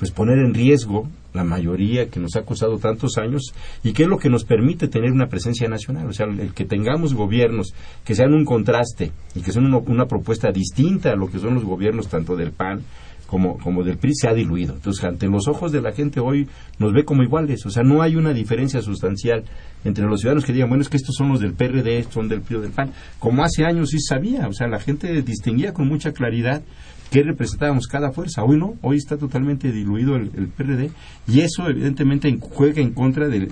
pues 0.00 0.12
poner 0.12 0.38
en 0.38 0.54
riesgo 0.54 1.06
la 1.34 1.44
mayoría 1.44 2.08
que 2.08 2.20
nos 2.20 2.34
ha 2.34 2.42
costado 2.42 2.78
tantos 2.78 3.18
años 3.18 3.52
y 3.84 3.92
que 3.92 4.04
es 4.04 4.08
lo 4.08 4.16
que 4.16 4.30
nos 4.30 4.44
permite 4.44 4.88
tener 4.88 5.12
una 5.12 5.28
presencia 5.28 5.68
nacional. 5.68 6.08
O 6.08 6.12
sea, 6.14 6.24
el 6.24 6.54
que 6.54 6.64
tengamos 6.64 7.12
gobiernos 7.12 7.74
que 8.02 8.14
sean 8.14 8.32
un 8.32 8.46
contraste 8.46 9.12
y 9.34 9.42
que 9.42 9.52
sean 9.52 9.66
una, 9.66 10.06
propuesta 10.06 10.50
distinta 10.52 11.12
a 11.12 11.16
lo 11.16 11.30
que 11.30 11.38
son 11.38 11.52
los 11.52 11.64
gobiernos 11.64 12.08
tanto 12.08 12.34
del 12.34 12.52
PAN 12.52 12.80
como, 13.26 13.58
como 13.58 13.84
del 13.84 13.98
PRI 13.98 14.14
se 14.14 14.26
ha 14.26 14.32
diluido. 14.32 14.72
Entonces, 14.72 15.04
ante 15.04 15.26
los 15.26 15.46
ojos 15.48 15.70
de 15.70 15.82
la 15.82 15.92
gente 15.92 16.18
hoy 16.18 16.48
nos 16.78 16.94
ve 16.94 17.04
como 17.04 17.22
iguales. 17.22 17.66
O 17.66 17.70
sea, 17.70 17.82
no 17.82 18.00
hay 18.00 18.16
una 18.16 18.32
diferencia 18.32 18.80
sustancial 18.80 19.44
entre 19.84 20.06
los 20.06 20.20
ciudadanos 20.20 20.46
que 20.46 20.54
digan, 20.54 20.70
bueno, 20.70 20.80
es 20.80 20.88
que 20.88 20.96
estos 20.96 21.14
son 21.14 21.28
los 21.28 21.40
del 21.40 21.52
PRD, 21.52 22.06
son 22.10 22.26
del 22.26 22.40
PRI 22.40 22.56
o 22.56 22.60
del 22.62 22.72
PAN. 22.72 22.90
Como 23.18 23.44
hace 23.44 23.66
años 23.66 23.90
sí 23.90 23.98
sabía. 24.00 24.48
O 24.48 24.54
sea, 24.54 24.66
la 24.66 24.80
gente 24.80 25.20
distinguía 25.20 25.74
con 25.74 25.86
mucha 25.86 26.12
claridad 26.12 26.62
que 27.10 27.22
representábamos 27.22 27.86
cada 27.88 28.12
fuerza. 28.12 28.44
Hoy 28.44 28.56
no, 28.56 28.74
hoy 28.82 28.96
está 28.96 29.16
totalmente 29.16 29.72
diluido 29.72 30.16
el, 30.16 30.30
PRD 30.56 30.90
y 31.26 31.40
eso 31.40 31.68
evidentemente 31.68 32.38
juega 32.40 32.80
en 32.80 32.92
contra 32.92 33.28
de, 33.28 33.48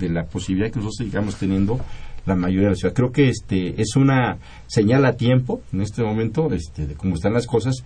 la 0.00 0.24
posibilidad 0.24 0.70
que 0.70 0.78
nosotros 0.78 1.06
sigamos 1.06 1.36
teniendo 1.36 1.80
la 2.26 2.36
mayoría 2.36 2.68
de 2.68 2.70
la 2.70 2.76
ciudad. 2.76 2.94
Creo 2.94 3.10
que 3.10 3.30
este 3.30 3.80
es 3.80 3.96
una 3.96 4.38
señal 4.66 5.06
a 5.06 5.16
tiempo 5.16 5.62
en 5.72 5.80
este 5.80 6.02
momento 6.02 6.52
este, 6.52 6.86
de 6.86 6.94
cómo 6.94 7.14
están 7.14 7.32
las 7.32 7.46
cosas, 7.46 7.76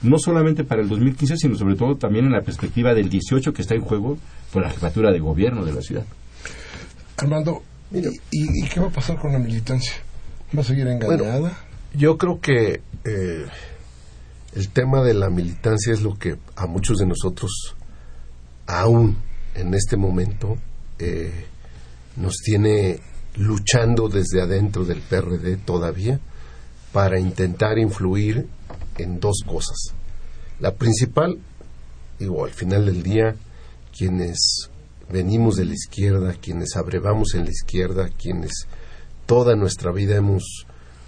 no 0.00 0.18
solamente 0.18 0.64
para 0.64 0.80
el 0.80 0.88
2015, 0.88 1.36
sino 1.36 1.54
sobre 1.56 1.76
todo 1.76 1.96
también 1.96 2.24
en 2.24 2.32
la 2.32 2.40
perspectiva 2.40 2.94
del 2.94 3.10
18 3.10 3.52
que 3.52 3.62
está 3.62 3.74
en 3.74 3.82
juego 3.82 4.16
por 4.52 4.62
la 4.62 4.70
jefatura 4.70 5.12
de 5.12 5.20
gobierno 5.20 5.66
de 5.66 5.74
la 5.74 5.82
ciudad. 5.82 6.04
Armando, 7.18 7.62
¿y, 7.92 8.66
qué 8.68 8.80
va 8.80 8.86
a 8.86 8.90
pasar 8.90 9.18
con 9.18 9.32
la 9.32 9.38
militancia? 9.38 9.92
¿Va 10.56 10.62
a 10.62 10.64
seguir 10.64 10.86
engañada? 10.86 11.52
yo 11.94 12.16
creo 12.16 12.40
que 12.40 12.80
eh, 13.04 13.46
el 14.54 14.68
tema 14.68 15.02
de 15.02 15.14
la 15.14 15.30
militancia 15.30 15.92
es 15.92 16.02
lo 16.02 16.18
que 16.18 16.36
a 16.56 16.66
muchos 16.66 16.98
de 16.98 17.06
nosotros, 17.06 17.74
aún 18.66 19.16
en 19.54 19.74
este 19.74 19.96
momento, 19.96 20.58
eh, 20.98 21.46
nos 22.16 22.36
tiene 22.36 23.00
luchando 23.36 24.08
desde 24.08 24.42
adentro 24.42 24.84
del 24.84 25.00
PRD 25.00 25.56
todavía 25.56 26.20
para 26.92 27.18
intentar 27.18 27.78
influir 27.78 28.46
en 28.98 29.18
dos 29.20 29.42
cosas. 29.46 29.94
La 30.60 30.74
principal, 30.74 31.38
digo, 32.18 32.44
al 32.44 32.52
final 32.52 32.86
del 32.86 33.02
día, 33.02 33.34
quienes 33.96 34.70
venimos 35.10 35.56
de 35.56 35.64
la 35.64 35.74
izquierda, 35.74 36.34
quienes 36.40 36.76
abrevamos 36.76 37.34
en 37.34 37.44
la 37.44 37.50
izquierda, 37.50 38.10
quienes 38.10 38.66
toda 39.26 39.56
nuestra 39.56 39.92
vida 39.92 40.16
hemos 40.16 40.66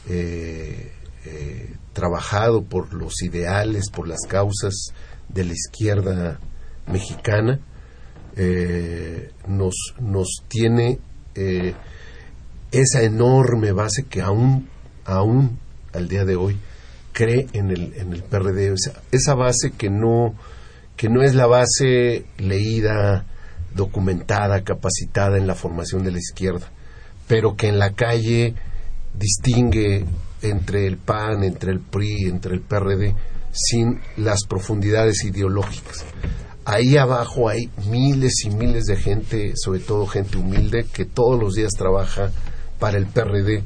eh, 0.08 0.92
eh, 1.24 1.74
trabajado 1.92 2.64
por 2.64 2.92
los 2.92 3.22
ideales, 3.22 3.90
por 3.90 4.08
las 4.08 4.20
causas 4.28 4.92
de 5.28 5.44
la 5.44 5.52
izquierda 5.52 6.38
mexicana, 6.86 7.60
eh, 8.36 9.30
nos, 9.46 9.74
nos 10.00 10.42
tiene 10.48 10.98
eh, 11.34 11.74
esa 12.72 13.02
enorme 13.02 13.72
base 13.72 14.04
que 14.08 14.20
aún, 14.20 14.68
aún 15.04 15.58
al 15.92 16.08
día 16.08 16.24
de 16.24 16.36
hoy 16.36 16.58
cree 17.12 17.46
en 17.52 17.70
el, 17.70 17.94
en 17.94 18.12
el 18.12 18.22
PRD, 18.22 18.74
esa, 19.12 19.34
base 19.34 19.70
que 19.70 19.88
no, 19.88 20.34
que 20.96 21.08
no 21.08 21.22
es 21.22 21.34
la 21.34 21.46
base 21.46 22.26
leída, 22.38 23.24
documentada, 23.74 24.62
capacitada 24.62 25.38
en 25.38 25.46
la 25.46 25.54
formación 25.54 26.04
de 26.04 26.12
la 26.12 26.18
izquierda, 26.18 26.68
pero 27.28 27.56
que 27.56 27.68
en 27.68 27.78
la 27.78 27.94
calle 27.94 28.54
distingue 29.14 30.04
entre 30.44 30.86
el 30.86 30.98
PAN, 30.98 31.44
entre 31.44 31.72
el 31.72 31.80
PRI, 31.80 32.28
entre 32.28 32.54
el 32.54 32.60
PRD, 32.60 33.14
sin 33.52 34.00
las 34.16 34.44
profundidades 34.46 35.24
ideológicas. 35.24 36.04
Ahí 36.64 36.96
abajo 36.96 37.48
hay 37.48 37.70
miles 37.90 38.32
y 38.44 38.50
miles 38.50 38.84
de 38.84 38.96
gente, 38.96 39.52
sobre 39.56 39.80
todo 39.80 40.06
gente 40.06 40.38
humilde, 40.38 40.86
que 40.92 41.04
todos 41.04 41.38
los 41.38 41.54
días 41.54 41.72
trabaja 41.76 42.30
para 42.78 42.96
el 42.96 43.06
PRD, 43.06 43.62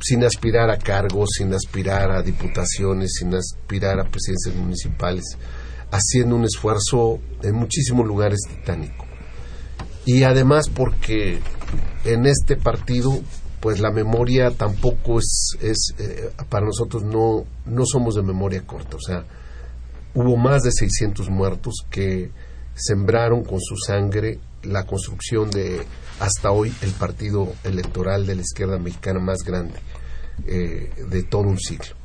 sin 0.00 0.24
aspirar 0.24 0.70
a 0.70 0.78
cargos, 0.78 1.30
sin 1.38 1.54
aspirar 1.54 2.10
a 2.10 2.22
diputaciones, 2.22 3.12
sin 3.18 3.34
aspirar 3.34 3.98
a 3.98 4.04
presidencias 4.04 4.54
municipales, 4.56 5.24
haciendo 5.90 6.36
un 6.36 6.44
esfuerzo 6.44 7.18
en 7.42 7.54
muchísimos 7.54 8.06
lugares 8.06 8.40
titánico. 8.46 9.06
Y 10.04 10.24
además 10.24 10.68
porque 10.68 11.40
en 12.04 12.26
este 12.26 12.56
partido 12.56 13.22
pues 13.64 13.80
la 13.80 13.90
memoria 13.90 14.50
tampoco 14.50 15.18
es, 15.18 15.56
es 15.62 15.94
eh, 15.98 16.30
para 16.50 16.66
nosotros 16.66 17.02
no, 17.02 17.46
no 17.64 17.86
somos 17.86 18.14
de 18.14 18.22
memoria 18.22 18.60
corta, 18.66 18.98
o 18.98 19.00
sea, 19.00 19.24
hubo 20.12 20.36
más 20.36 20.64
de 20.64 20.70
600 20.70 21.30
muertos 21.30 21.76
que 21.88 22.30
sembraron 22.74 23.42
con 23.42 23.62
su 23.62 23.74
sangre 23.78 24.38
la 24.64 24.84
construcción 24.84 25.50
de 25.50 25.80
hasta 26.20 26.50
hoy 26.50 26.74
el 26.82 26.90
partido 26.90 27.54
electoral 27.64 28.26
de 28.26 28.34
la 28.34 28.42
izquierda 28.42 28.78
mexicana 28.78 29.18
más 29.18 29.38
grande 29.38 29.76
eh, 30.46 30.90
de 31.08 31.22
todo 31.22 31.44
un 31.44 31.58
siglo. 31.58 31.96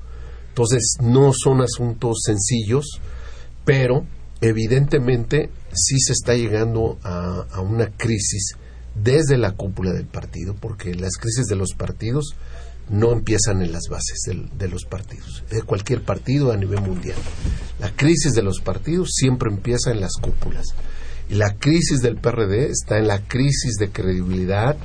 Entonces, 0.47 0.95
no 1.01 1.33
son 1.33 1.59
asuntos 1.59 2.21
sencillos, 2.23 3.01
pero 3.65 4.05
evidentemente 4.39 5.49
sí 5.73 5.99
se 5.99 6.13
está 6.13 6.35
llegando 6.35 6.97
a, 7.03 7.47
a 7.51 7.59
una 7.59 7.87
crisis 7.97 8.53
desde 9.03 9.37
la 9.37 9.51
cúpula 9.51 9.91
del 9.91 10.05
partido, 10.05 10.55
porque 10.59 10.93
las 10.95 11.17
crisis 11.17 11.45
de 11.45 11.55
los 11.55 11.73
partidos 11.77 12.35
no 12.89 13.11
empiezan 13.11 13.61
en 13.61 13.71
las 13.71 13.83
bases 13.89 14.19
de, 14.57 14.67
los 14.67 14.85
partidos, 14.85 15.43
de 15.49 15.61
cualquier 15.61 16.03
partido 16.03 16.51
a 16.51 16.57
nivel 16.57 16.81
mundial. 16.81 17.17
La 17.79 17.91
crisis 17.95 18.33
de 18.33 18.41
los 18.41 18.61
partidos 18.61 19.11
siempre 19.13 19.49
empieza 19.51 19.91
en 19.91 20.01
las 20.01 20.13
cúpulas. 20.19 20.65
Y 21.29 21.35
la 21.35 21.53
crisis 21.55 22.01
del 22.01 22.17
PRD 22.17 22.71
está 22.71 22.97
en 22.97 23.07
la 23.07 23.21
crisis 23.21 23.75
de 23.75 23.91
credibilidad 23.91 24.75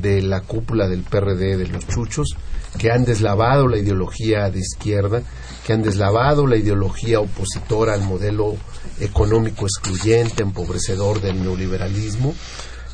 de 0.00 0.20
la 0.20 0.42
cúpula 0.42 0.88
del 0.88 1.02
PRD, 1.02 1.56
de 1.56 1.66
los 1.66 1.86
chuchos, 1.88 2.36
que 2.78 2.90
han 2.90 3.04
deslavado 3.04 3.66
la 3.66 3.78
ideología 3.78 4.50
de 4.50 4.60
izquierda, 4.60 5.22
que 5.66 5.72
han 5.72 5.82
deslavado 5.82 6.46
la 6.46 6.56
ideología 6.56 7.20
opositora 7.20 7.94
al 7.94 8.02
modelo 8.02 8.56
económico 9.00 9.64
excluyente, 9.64 10.42
empobrecedor 10.42 11.20
del 11.20 11.42
neoliberalismo, 11.42 12.34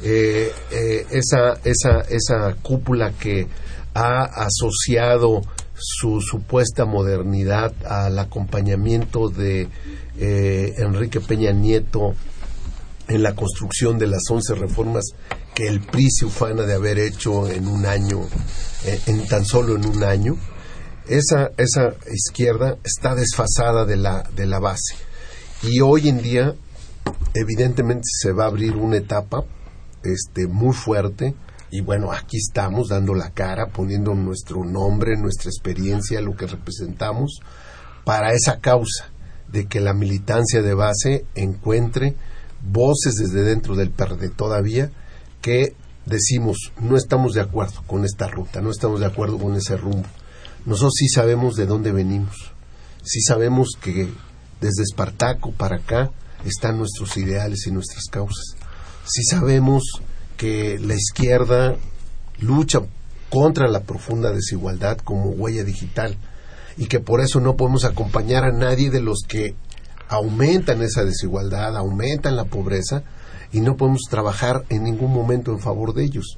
eh, 0.03 0.53
eh, 0.70 1.07
esa, 1.11 1.59
esa, 1.64 2.01
esa 2.09 2.55
cúpula 2.62 3.12
que 3.12 3.47
ha 3.94 4.24
asociado 4.24 5.42
su 5.74 6.20
supuesta 6.20 6.84
modernidad 6.84 7.72
al 7.84 8.18
acompañamiento 8.18 9.28
de 9.28 9.68
eh, 10.18 10.74
Enrique 10.78 11.20
Peña 11.20 11.53
Nieto 11.53 12.14
en 13.09 13.22
la 13.22 13.34
construcción 13.34 13.99
de 13.99 14.07
las 14.09 14.22
once 14.30 14.55
reformas 14.55 15.05
que 15.55 15.66
el 15.66 15.80
PRI 15.80 16.11
se 16.11 16.26
ufana 16.26 16.64
de 16.64 16.74
haber 16.74 16.99
hecho 16.99 17.49
en 17.49 17.66
un 17.66 17.86
año, 17.86 18.20
en 19.07 19.26
tan 19.26 19.44
solo 19.44 19.76
en 19.76 19.86
un 19.86 20.05
año, 20.05 20.36
esa, 21.09 21.51
esa 21.57 21.94
izquierda 22.12 22.76
está 22.84 23.14
desfasada 23.14 23.86
de 23.86 23.97
la, 23.97 24.28
de 24.34 24.47
la 24.47 24.59
base. 24.59 24.97
Y 25.62 25.80
hoy 25.80 26.09
en 26.09 26.20
día 26.20 26.55
evidentemente 27.32 28.05
se 28.05 28.32
va 28.32 28.44
a 28.44 28.49
abrir 28.49 28.76
una 28.76 28.97
etapa 28.97 29.44
este 30.12 30.46
muy 30.46 30.74
fuerte 30.74 31.34
y 31.70 31.80
bueno, 31.80 32.12
aquí 32.12 32.36
estamos 32.36 32.88
dando 32.88 33.14
la 33.14 33.30
cara, 33.30 33.68
poniendo 33.68 34.14
nuestro 34.14 34.64
nombre, 34.64 35.16
nuestra 35.16 35.50
experiencia, 35.50 36.20
lo 36.20 36.36
que 36.36 36.46
representamos 36.46 37.40
para 38.04 38.32
esa 38.32 38.61
causa 38.61 39.11
de 39.48 39.66
que 39.66 39.80
la 39.80 39.92
militancia 39.92 40.62
de 40.62 40.74
base 40.74 41.24
encuentre 41.34 42.14
voces 42.62 43.16
desde 43.16 43.42
dentro 43.42 43.76
del 43.76 43.90
PRD 43.90 44.30
todavía 44.30 44.90
que 45.40 45.74
decimos 46.04 46.72
no 46.80 46.96
estamos 46.96 47.34
de 47.34 47.40
acuerdo 47.40 47.82
con 47.86 48.04
esta 48.04 48.28
ruta, 48.28 48.61
no 48.61 48.70
estamos 48.70 49.00
de 49.00 49.07
acuerdo 49.07 49.38
con 49.38 49.54
ese 49.54 49.76
rumbo. 49.76 50.09
Nosotros 50.64 50.94
sí 50.96 51.09
sabemos 51.09 51.54
de 51.57 51.66
dónde 51.66 51.92
venimos, 51.92 52.52
sí 53.02 53.20
sabemos 53.20 53.70
que 53.80 54.09
desde 54.61 54.82
Espartaco 54.82 55.52
para 55.52 55.76
acá 55.76 56.11
están 56.44 56.78
nuestros 56.78 57.16
ideales 57.16 57.66
y 57.66 57.70
nuestras 57.70 58.04
causas. 58.11 58.57
Sí 59.09 59.22
sabemos 59.22 59.84
que 60.36 60.80
la 60.80 60.94
izquierda 60.94 61.76
lucha 62.40 62.80
contra 63.30 63.68
la 63.68 63.84
profunda 63.84 64.32
desigualdad 64.32 64.98
como 64.98 65.30
huella 65.30 65.62
digital 65.62 66.16
y 66.76 66.86
que 66.86 66.98
por 66.98 67.20
eso 67.20 67.38
no 67.40 67.54
podemos 67.54 67.84
acompañar 67.84 68.42
a 68.44 68.50
nadie 68.50 68.90
de 68.90 69.00
los 69.00 69.20
que 69.28 69.54
aumentan 70.09 70.82
esa 70.82 71.04
desigualdad, 71.04 71.76
aumentan 71.76 72.34
la 72.34 72.46
pobreza 72.46 73.04
y 73.52 73.61
no 73.61 73.76
podemos 73.76 74.02
trabajar 74.11 74.64
en 74.70 74.82
ningún 74.82 75.12
momento 75.12 75.52
en 75.52 75.61
favor 75.61 75.94
de 75.94 76.04
ellos. 76.04 76.36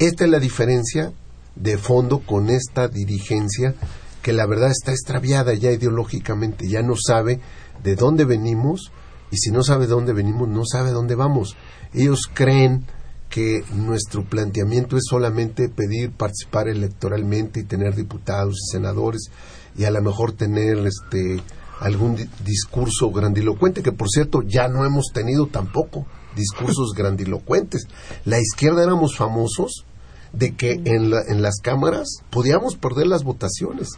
Esta 0.00 0.24
es 0.24 0.30
la 0.30 0.40
diferencia 0.40 1.12
de 1.54 1.78
fondo 1.78 2.18
con 2.18 2.50
esta 2.50 2.88
dirigencia 2.88 3.74
que 4.22 4.32
la 4.32 4.46
verdad 4.46 4.70
está 4.70 4.90
extraviada 4.90 5.54
ya 5.54 5.70
ideológicamente, 5.70 6.68
ya 6.68 6.82
no 6.82 6.94
sabe 6.96 7.40
de 7.84 7.94
dónde 7.94 8.24
venimos 8.24 8.90
y 9.30 9.36
si 9.36 9.50
no 9.50 9.62
sabe 9.62 9.86
de 9.86 9.92
dónde 9.92 10.12
venimos, 10.12 10.48
no 10.48 10.64
sabe 10.64 10.90
dónde 10.90 11.14
vamos. 11.14 11.56
Ellos 11.92 12.30
creen 12.32 12.86
que 13.28 13.62
nuestro 13.74 14.24
planteamiento 14.24 14.96
es 14.96 15.04
solamente 15.08 15.68
pedir 15.68 16.12
participar 16.12 16.68
electoralmente 16.68 17.60
y 17.60 17.64
tener 17.64 17.94
diputados 17.94 18.54
y 18.54 18.72
senadores 18.72 19.30
y 19.76 19.84
a 19.84 19.90
lo 19.90 20.00
mejor 20.02 20.32
tener 20.32 20.78
este 20.78 21.42
algún 21.80 22.16
discurso 22.44 23.10
grandilocuente 23.12 23.82
que 23.82 23.92
por 23.92 24.08
cierto 24.08 24.42
ya 24.42 24.66
no 24.66 24.84
hemos 24.84 25.12
tenido 25.12 25.46
tampoco 25.46 26.06
discursos 26.34 26.92
grandilocuentes. 26.96 27.86
La 28.24 28.40
izquierda 28.40 28.82
éramos 28.82 29.16
famosos 29.16 29.84
de 30.32 30.54
que 30.54 30.72
en, 30.72 31.12
en 31.28 31.42
las 31.42 31.60
cámaras 31.62 32.22
podíamos 32.30 32.76
perder 32.76 33.06
las 33.06 33.24
votaciones, 33.24 33.88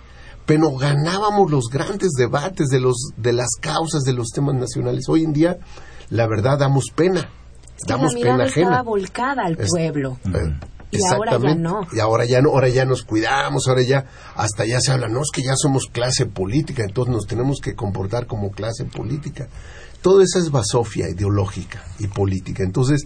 pero 0.50 0.72
ganábamos 0.72 1.48
los 1.48 1.66
grandes 1.70 2.10
debates 2.18 2.70
de, 2.70 2.80
los, 2.80 3.10
de 3.16 3.32
las 3.32 3.50
causas 3.60 4.02
de 4.02 4.12
los 4.12 4.30
temas 4.30 4.56
nacionales. 4.56 5.04
Hoy 5.08 5.22
en 5.22 5.32
día, 5.32 5.58
la 6.08 6.26
verdad, 6.26 6.58
damos 6.58 6.86
pena. 6.92 7.30
damos 7.86 8.14
la 8.14 8.20
pena 8.20 8.44
ajena. 8.46 8.66
estaba 8.66 8.82
volcada 8.82 9.44
al 9.44 9.56
pueblo. 9.56 10.18
Eh, 10.24 10.58
Y 10.90 10.98
ahora 11.06 11.38
ya 11.38 11.54
no. 11.54 11.86
Y 11.92 12.00
ahora 12.00 12.24
ya 12.24 12.40
no, 12.40 12.50
ahora 12.50 12.68
ya 12.68 12.84
nos 12.84 13.04
cuidamos, 13.04 13.68
ahora 13.68 13.82
ya, 13.82 14.06
hasta 14.34 14.66
ya 14.66 14.80
se 14.80 14.90
habla, 14.90 15.06
no, 15.06 15.20
es 15.20 15.30
que 15.32 15.44
ya 15.44 15.54
somos 15.54 15.86
clase 15.86 16.26
política, 16.26 16.82
entonces 16.82 17.14
nos 17.14 17.28
tenemos 17.28 17.60
que 17.60 17.76
comportar 17.76 18.26
como 18.26 18.50
clase 18.50 18.86
política. 18.86 19.46
Todo 20.02 20.20
eso 20.20 20.40
es 20.40 20.50
basofia 20.50 21.08
ideológica 21.08 21.84
y 22.00 22.08
política. 22.08 22.64
Entonces, 22.64 23.04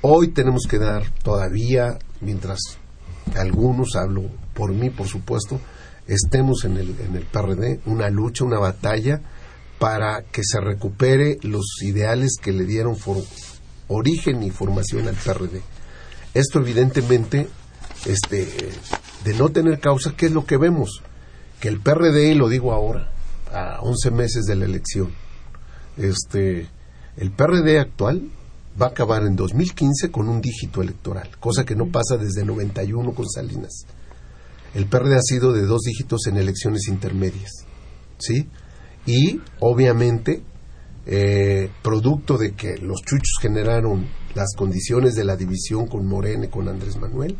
hoy 0.00 0.32
tenemos 0.32 0.64
que 0.68 0.80
dar 0.80 1.04
todavía, 1.22 1.96
mientras 2.20 2.58
algunos, 3.36 3.94
hablo 3.94 4.22
por 4.52 4.72
mí, 4.72 4.90
por 4.90 5.06
supuesto, 5.06 5.60
estemos 6.06 6.64
en 6.64 6.76
el, 6.76 6.94
en 7.00 7.16
el 7.16 7.24
PRD, 7.24 7.80
una 7.86 8.10
lucha, 8.10 8.44
una 8.44 8.58
batalla 8.58 9.20
para 9.78 10.22
que 10.22 10.42
se 10.44 10.60
recupere 10.60 11.38
los 11.42 11.64
ideales 11.82 12.36
que 12.40 12.52
le 12.52 12.64
dieron 12.64 12.96
for- 12.96 13.24
origen 13.88 14.42
y 14.42 14.50
formación 14.50 15.08
al 15.08 15.14
PRD. 15.16 15.60
Esto 16.34 16.60
evidentemente, 16.60 17.48
este, 18.06 18.46
de 19.24 19.34
no 19.34 19.50
tener 19.50 19.80
causa, 19.80 20.14
¿qué 20.16 20.26
es 20.26 20.32
lo 20.32 20.46
que 20.46 20.56
vemos? 20.56 21.02
Que 21.60 21.68
el 21.68 21.80
PRD, 21.80 22.32
y 22.32 22.34
lo 22.34 22.48
digo 22.48 22.72
ahora, 22.72 23.10
a 23.52 23.80
11 23.82 24.10
meses 24.12 24.44
de 24.44 24.56
la 24.56 24.64
elección, 24.64 25.10
este, 25.96 26.66
el 27.16 27.30
PRD 27.32 27.78
actual 27.78 28.22
va 28.80 28.86
a 28.86 28.90
acabar 28.90 29.24
en 29.24 29.36
2015 29.36 30.10
con 30.10 30.28
un 30.28 30.40
dígito 30.40 30.80
electoral, 30.80 31.28
cosa 31.38 31.64
que 31.64 31.74
no 31.76 31.88
pasa 31.88 32.16
desde 32.16 32.44
91 32.44 33.12
con 33.12 33.28
Salinas. 33.28 33.84
El 34.74 34.86
PRD 34.86 35.16
ha 35.16 35.22
sido 35.22 35.52
de 35.52 35.62
dos 35.62 35.82
dígitos 35.82 36.26
en 36.26 36.38
elecciones 36.38 36.88
intermedias, 36.88 37.66
¿sí? 38.18 38.48
Y 39.06 39.40
obviamente, 39.60 40.42
eh, 41.06 41.70
producto 41.82 42.38
de 42.38 42.52
que 42.52 42.78
los 42.78 43.02
chuchos 43.02 43.38
generaron 43.40 44.06
las 44.34 44.54
condiciones 44.56 45.14
de 45.14 45.24
la 45.24 45.36
división 45.36 45.86
con 45.86 46.06
Morena 46.06 46.46
y 46.46 46.48
con 46.48 46.68
Andrés 46.68 46.96
Manuel, 46.96 47.36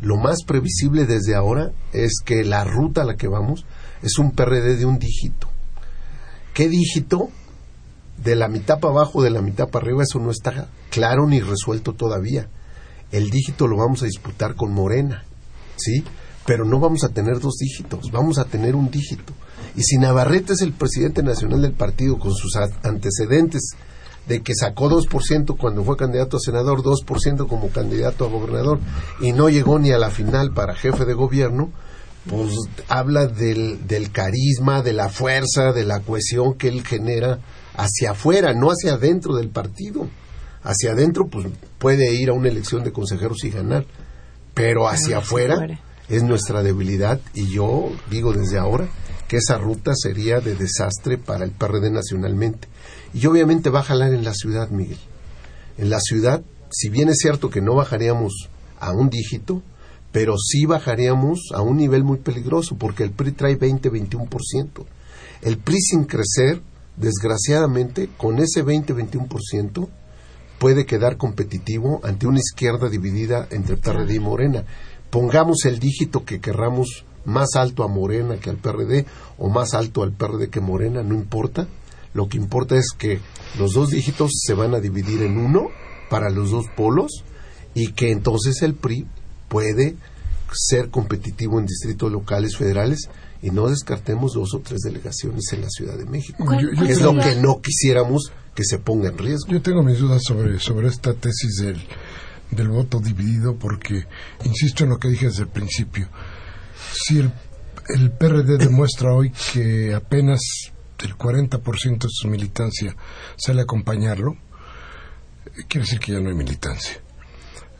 lo 0.00 0.16
más 0.16 0.38
previsible 0.44 1.06
desde 1.06 1.34
ahora 1.34 1.72
es 1.92 2.20
que 2.24 2.44
la 2.44 2.64
ruta 2.64 3.02
a 3.02 3.04
la 3.04 3.16
que 3.16 3.28
vamos 3.28 3.64
es 4.02 4.18
un 4.18 4.32
PRD 4.32 4.76
de 4.76 4.84
un 4.86 4.98
dígito. 4.98 5.48
¿Qué 6.52 6.68
dígito? 6.68 7.28
De 8.22 8.36
la 8.36 8.48
mitad 8.48 8.80
para 8.80 8.94
abajo, 8.94 9.22
de 9.22 9.30
la 9.30 9.42
mitad 9.42 9.68
para 9.68 9.86
arriba, 9.86 10.02
eso 10.02 10.18
no 10.18 10.30
está 10.30 10.68
claro 10.90 11.26
ni 11.26 11.40
resuelto 11.40 11.92
todavía. 11.92 12.48
El 13.12 13.30
dígito 13.30 13.66
lo 13.66 13.76
vamos 13.76 14.02
a 14.02 14.06
disputar 14.06 14.54
con 14.56 14.72
Morena, 14.72 15.24
¿sí? 15.76 16.04
Pero 16.46 16.64
no 16.64 16.78
vamos 16.78 17.04
a 17.04 17.08
tener 17.08 17.40
dos 17.40 17.56
dígitos, 17.58 18.10
vamos 18.10 18.38
a 18.38 18.44
tener 18.44 18.74
un 18.76 18.90
dígito. 18.90 19.32
Y 19.76 19.82
si 19.82 19.96
Navarrete 19.96 20.52
es 20.52 20.60
el 20.60 20.72
presidente 20.72 21.22
nacional 21.22 21.62
del 21.62 21.72
partido 21.72 22.18
con 22.18 22.34
sus 22.34 22.56
antecedentes 22.56 23.70
de 24.26 24.42
que 24.42 24.54
sacó 24.54 24.88
2% 24.88 25.56
cuando 25.58 25.84
fue 25.84 25.96
candidato 25.96 26.36
a 26.36 26.40
senador, 26.40 26.82
2% 26.82 27.46
como 27.46 27.68
candidato 27.68 28.24
a 28.24 28.28
gobernador 28.28 28.80
y 29.20 29.32
no 29.32 29.48
llegó 29.48 29.78
ni 29.78 29.90
a 29.90 29.98
la 29.98 30.10
final 30.10 30.52
para 30.52 30.74
jefe 30.74 31.04
de 31.04 31.14
gobierno, 31.14 31.72
pues 32.28 32.54
habla 32.88 33.26
del, 33.26 33.86
del 33.86 34.10
carisma, 34.10 34.82
de 34.82 34.94
la 34.94 35.10
fuerza, 35.10 35.72
de 35.72 35.84
la 35.84 36.00
cohesión 36.00 36.54
que 36.54 36.68
él 36.68 36.86
genera 36.86 37.38
hacia 37.76 38.12
afuera, 38.12 38.54
no 38.54 38.68
hacia 38.68 38.94
adentro 38.94 39.34
del 39.36 39.50
partido. 39.50 40.08
Hacia 40.62 40.92
adentro, 40.92 41.26
pues 41.26 41.46
puede 41.78 42.14
ir 42.14 42.30
a 42.30 42.32
una 42.32 42.48
elección 42.48 42.84
de 42.84 42.92
consejeros 42.92 43.44
y 43.44 43.50
ganar, 43.50 43.84
pero 44.54 44.88
hacia 44.88 45.18
afuera. 45.18 45.78
Es 46.08 46.22
nuestra 46.22 46.62
debilidad 46.62 47.20
y 47.34 47.52
yo 47.52 47.90
digo 48.10 48.32
desde 48.32 48.58
ahora 48.58 48.88
que 49.28 49.38
esa 49.38 49.58
ruta 49.58 49.92
sería 49.94 50.40
de 50.40 50.54
desastre 50.54 51.18
para 51.18 51.44
el 51.44 51.50
PRD 51.50 51.90
nacionalmente. 51.90 52.68
Y 53.14 53.26
obviamente 53.26 53.70
va 53.70 53.80
a 53.80 53.84
jalar 53.84 54.12
en 54.12 54.24
la 54.24 54.34
ciudad, 54.34 54.68
Miguel. 54.70 54.98
En 55.78 55.90
la 55.90 56.00
ciudad, 56.00 56.42
si 56.70 56.88
bien 56.90 57.08
es 57.08 57.18
cierto 57.18 57.50
que 57.50 57.62
no 57.62 57.74
bajaríamos 57.74 58.50
a 58.80 58.92
un 58.92 59.08
dígito, 59.08 59.62
pero 60.12 60.36
sí 60.38 60.66
bajaríamos 60.66 61.50
a 61.54 61.62
un 61.62 61.76
nivel 61.76 62.04
muy 62.04 62.18
peligroso, 62.18 62.76
porque 62.76 63.02
el 63.02 63.10
PRI 63.10 63.32
trae 63.32 63.58
20-21%. 63.58 64.84
El 65.42 65.58
PRI 65.58 65.80
sin 65.80 66.04
crecer, 66.04 66.60
desgraciadamente, 66.96 68.08
con 68.16 68.38
ese 68.38 68.64
20-21%, 68.64 69.88
puede 70.58 70.86
quedar 70.86 71.16
competitivo 71.16 72.00
ante 72.04 72.26
una 72.26 72.38
izquierda 72.38 72.88
dividida 72.88 73.48
entre 73.50 73.76
PRD 73.76 74.14
y 74.14 74.20
Morena. 74.20 74.64
Pongamos 75.14 75.64
el 75.64 75.78
dígito 75.78 76.24
que 76.24 76.40
querramos 76.40 77.04
más 77.24 77.50
alto 77.54 77.84
a 77.84 77.88
Morena 77.88 78.38
que 78.38 78.50
al 78.50 78.56
PRD 78.56 79.06
o 79.38 79.48
más 79.48 79.72
alto 79.74 80.02
al 80.02 80.10
PRD 80.10 80.50
que 80.50 80.58
Morena, 80.60 81.04
no 81.04 81.14
importa. 81.14 81.68
Lo 82.14 82.28
que 82.28 82.36
importa 82.36 82.74
es 82.74 82.88
que 82.98 83.20
los 83.56 83.74
dos 83.74 83.90
dígitos 83.90 84.32
se 84.44 84.54
van 84.54 84.74
a 84.74 84.80
dividir 84.80 85.22
en 85.22 85.38
uno 85.38 85.68
para 86.10 86.30
los 86.30 86.50
dos 86.50 86.64
polos 86.76 87.22
y 87.74 87.92
que 87.92 88.10
entonces 88.10 88.60
el 88.62 88.74
PRI 88.74 89.06
puede 89.48 89.94
ser 90.52 90.90
competitivo 90.90 91.60
en 91.60 91.66
distritos 91.66 92.10
locales 92.10 92.56
federales 92.56 93.08
y 93.40 93.50
no 93.50 93.68
descartemos 93.68 94.32
dos 94.34 94.52
o 94.52 94.58
tres 94.62 94.80
delegaciones 94.80 95.44
en 95.52 95.60
la 95.60 95.70
Ciudad 95.70 95.96
de 95.96 96.06
México. 96.06 96.44
¿Cuál- 96.44 96.60
Yo- 96.76 96.84
Es 96.86 97.00
lo 97.02 97.14
que 97.16 97.36
no 97.36 97.60
quisiéramos 97.60 98.32
que 98.56 98.64
se 98.64 98.78
ponga 98.78 99.10
en 99.10 99.18
riesgo. 99.18 99.46
Yo 99.52 99.62
tengo 99.62 99.84
mis 99.84 100.00
dudas 100.00 100.22
sobre, 100.24 100.58
sobre 100.58 100.88
esta 100.88 101.14
tesis 101.14 101.58
del, 101.62 101.80
del 102.54 102.68
voto 102.68 103.00
dividido 103.00 103.56
porque, 103.56 104.06
insisto 104.44 104.84
en 104.84 104.90
lo 104.90 104.98
que 104.98 105.08
dije 105.08 105.26
desde 105.26 105.42
el 105.42 105.48
principio, 105.48 106.08
si 106.92 107.18
el, 107.18 107.32
el 107.88 108.10
PRD 108.12 108.58
demuestra 108.58 109.12
hoy 109.12 109.32
que 109.52 109.94
apenas 109.94 110.40
el 111.00 111.16
40% 111.16 111.98
de 111.98 112.08
su 112.08 112.28
militancia 112.28 112.96
sale 113.36 113.60
a 113.60 113.64
acompañarlo, 113.64 114.32
eh, 114.32 115.64
quiere 115.68 115.84
decir 115.84 115.98
que 116.00 116.12
ya 116.12 116.20
no 116.20 116.30
hay 116.30 116.34
militancia. 116.34 117.00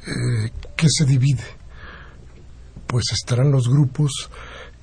Eh, 0.07 0.51
¿Qué 0.77 0.87
se 0.89 1.07
divide? 1.07 1.45
Pues 2.87 3.05
estarán 3.13 3.51
los 3.51 3.69
grupos 3.69 4.31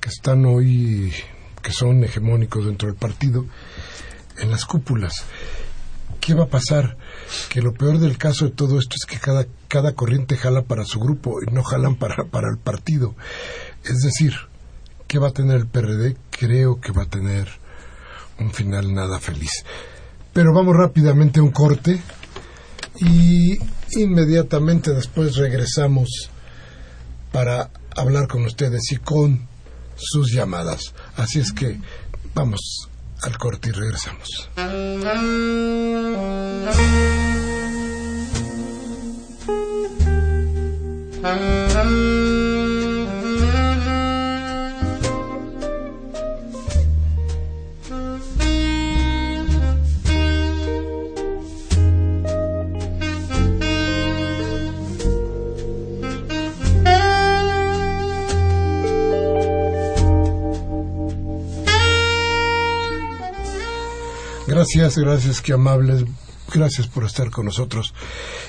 que 0.00 0.08
están 0.08 0.44
hoy, 0.46 1.12
que 1.62 1.72
son 1.72 2.02
hegemónicos 2.02 2.66
dentro 2.66 2.88
del 2.88 2.96
partido, 2.96 3.46
en 4.38 4.50
las 4.50 4.64
cúpulas. 4.64 5.24
¿Qué 6.22 6.34
va 6.34 6.44
a 6.44 6.48
pasar? 6.48 6.96
Que 7.48 7.60
lo 7.60 7.74
peor 7.74 7.98
del 7.98 8.16
caso 8.16 8.44
de 8.44 8.52
todo 8.52 8.78
esto 8.78 8.94
es 8.94 9.06
que 9.06 9.18
cada, 9.18 9.44
cada 9.66 9.94
corriente 9.94 10.36
jala 10.36 10.62
para 10.62 10.84
su 10.84 11.00
grupo 11.00 11.42
y 11.42 11.52
no 11.52 11.64
jalan 11.64 11.96
para, 11.96 12.26
para 12.26 12.48
el 12.48 12.58
partido. 12.58 13.16
Es 13.82 14.02
decir, 14.02 14.32
¿qué 15.08 15.18
va 15.18 15.30
a 15.30 15.32
tener 15.32 15.56
el 15.56 15.66
PRD? 15.66 16.16
Creo 16.30 16.80
que 16.80 16.92
va 16.92 17.02
a 17.02 17.10
tener 17.10 17.48
un 18.38 18.52
final 18.52 18.94
nada 18.94 19.18
feliz. 19.18 19.50
Pero 20.32 20.54
vamos 20.54 20.76
rápidamente 20.76 21.40
a 21.40 21.42
un 21.42 21.50
corte 21.50 22.00
y 23.00 23.58
inmediatamente 24.00 24.92
después 24.94 25.34
regresamos 25.34 26.30
para 27.32 27.68
hablar 27.96 28.28
con 28.28 28.44
ustedes 28.44 28.92
y 28.92 28.98
con 28.98 29.48
sus 29.96 30.32
llamadas. 30.32 30.94
Así 31.16 31.40
es 31.40 31.52
que 31.52 31.80
vamos 32.32 32.91
al 33.24 33.38
corte 33.38 33.68
y 33.68 33.72
regresamos. 33.72 34.48
Gracias, 64.52 64.98
gracias, 64.98 65.40
qué 65.40 65.54
amables. 65.54 66.04
Gracias 66.54 66.86
por 66.86 67.04
estar 67.04 67.30
con 67.30 67.46
nosotros 67.46 67.94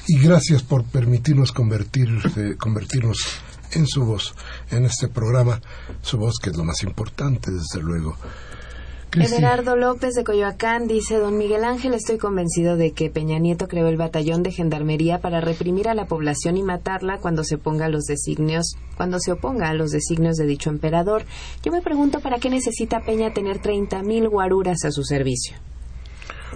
y 0.06 0.20
gracias 0.20 0.62
por 0.62 0.84
permitirnos 0.84 1.54
convertir, 1.54 2.10
eh, 2.36 2.58
convertirnos 2.60 3.20
en 3.72 3.88
su 3.88 4.04
voz 4.04 4.36
en 4.70 4.84
este 4.84 5.08
programa, 5.08 5.62
su 6.02 6.18
voz 6.18 6.40
que 6.44 6.50
es 6.50 6.58
lo 6.58 6.66
más 6.66 6.84
importante, 6.84 7.52
desde 7.52 7.82
luego. 7.82 8.18
Everardo 9.14 9.78
López 9.78 10.16
de 10.16 10.26
Coyoacán 10.26 10.88
dice, 10.88 11.16
don 11.16 11.38
Miguel 11.38 11.64
Ángel, 11.64 11.94
estoy 11.94 12.18
convencido 12.18 12.76
de 12.76 12.92
que 12.92 13.10
Peña 13.10 13.40
Nieto 13.40 13.70
creó 13.70 13.88
el 13.88 13.96
batallón 13.96 14.44
de 14.44 14.52
gendarmería 14.52 15.22
para 15.22 15.40
reprimir 15.40 15.88
a 15.88 15.94
la 15.94 16.08
población 16.08 16.58
y 16.58 16.64
matarla 16.64 17.20
cuando 17.20 17.46
se 17.46 17.58
ponga 17.58 17.88
los 17.88 18.04
designios, 18.04 18.76
cuando 18.98 19.20
se 19.22 19.32
oponga 19.32 19.70
a 19.70 19.74
los 19.74 19.92
designios 19.92 20.36
de 20.36 20.48
dicho 20.48 20.70
emperador. 20.70 21.24
Yo 21.64 21.72
me 21.72 21.82
pregunto 21.82 22.20
para 22.20 22.40
qué 22.40 22.50
necesita 22.50 23.06
Peña 23.06 23.34
tener 23.34 23.62
30.000 23.62 24.30
guaruras 24.30 24.84
a 24.84 24.92
su 24.92 25.06
servicio. 25.06 25.56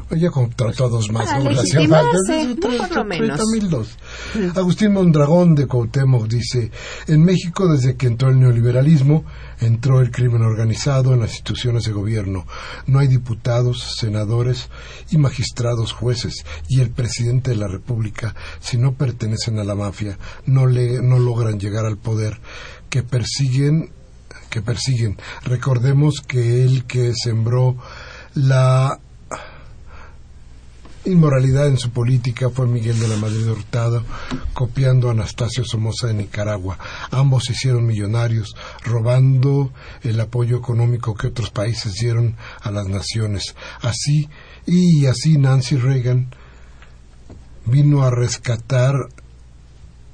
Oye, 0.09 0.29
contrató 0.29 0.85
a 0.85 0.89
dos 0.89 1.11
más. 1.11 1.25
Para 1.25 1.39
menos. 1.39 1.65
30.002. 1.65 3.87
Agustín 4.55 4.93
Mondragón 4.93 5.53
de 5.53 5.67
Cuauhtémoc 5.67 6.27
dice, 6.27 6.71
en 7.07 7.23
México 7.23 7.67
desde 7.67 7.97
que 7.97 8.07
entró 8.07 8.29
el 8.29 8.39
neoliberalismo, 8.39 9.25
entró 9.59 9.99
el 9.99 10.11
crimen 10.11 10.43
organizado 10.43 11.13
en 11.13 11.19
las 11.19 11.31
instituciones 11.31 11.83
de 11.83 11.91
gobierno. 11.91 12.47
No 12.85 12.99
hay 12.99 13.07
diputados, 13.07 13.97
senadores 13.97 14.69
y 15.11 15.17
magistrados 15.17 15.91
jueces. 15.91 16.45
Y 16.69 16.79
el 16.79 16.91
presidente 16.91 17.51
de 17.51 17.57
la 17.57 17.67
República, 17.67 18.33
si 18.61 18.77
no 18.77 18.93
pertenecen 18.93 19.59
a 19.59 19.65
la 19.65 19.75
mafia, 19.75 20.17
no, 20.45 20.67
le, 20.67 21.01
no 21.01 21.19
logran 21.19 21.59
llegar 21.59 21.85
al 21.85 21.97
poder 21.97 22.39
que 22.89 23.03
persiguen 23.03 23.91
que 24.49 24.61
persiguen. 24.61 25.17
Recordemos 25.43 26.21
que 26.21 26.63
el 26.63 26.85
que 26.85 27.11
sembró 27.13 27.75
la 28.33 28.97
inmoralidad 31.07 31.67
en 31.67 31.77
su 31.77 31.89
política 31.91 32.49
fue 32.49 32.67
Miguel 32.67 32.99
de 32.99 33.07
la 33.07 33.17
Madrid 33.17 33.49
Hurtado, 33.49 34.03
copiando 34.53 35.09
a 35.09 35.11
Anastasio 35.11 35.63
Somoza 35.65 36.07
de 36.07 36.13
Nicaragua. 36.13 36.77
Ambos 37.11 37.45
se 37.45 37.53
hicieron 37.53 37.85
millonarios, 37.85 38.55
robando 38.83 39.71
el 40.03 40.19
apoyo 40.19 40.57
económico 40.57 41.15
que 41.15 41.27
otros 41.27 41.49
países 41.49 41.93
dieron 41.93 42.35
a 42.61 42.71
las 42.71 42.87
naciones. 42.87 43.55
Así, 43.81 44.29
y 44.65 45.05
así 45.05 45.37
Nancy 45.37 45.77
Reagan 45.77 46.29
vino 47.65 48.03
a 48.03 48.09
rescatar 48.09 48.93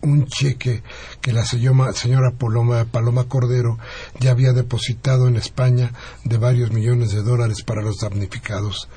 un 0.04 0.28
cheque 0.28 0.84
que 1.22 1.34
la 1.34 1.46
señora, 1.46 2.32
Paloma 2.38 3.24
Cordero 3.28 3.80
ya 4.20 4.32
había 4.32 4.54
depositado 4.54 5.28
en 5.28 5.38
España 5.38 5.94
de 6.24 6.38
varios 6.38 6.72
millones 6.72 7.12
de 7.12 7.24
dólares 7.24 7.64
para 7.64 7.82
los 7.82 7.98
damnificados. 7.98 8.90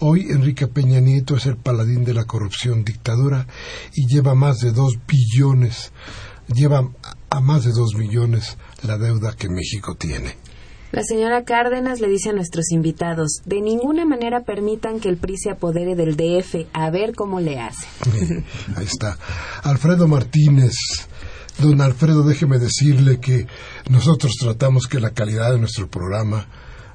Hoy 0.00 0.26
Enrique 0.30 0.66
Peña 0.66 1.00
Nieto 1.00 1.36
es 1.36 1.46
el 1.46 1.56
paladín 1.56 2.04
de 2.04 2.14
la 2.14 2.24
corrupción 2.24 2.84
dictadura 2.84 3.46
y 3.94 4.06
lleva 4.06 4.34
más 4.34 4.58
de 4.58 4.72
dos 4.72 4.98
billones, 5.06 5.92
lleva 6.52 6.88
a 7.30 7.40
más 7.40 7.64
de 7.64 7.72
dos 7.72 7.94
millones 7.94 8.58
la 8.82 8.98
deuda 8.98 9.34
que 9.36 9.48
México 9.48 9.96
tiene. 9.96 10.47
La 10.90 11.02
señora 11.02 11.44
Cárdenas 11.44 12.00
le 12.00 12.08
dice 12.08 12.30
a 12.30 12.32
nuestros 12.32 12.70
invitados, 12.72 13.42
de 13.44 13.60
ninguna 13.60 14.06
manera 14.06 14.44
permitan 14.44 15.00
que 15.00 15.10
el 15.10 15.18
PRI 15.18 15.36
se 15.36 15.50
apodere 15.50 15.94
del 15.94 16.16
DF, 16.16 16.66
a 16.72 16.90
ver 16.90 17.14
cómo 17.14 17.40
le 17.40 17.60
hace. 17.60 17.86
Ahí 18.76 18.86
está. 18.86 19.18
Alfredo 19.62 20.08
Martínez. 20.08 20.72
Don 21.58 21.80
Alfredo, 21.80 22.22
déjeme 22.22 22.58
decirle 22.58 23.18
que 23.18 23.46
nosotros 23.90 24.32
tratamos 24.40 24.86
que 24.86 25.00
la 25.00 25.10
calidad 25.10 25.52
de 25.52 25.58
nuestro 25.58 25.88
programa 25.88 26.46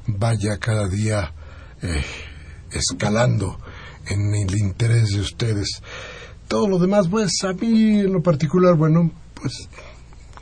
vaya 0.07 0.57
cada 0.57 0.87
día 0.87 1.33
eh, 1.81 2.03
escalando 2.71 3.59
en 4.07 4.33
el 4.33 4.57
interés 4.57 5.09
de 5.09 5.19
ustedes. 5.19 5.81
Todo 6.47 6.67
lo 6.67 6.79
demás, 6.79 7.09
pues 7.09 7.43
a 7.43 7.53
mí 7.53 7.99
en 7.99 8.13
lo 8.13 8.23
particular, 8.23 8.75
bueno, 8.75 9.11
pues 9.35 9.69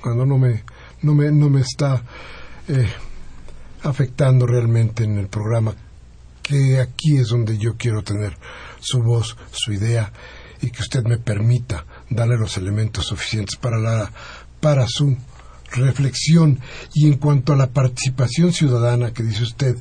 cuando 0.01 0.25
no 0.25 0.37
me, 0.37 0.63
no 1.01 1.15
me, 1.15 1.31
no 1.31 1.49
me 1.49 1.61
está 1.61 2.03
eh, 2.67 2.87
afectando 3.83 4.45
realmente 4.45 5.03
en 5.03 5.17
el 5.17 5.27
programa, 5.27 5.75
que 6.41 6.79
aquí 6.79 7.17
es 7.17 7.29
donde 7.29 7.57
yo 7.57 7.77
quiero 7.77 8.03
tener 8.03 8.37
su 8.79 9.01
voz, 9.01 9.37
su 9.51 9.73
idea 9.73 10.11
y 10.61 10.69
que 10.69 10.81
usted 10.81 11.03
me 11.03 11.17
permita 11.17 11.85
darle 12.09 12.37
los 12.37 12.57
elementos 12.57 13.05
suficientes 13.07 13.55
para 13.55 13.77
la 13.79 14.11
para 14.59 14.85
su 14.87 15.17
reflexión. 15.71 16.59
Y 16.93 17.07
en 17.07 17.17
cuanto 17.17 17.53
a 17.53 17.55
la 17.57 17.71
participación 17.71 18.53
ciudadana 18.53 19.11
que 19.11 19.23
dice 19.23 19.43
usted 19.43 19.77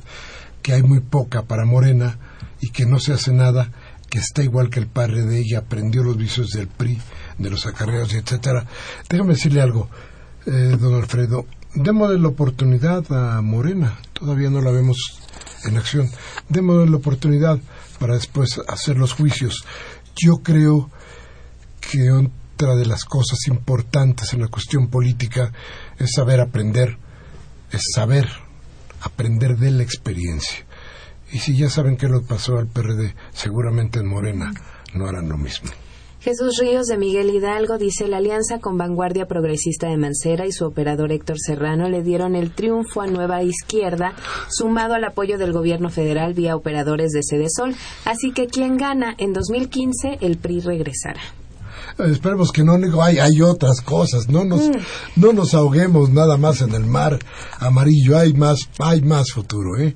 que 0.61 0.73
hay 0.73 0.83
muy 0.83 1.01
poca 1.01 1.43
para 1.43 1.65
Morena 1.65 2.17
y 2.59 2.69
que 2.69 2.85
no 2.85 2.99
se 2.99 3.13
hace 3.13 3.31
nada 3.33 3.71
que 4.09 4.19
está 4.19 4.43
igual 4.43 4.69
que 4.69 4.79
el 4.79 4.87
padre 4.87 5.23
de 5.23 5.39
ella 5.39 5.59
aprendió 5.59 6.03
los 6.03 6.17
vicios 6.17 6.49
del 6.49 6.67
PRI 6.67 6.99
de 7.37 7.49
los 7.49 7.65
acarreos 7.65 8.13
etcétera 8.13 8.65
déjame 9.09 9.33
decirle 9.33 9.61
algo 9.61 9.89
eh, 10.45 10.75
don 10.79 10.95
Alfredo 10.95 11.45
démosle 11.75 12.19
la 12.19 12.27
oportunidad 12.27 13.03
a 13.11 13.41
Morena 13.41 13.99
todavía 14.13 14.49
no 14.49 14.61
la 14.61 14.71
vemos 14.71 14.97
en 15.65 15.77
acción 15.77 16.09
démosle 16.49 16.89
la 16.89 16.97
oportunidad 16.97 17.59
para 17.99 18.15
después 18.15 18.59
hacer 18.67 18.97
los 18.97 19.13
juicios 19.13 19.65
yo 20.15 20.37
creo 20.43 20.89
que 21.79 22.11
otra 22.11 22.75
de 22.75 22.85
las 22.85 23.05
cosas 23.05 23.39
importantes 23.47 24.33
en 24.33 24.41
la 24.41 24.47
cuestión 24.47 24.87
política 24.87 25.51
es 25.97 26.11
saber 26.15 26.39
aprender, 26.39 26.97
es 27.71 27.81
saber 27.95 28.29
aprender 29.01 29.57
de 29.57 29.71
la 29.71 29.83
experiencia. 29.83 30.65
Y 31.31 31.39
si 31.39 31.57
ya 31.57 31.69
saben 31.69 31.97
qué 31.97 32.07
lo 32.07 32.23
pasó 32.23 32.57
al 32.57 32.67
PRD, 32.67 33.15
seguramente 33.33 33.99
en 33.99 34.07
Morena 34.07 34.53
no 34.93 35.07
harán 35.07 35.29
lo 35.29 35.37
mismo. 35.37 35.71
Jesús 36.21 36.59
Ríos 36.59 36.85
de 36.85 36.99
Miguel 36.99 37.31
Hidalgo 37.31 37.79
dice 37.79 38.07
la 38.07 38.17
alianza 38.17 38.59
con 38.59 38.77
Vanguardia 38.77 39.25
Progresista 39.25 39.87
de 39.87 39.97
Mancera 39.97 40.45
y 40.45 40.51
su 40.51 40.65
operador 40.65 41.11
Héctor 41.11 41.39
Serrano 41.39 41.89
le 41.89 42.03
dieron 42.03 42.35
el 42.35 42.51
triunfo 42.51 43.01
a 43.01 43.07
Nueva 43.07 43.41
Izquierda, 43.41 44.13
sumado 44.47 44.93
al 44.93 45.03
apoyo 45.03 45.39
del 45.39 45.51
gobierno 45.51 45.89
federal 45.89 46.35
vía 46.35 46.55
operadores 46.55 47.09
de 47.11 47.21
Cedesol. 47.27 47.73
Así 48.05 48.33
que 48.33 48.45
quien 48.45 48.77
gana 48.77 49.15
en 49.17 49.33
2015, 49.33 50.19
el 50.21 50.37
PRI 50.37 50.59
regresará. 50.59 51.21
Esperemos 51.99 52.51
que 52.51 52.63
no, 52.63 52.77
digo, 52.77 53.03
hay, 53.03 53.19
hay 53.19 53.41
otras 53.41 53.81
cosas, 53.81 54.27
no 54.29 54.43
nos, 54.45 54.61
Mm. 54.69 54.71
no 55.17 55.33
nos 55.33 55.53
ahoguemos 55.53 56.09
nada 56.09 56.37
más 56.37 56.61
en 56.61 56.73
el 56.73 56.85
mar 56.85 57.19
amarillo, 57.59 58.17
hay 58.17 58.33
más, 58.33 58.69
hay 58.79 59.01
más 59.01 59.31
futuro, 59.31 59.77
¿eh? 59.79 59.95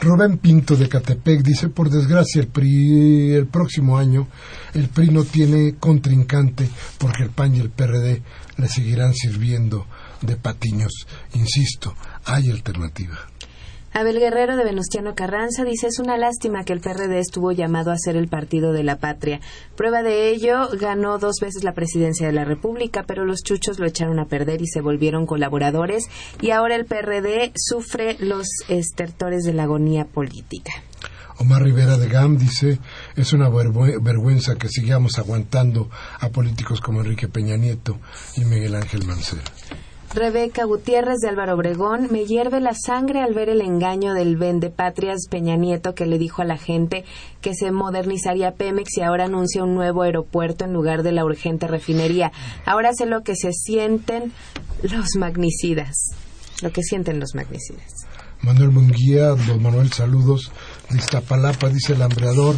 Rubén 0.00 0.38
Pinto 0.38 0.76
de 0.76 0.88
Catepec 0.88 1.42
dice, 1.42 1.68
por 1.68 1.90
desgracia 1.90 2.40
el 2.40 2.48
PRI, 2.48 3.34
el 3.34 3.46
próximo 3.46 3.96
año, 3.98 4.28
el 4.74 4.88
PRI 4.88 5.10
no 5.10 5.24
tiene 5.24 5.76
contrincante 5.78 6.68
porque 6.98 7.22
el 7.24 7.30
PAN 7.30 7.54
y 7.56 7.60
el 7.60 7.70
PRD 7.70 8.22
le 8.56 8.68
seguirán 8.68 9.14
sirviendo 9.14 9.86
de 10.20 10.36
patiños. 10.36 10.92
Insisto, 11.34 11.94
hay 12.24 12.50
alternativa. 12.50 13.29
Abel 13.92 14.20
Guerrero 14.20 14.56
de 14.56 14.62
Venustiano 14.64 15.16
Carranza 15.16 15.64
dice 15.64 15.88
es 15.88 15.98
una 15.98 16.16
lástima 16.16 16.64
que 16.64 16.72
el 16.72 16.80
PRD 16.80 17.18
estuvo 17.18 17.50
llamado 17.50 17.90
a 17.90 17.98
ser 17.98 18.14
el 18.16 18.28
partido 18.28 18.72
de 18.72 18.84
la 18.84 18.98
patria. 18.98 19.40
Prueba 19.76 20.02
de 20.02 20.30
ello, 20.30 20.68
ganó 20.80 21.18
dos 21.18 21.36
veces 21.40 21.64
la 21.64 21.72
presidencia 21.72 22.26
de 22.28 22.32
la 22.32 22.44
República, 22.44 23.02
pero 23.04 23.24
los 23.24 23.42
chuchos 23.42 23.80
lo 23.80 23.86
echaron 23.86 24.20
a 24.20 24.26
perder 24.26 24.62
y 24.62 24.68
se 24.68 24.80
volvieron 24.80 25.26
colaboradores 25.26 26.04
y 26.40 26.50
ahora 26.52 26.76
el 26.76 26.84
PRD 26.86 27.52
sufre 27.56 28.16
los 28.20 28.46
estertores 28.68 29.42
de 29.42 29.54
la 29.54 29.64
agonía 29.64 30.04
política. 30.04 30.72
Omar 31.38 31.62
Rivera 31.62 31.96
de 31.96 32.06
GAM 32.08 32.36
dice, 32.38 32.78
es 33.16 33.32
una 33.32 33.48
vergüe- 33.48 33.98
vergüenza 34.00 34.56
que 34.56 34.68
sigamos 34.68 35.18
aguantando 35.18 35.88
a 36.20 36.28
políticos 36.28 36.80
como 36.80 37.00
Enrique 37.00 37.28
Peña 37.28 37.56
Nieto 37.56 37.98
y 38.36 38.44
Miguel 38.44 38.74
Ángel 38.76 39.04
Mancera. 39.06 39.42
Rebeca 40.12 40.64
Gutiérrez 40.64 41.18
de 41.20 41.28
Álvaro 41.28 41.54
Obregón, 41.54 42.08
me 42.10 42.24
hierve 42.24 42.60
la 42.60 42.74
sangre 42.74 43.20
al 43.20 43.32
ver 43.32 43.48
el 43.48 43.60
engaño 43.60 44.12
del 44.12 44.36
vende 44.36 44.68
patrias 44.68 45.28
Peña 45.30 45.54
Nieto 45.54 45.94
que 45.94 46.04
le 46.04 46.18
dijo 46.18 46.42
a 46.42 46.44
la 46.44 46.56
gente 46.56 47.04
que 47.40 47.54
se 47.54 47.70
modernizaría 47.70 48.50
Pemex 48.52 48.96
y 48.96 49.02
ahora 49.02 49.26
anuncia 49.26 49.62
un 49.62 49.76
nuevo 49.76 50.02
aeropuerto 50.02 50.64
en 50.64 50.72
lugar 50.72 51.04
de 51.04 51.12
la 51.12 51.24
urgente 51.24 51.68
refinería. 51.68 52.32
Ahora 52.66 52.90
sé 52.92 53.06
lo 53.06 53.22
que 53.22 53.36
se 53.36 53.52
sienten 53.52 54.32
los 54.82 55.14
magnicidas, 55.16 55.96
lo 56.60 56.72
que 56.72 56.82
sienten 56.82 57.20
los 57.20 57.36
magnicidas. 57.36 58.06
Manuel 58.42 58.70
Munguía, 58.70 59.26
don 59.28 59.62
Manuel, 59.62 59.92
saludos. 59.92 60.50
De 60.88 60.98
Iztapalapa, 60.98 61.68
dice 61.68 61.92
el 61.92 62.02
hambreador. 62.02 62.56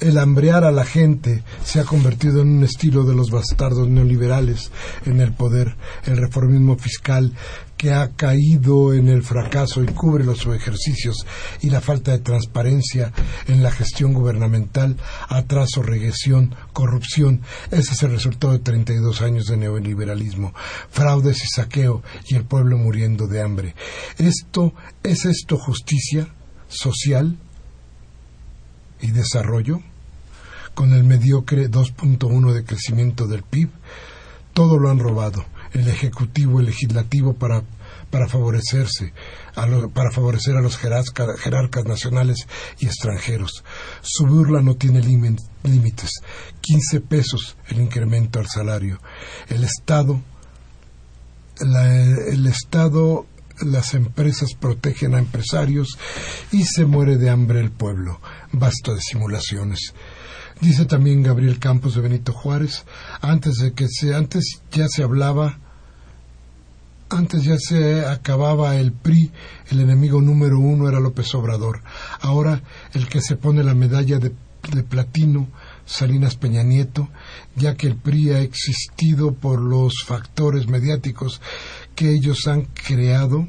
El 0.00 0.16
hambrear 0.16 0.64
a 0.64 0.72
la 0.72 0.86
gente 0.86 1.44
se 1.62 1.78
ha 1.78 1.84
convertido 1.84 2.40
en 2.40 2.48
un 2.48 2.64
estilo 2.64 3.04
de 3.04 3.14
los 3.14 3.30
bastardos 3.30 3.86
neoliberales 3.86 4.72
en 5.04 5.20
el 5.20 5.34
poder. 5.34 5.76
El 6.06 6.16
reformismo 6.16 6.78
fiscal 6.78 7.34
que 7.76 7.92
ha 7.92 8.08
caído 8.16 8.94
en 8.94 9.08
el 9.08 9.22
fracaso 9.22 9.82
y 9.82 9.86
cubre 9.86 10.24
los 10.24 10.46
ejercicios 10.46 11.26
y 11.60 11.68
la 11.68 11.82
falta 11.82 12.12
de 12.12 12.18
transparencia 12.20 13.12
en 13.46 13.62
la 13.62 13.70
gestión 13.70 14.14
gubernamental, 14.14 14.96
atraso, 15.28 15.82
regresión, 15.82 16.54
corrupción. 16.72 17.42
Ese 17.70 17.92
es 17.92 18.02
el 18.02 18.12
resultado 18.12 18.54
de 18.54 18.60
32 18.60 19.20
años 19.20 19.46
de 19.46 19.58
neoliberalismo, 19.58 20.54
fraudes 20.90 21.44
y 21.44 21.46
saqueo 21.54 22.02
y 22.26 22.36
el 22.36 22.44
pueblo 22.44 22.78
muriendo 22.78 23.26
de 23.26 23.42
hambre. 23.42 23.74
Esto 24.16 24.72
es 25.02 25.26
esto 25.26 25.58
justicia 25.58 26.28
social 26.68 27.38
y 29.02 29.10
desarrollo 29.10 29.82
con 30.74 30.92
el 30.92 31.04
mediocre 31.04 31.70
2.1 31.70 32.52
de 32.52 32.64
crecimiento 32.64 33.26
del 33.26 33.42
PIB, 33.42 33.70
todo 34.52 34.78
lo 34.78 34.90
han 34.90 34.98
robado, 34.98 35.44
el 35.72 35.88
Ejecutivo, 35.88 36.60
el 36.60 36.66
Legislativo 36.66 37.34
para, 37.34 37.62
para 38.10 38.28
favorecerse, 38.28 39.12
para 39.94 40.10
favorecer 40.10 40.56
a 40.56 40.60
los 40.60 40.76
jerarcas 40.76 41.84
nacionales 41.84 42.46
y 42.78 42.86
extranjeros. 42.86 43.64
Su 44.02 44.26
burla 44.26 44.60
no 44.60 44.74
tiene 44.74 45.00
límites. 45.00 46.10
15 46.60 47.00
pesos 47.00 47.56
el 47.68 47.80
incremento 47.80 48.40
al 48.40 48.48
salario. 48.48 49.00
El 49.48 49.64
Estado, 49.64 50.20
el 51.60 52.46
Estado 52.46 53.26
las 53.62 53.94
empresas 53.94 54.54
protegen 54.58 55.14
a 55.14 55.18
empresarios 55.18 55.98
y 56.50 56.64
se 56.64 56.84
muere 56.84 57.16
de 57.16 57.30
hambre 57.30 57.60
el 57.60 57.70
pueblo. 57.70 58.20
Basta 58.52 58.94
de 58.94 59.00
simulaciones. 59.00 59.94
Dice 60.60 60.84
también 60.84 61.22
Gabriel 61.22 61.58
Campos 61.58 61.94
de 61.94 62.02
Benito 62.02 62.34
Juárez, 62.34 62.84
antes 63.22 63.56
de 63.56 63.72
que 63.72 63.88
se, 63.88 64.14
antes 64.14 64.60
ya 64.70 64.88
se 64.88 65.02
hablaba, 65.02 65.58
antes 67.08 67.44
ya 67.44 67.56
se 67.58 68.04
acababa 68.04 68.76
el 68.76 68.92
PRI, 68.92 69.32
el 69.70 69.80
enemigo 69.80 70.20
número 70.20 70.58
uno 70.58 70.86
era 70.86 71.00
López 71.00 71.34
Obrador. 71.34 71.80
Ahora 72.20 72.62
el 72.92 73.08
que 73.08 73.22
se 73.22 73.36
pone 73.36 73.64
la 73.64 73.74
medalla 73.74 74.18
de, 74.18 74.34
de 74.70 74.82
platino, 74.82 75.48
Salinas 75.86 76.36
Peña 76.36 76.62
Nieto, 76.62 77.08
ya 77.56 77.74
que 77.74 77.86
el 77.86 77.96
PRI 77.96 78.32
ha 78.32 78.40
existido 78.40 79.32
por 79.32 79.62
los 79.62 80.04
factores 80.04 80.68
mediáticos 80.68 81.40
que 81.94 82.10
ellos 82.10 82.46
han 82.46 82.66
creado, 82.66 83.48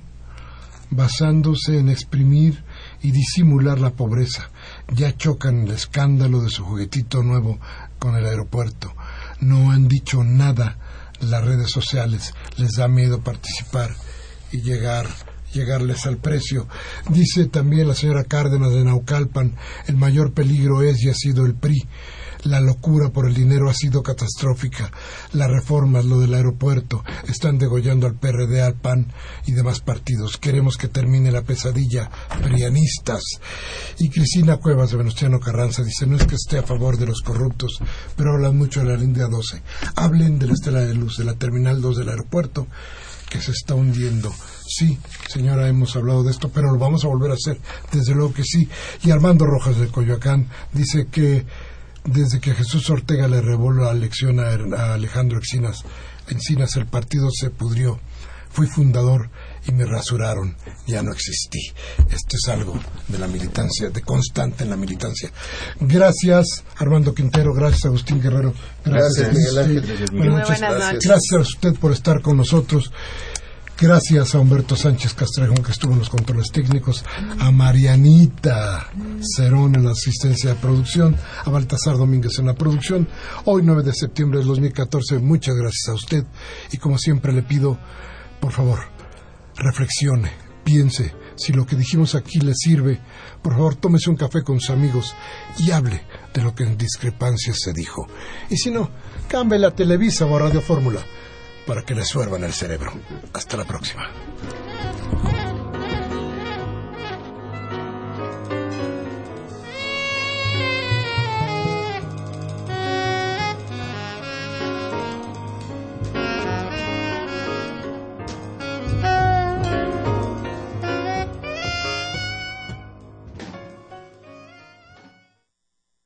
basándose 0.91 1.77
en 1.77 1.89
exprimir 1.89 2.63
y 3.01 3.11
disimular 3.11 3.81
la 3.81 3.91
pobreza 3.91 4.49
ya 4.93 5.15
chocan 5.15 5.67
el 5.67 5.71
escándalo 5.71 6.41
de 6.41 6.49
su 6.49 6.63
juguetito 6.63 7.23
nuevo 7.23 7.59
con 7.99 8.15
el 8.15 8.25
aeropuerto. 8.25 8.93
No 9.39 9.71
han 9.71 9.87
dicho 9.87 10.23
nada 10.23 10.77
las 11.19 11.43
redes 11.43 11.69
sociales, 11.69 12.33
les 12.57 12.71
da 12.71 12.87
miedo 12.87 13.21
participar 13.21 13.95
y 14.51 14.61
llegar 14.61 15.07
llegarles 15.53 16.05
al 16.05 16.17
precio. 16.17 16.67
Dice 17.09 17.45
también 17.45 17.87
la 17.87 17.95
señora 17.95 18.23
Cárdenas 18.23 18.71
de 18.71 18.83
Naucalpan, 18.83 19.55
el 19.87 19.97
mayor 19.97 20.33
peligro 20.33 20.81
es 20.81 21.03
y 21.03 21.09
ha 21.09 21.13
sido 21.13 21.45
el 21.45 21.55
PRI. 21.55 21.87
La 22.43 22.59
locura 22.59 23.09
por 23.09 23.27
el 23.27 23.33
dinero 23.33 23.69
ha 23.69 23.73
sido 23.73 24.01
catastrófica. 24.01 24.91
Las 25.33 25.49
reformas, 25.49 26.05
lo 26.05 26.19
del 26.19 26.33
aeropuerto, 26.33 27.03
están 27.27 27.57
degollando 27.57 28.07
al 28.07 28.15
PRD, 28.15 28.61
al 28.61 28.75
PAN 28.75 29.11
y 29.45 29.51
demás 29.51 29.79
partidos. 29.81 30.37
Queremos 30.37 30.77
que 30.77 30.87
termine 30.87 31.31
la 31.31 31.43
pesadilla. 31.43 32.09
Prianistas. 32.41 33.23
Y 33.99 34.09
Cristina 34.09 34.57
Cuevas 34.57 34.91
de 34.91 34.97
Venustiano 34.97 35.39
Carranza 35.39 35.83
dice, 35.83 36.07
no 36.07 36.17
es 36.17 36.25
que 36.25 36.35
esté 36.35 36.57
a 36.57 36.63
favor 36.63 36.97
de 36.97 37.05
los 37.05 37.21
corruptos, 37.21 37.79
pero 38.15 38.33
hablan 38.33 38.57
mucho 38.57 38.81
de 38.81 38.87
la 38.87 38.97
línea 38.97 39.27
12. 39.27 39.61
Hablen 39.95 40.39
de 40.39 40.47
la 40.47 40.53
estela 40.53 40.81
de 40.81 40.95
luz, 40.95 41.17
de 41.17 41.25
la 41.25 41.35
terminal 41.35 41.81
2 41.81 41.97
del 41.97 42.09
aeropuerto, 42.09 42.67
que 43.29 43.41
se 43.41 43.51
está 43.51 43.75
hundiendo. 43.75 44.33
Sí, 44.67 44.97
señora, 45.27 45.67
hemos 45.67 45.95
hablado 45.95 46.23
de 46.23 46.31
esto, 46.31 46.49
pero 46.49 46.71
lo 46.71 46.77
vamos 46.77 47.03
a 47.03 47.07
volver 47.07 47.31
a 47.31 47.35
hacer. 47.35 47.59
Desde 47.91 48.13
luego 48.13 48.33
que 48.33 48.43
sí. 48.43 48.67
Y 49.03 49.11
Armando 49.11 49.45
Rojas 49.45 49.77
de 49.77 49.87
Coyoacán 49.87 50.47
dice 50.73 51.07
que 51.11 51.45
desde 52.03 52.39
que 52.39 52.53
Jesús 52.53 52.89
Ortega 52.89 53.27
le 53.27 53.41
revolvió 53.41 53.85
la 53.85 53.93
lección 53.93 54.39
a, 54.39 54.93
Alejandro 54.93 55.39
Encinas, 55.39 55.83
Encinas, 56.27 56.75
el 56.75 56.85
partido 56.85 57.29
se 57.31 57.49
pudrió. 57.49 57.99
Fui 58.53 58.67
fundador 58.67 59.29
y 59.65 59.71
me 59.71 59.85
rasuraron. 59.85 60.57
Ya 60.85 61.01
no 61.01 61.13
existí. 61.13 61.71
Esto 62.09 62.35
es 62.35 62.49
algo 62.49 62.77
de 63.07 63.17
la 63.17 63.27
militancia, 63.27 63.89
de 63.89 64.01
constante 64.01 64.65
en 64.65 64.69
la 64.69 64.75
militancia. 64.75 65.31
Gracias, 65.79 66.65
Armando 66.77 67.13
Quintero. 67.13 67.53
Gracias, 67.53 67.85
Agustín 67.85 68.21
Guerrero. 68.21 68.53
Gracias, 68.83 69.33
Miguel 69.33 69.57
Ángel. 69.57 70.05
Buenas 70.11 70.61
noches. 70.61 70.99
Gracias 71.01 71.33
a 71.33 71.39
usted 71.39 71.75
por 71.75 71.93
estar 71.93 72.21
con 72.21 72.35
nosotros. 72.35 72.91
Gracias 73.81 74.35
a 74.35 74.39
Humberto 74.39 74.75
Sánchez 74.75 75.15
Castrejón 75.15 75.63
que 75.63 75.71
estuvo 75.71 75.93
en 75.93 75.97
los 75.97 76.09
controles 76.11 76.51
técnicos, 76.51 77.03
a 77.39 77.49
Marianita 77.49 78.91
Cerón 79.35 79.73
en 79.73 79.85
la 79.85 79.93
asistencia 79.93 80.51
de 80.51 80.55
producción, 80.57 81.17
a 81.43 81.49
Baltasar 81.49 81.97
Domínguez 81.97 82.37
en 82.37 82.45
la 82.45 82.53
producción. 82.53 83.07
Hoy 83.45 83.63
9 83.65 83.81
de 83.81 83.91
septiembre 83.91 84.37
de 84.37 84.45
2014, 84.45 85.17
muchas 85.17 85.55
gracias 85.55 85.89
a 85.89 85.95
usted 85.95 86.25
y 86.71 86.77
como 86.77 86.99
siempre 86.99 87.33
le 87.33 87.41
pido, 87.41 87.79
por 88.39 88.51
favor, 88.51 88.81
reflexione, 89.55 90.31
piense, 90.63 91.15
si 91.35 91.51
lo 91.51 91.65
que 91.65 91.75
dijimos 91.75 92.13
aquí 92.13 92.39
le 92.39 92.53
sirve, 92.53 92.99
por 93.41 93.53
favor 93.53 93.73
tómese 93.77 94.11
un 94.11 94.15
café 94.15 94.43
con 94.43 94.59
sus 94.59 94.69
amigos 94.69 95.15
y 95.57 95.71
hable 95.71 96.03
de 96.35 96.43
lo 96.43 96.53
que 96.53 96.65
en 96.65 96.77
discrepancias 96.77 97.57
se 97.59 97.73
dijo. 97.73 98.05
Y 98.47 98.57
si 98.57 98.69
no, 98.69 98.91
cambie 99.27 99.57
la 99.57 99.71
Televisa 99.71 100.27
o 100.27 100.37
Radio 100.37 100.61
Fórmula 100.61 101.03
para 101.65 101.83
que 101.83 101.95
le 101.95 102.05
suervan 102.05 102.43
el 102.43 102.53
cerebro. 102.53 102.93
Hasta 103.33 103.57
la 103.57 103.65
próxima. 103.65 104.09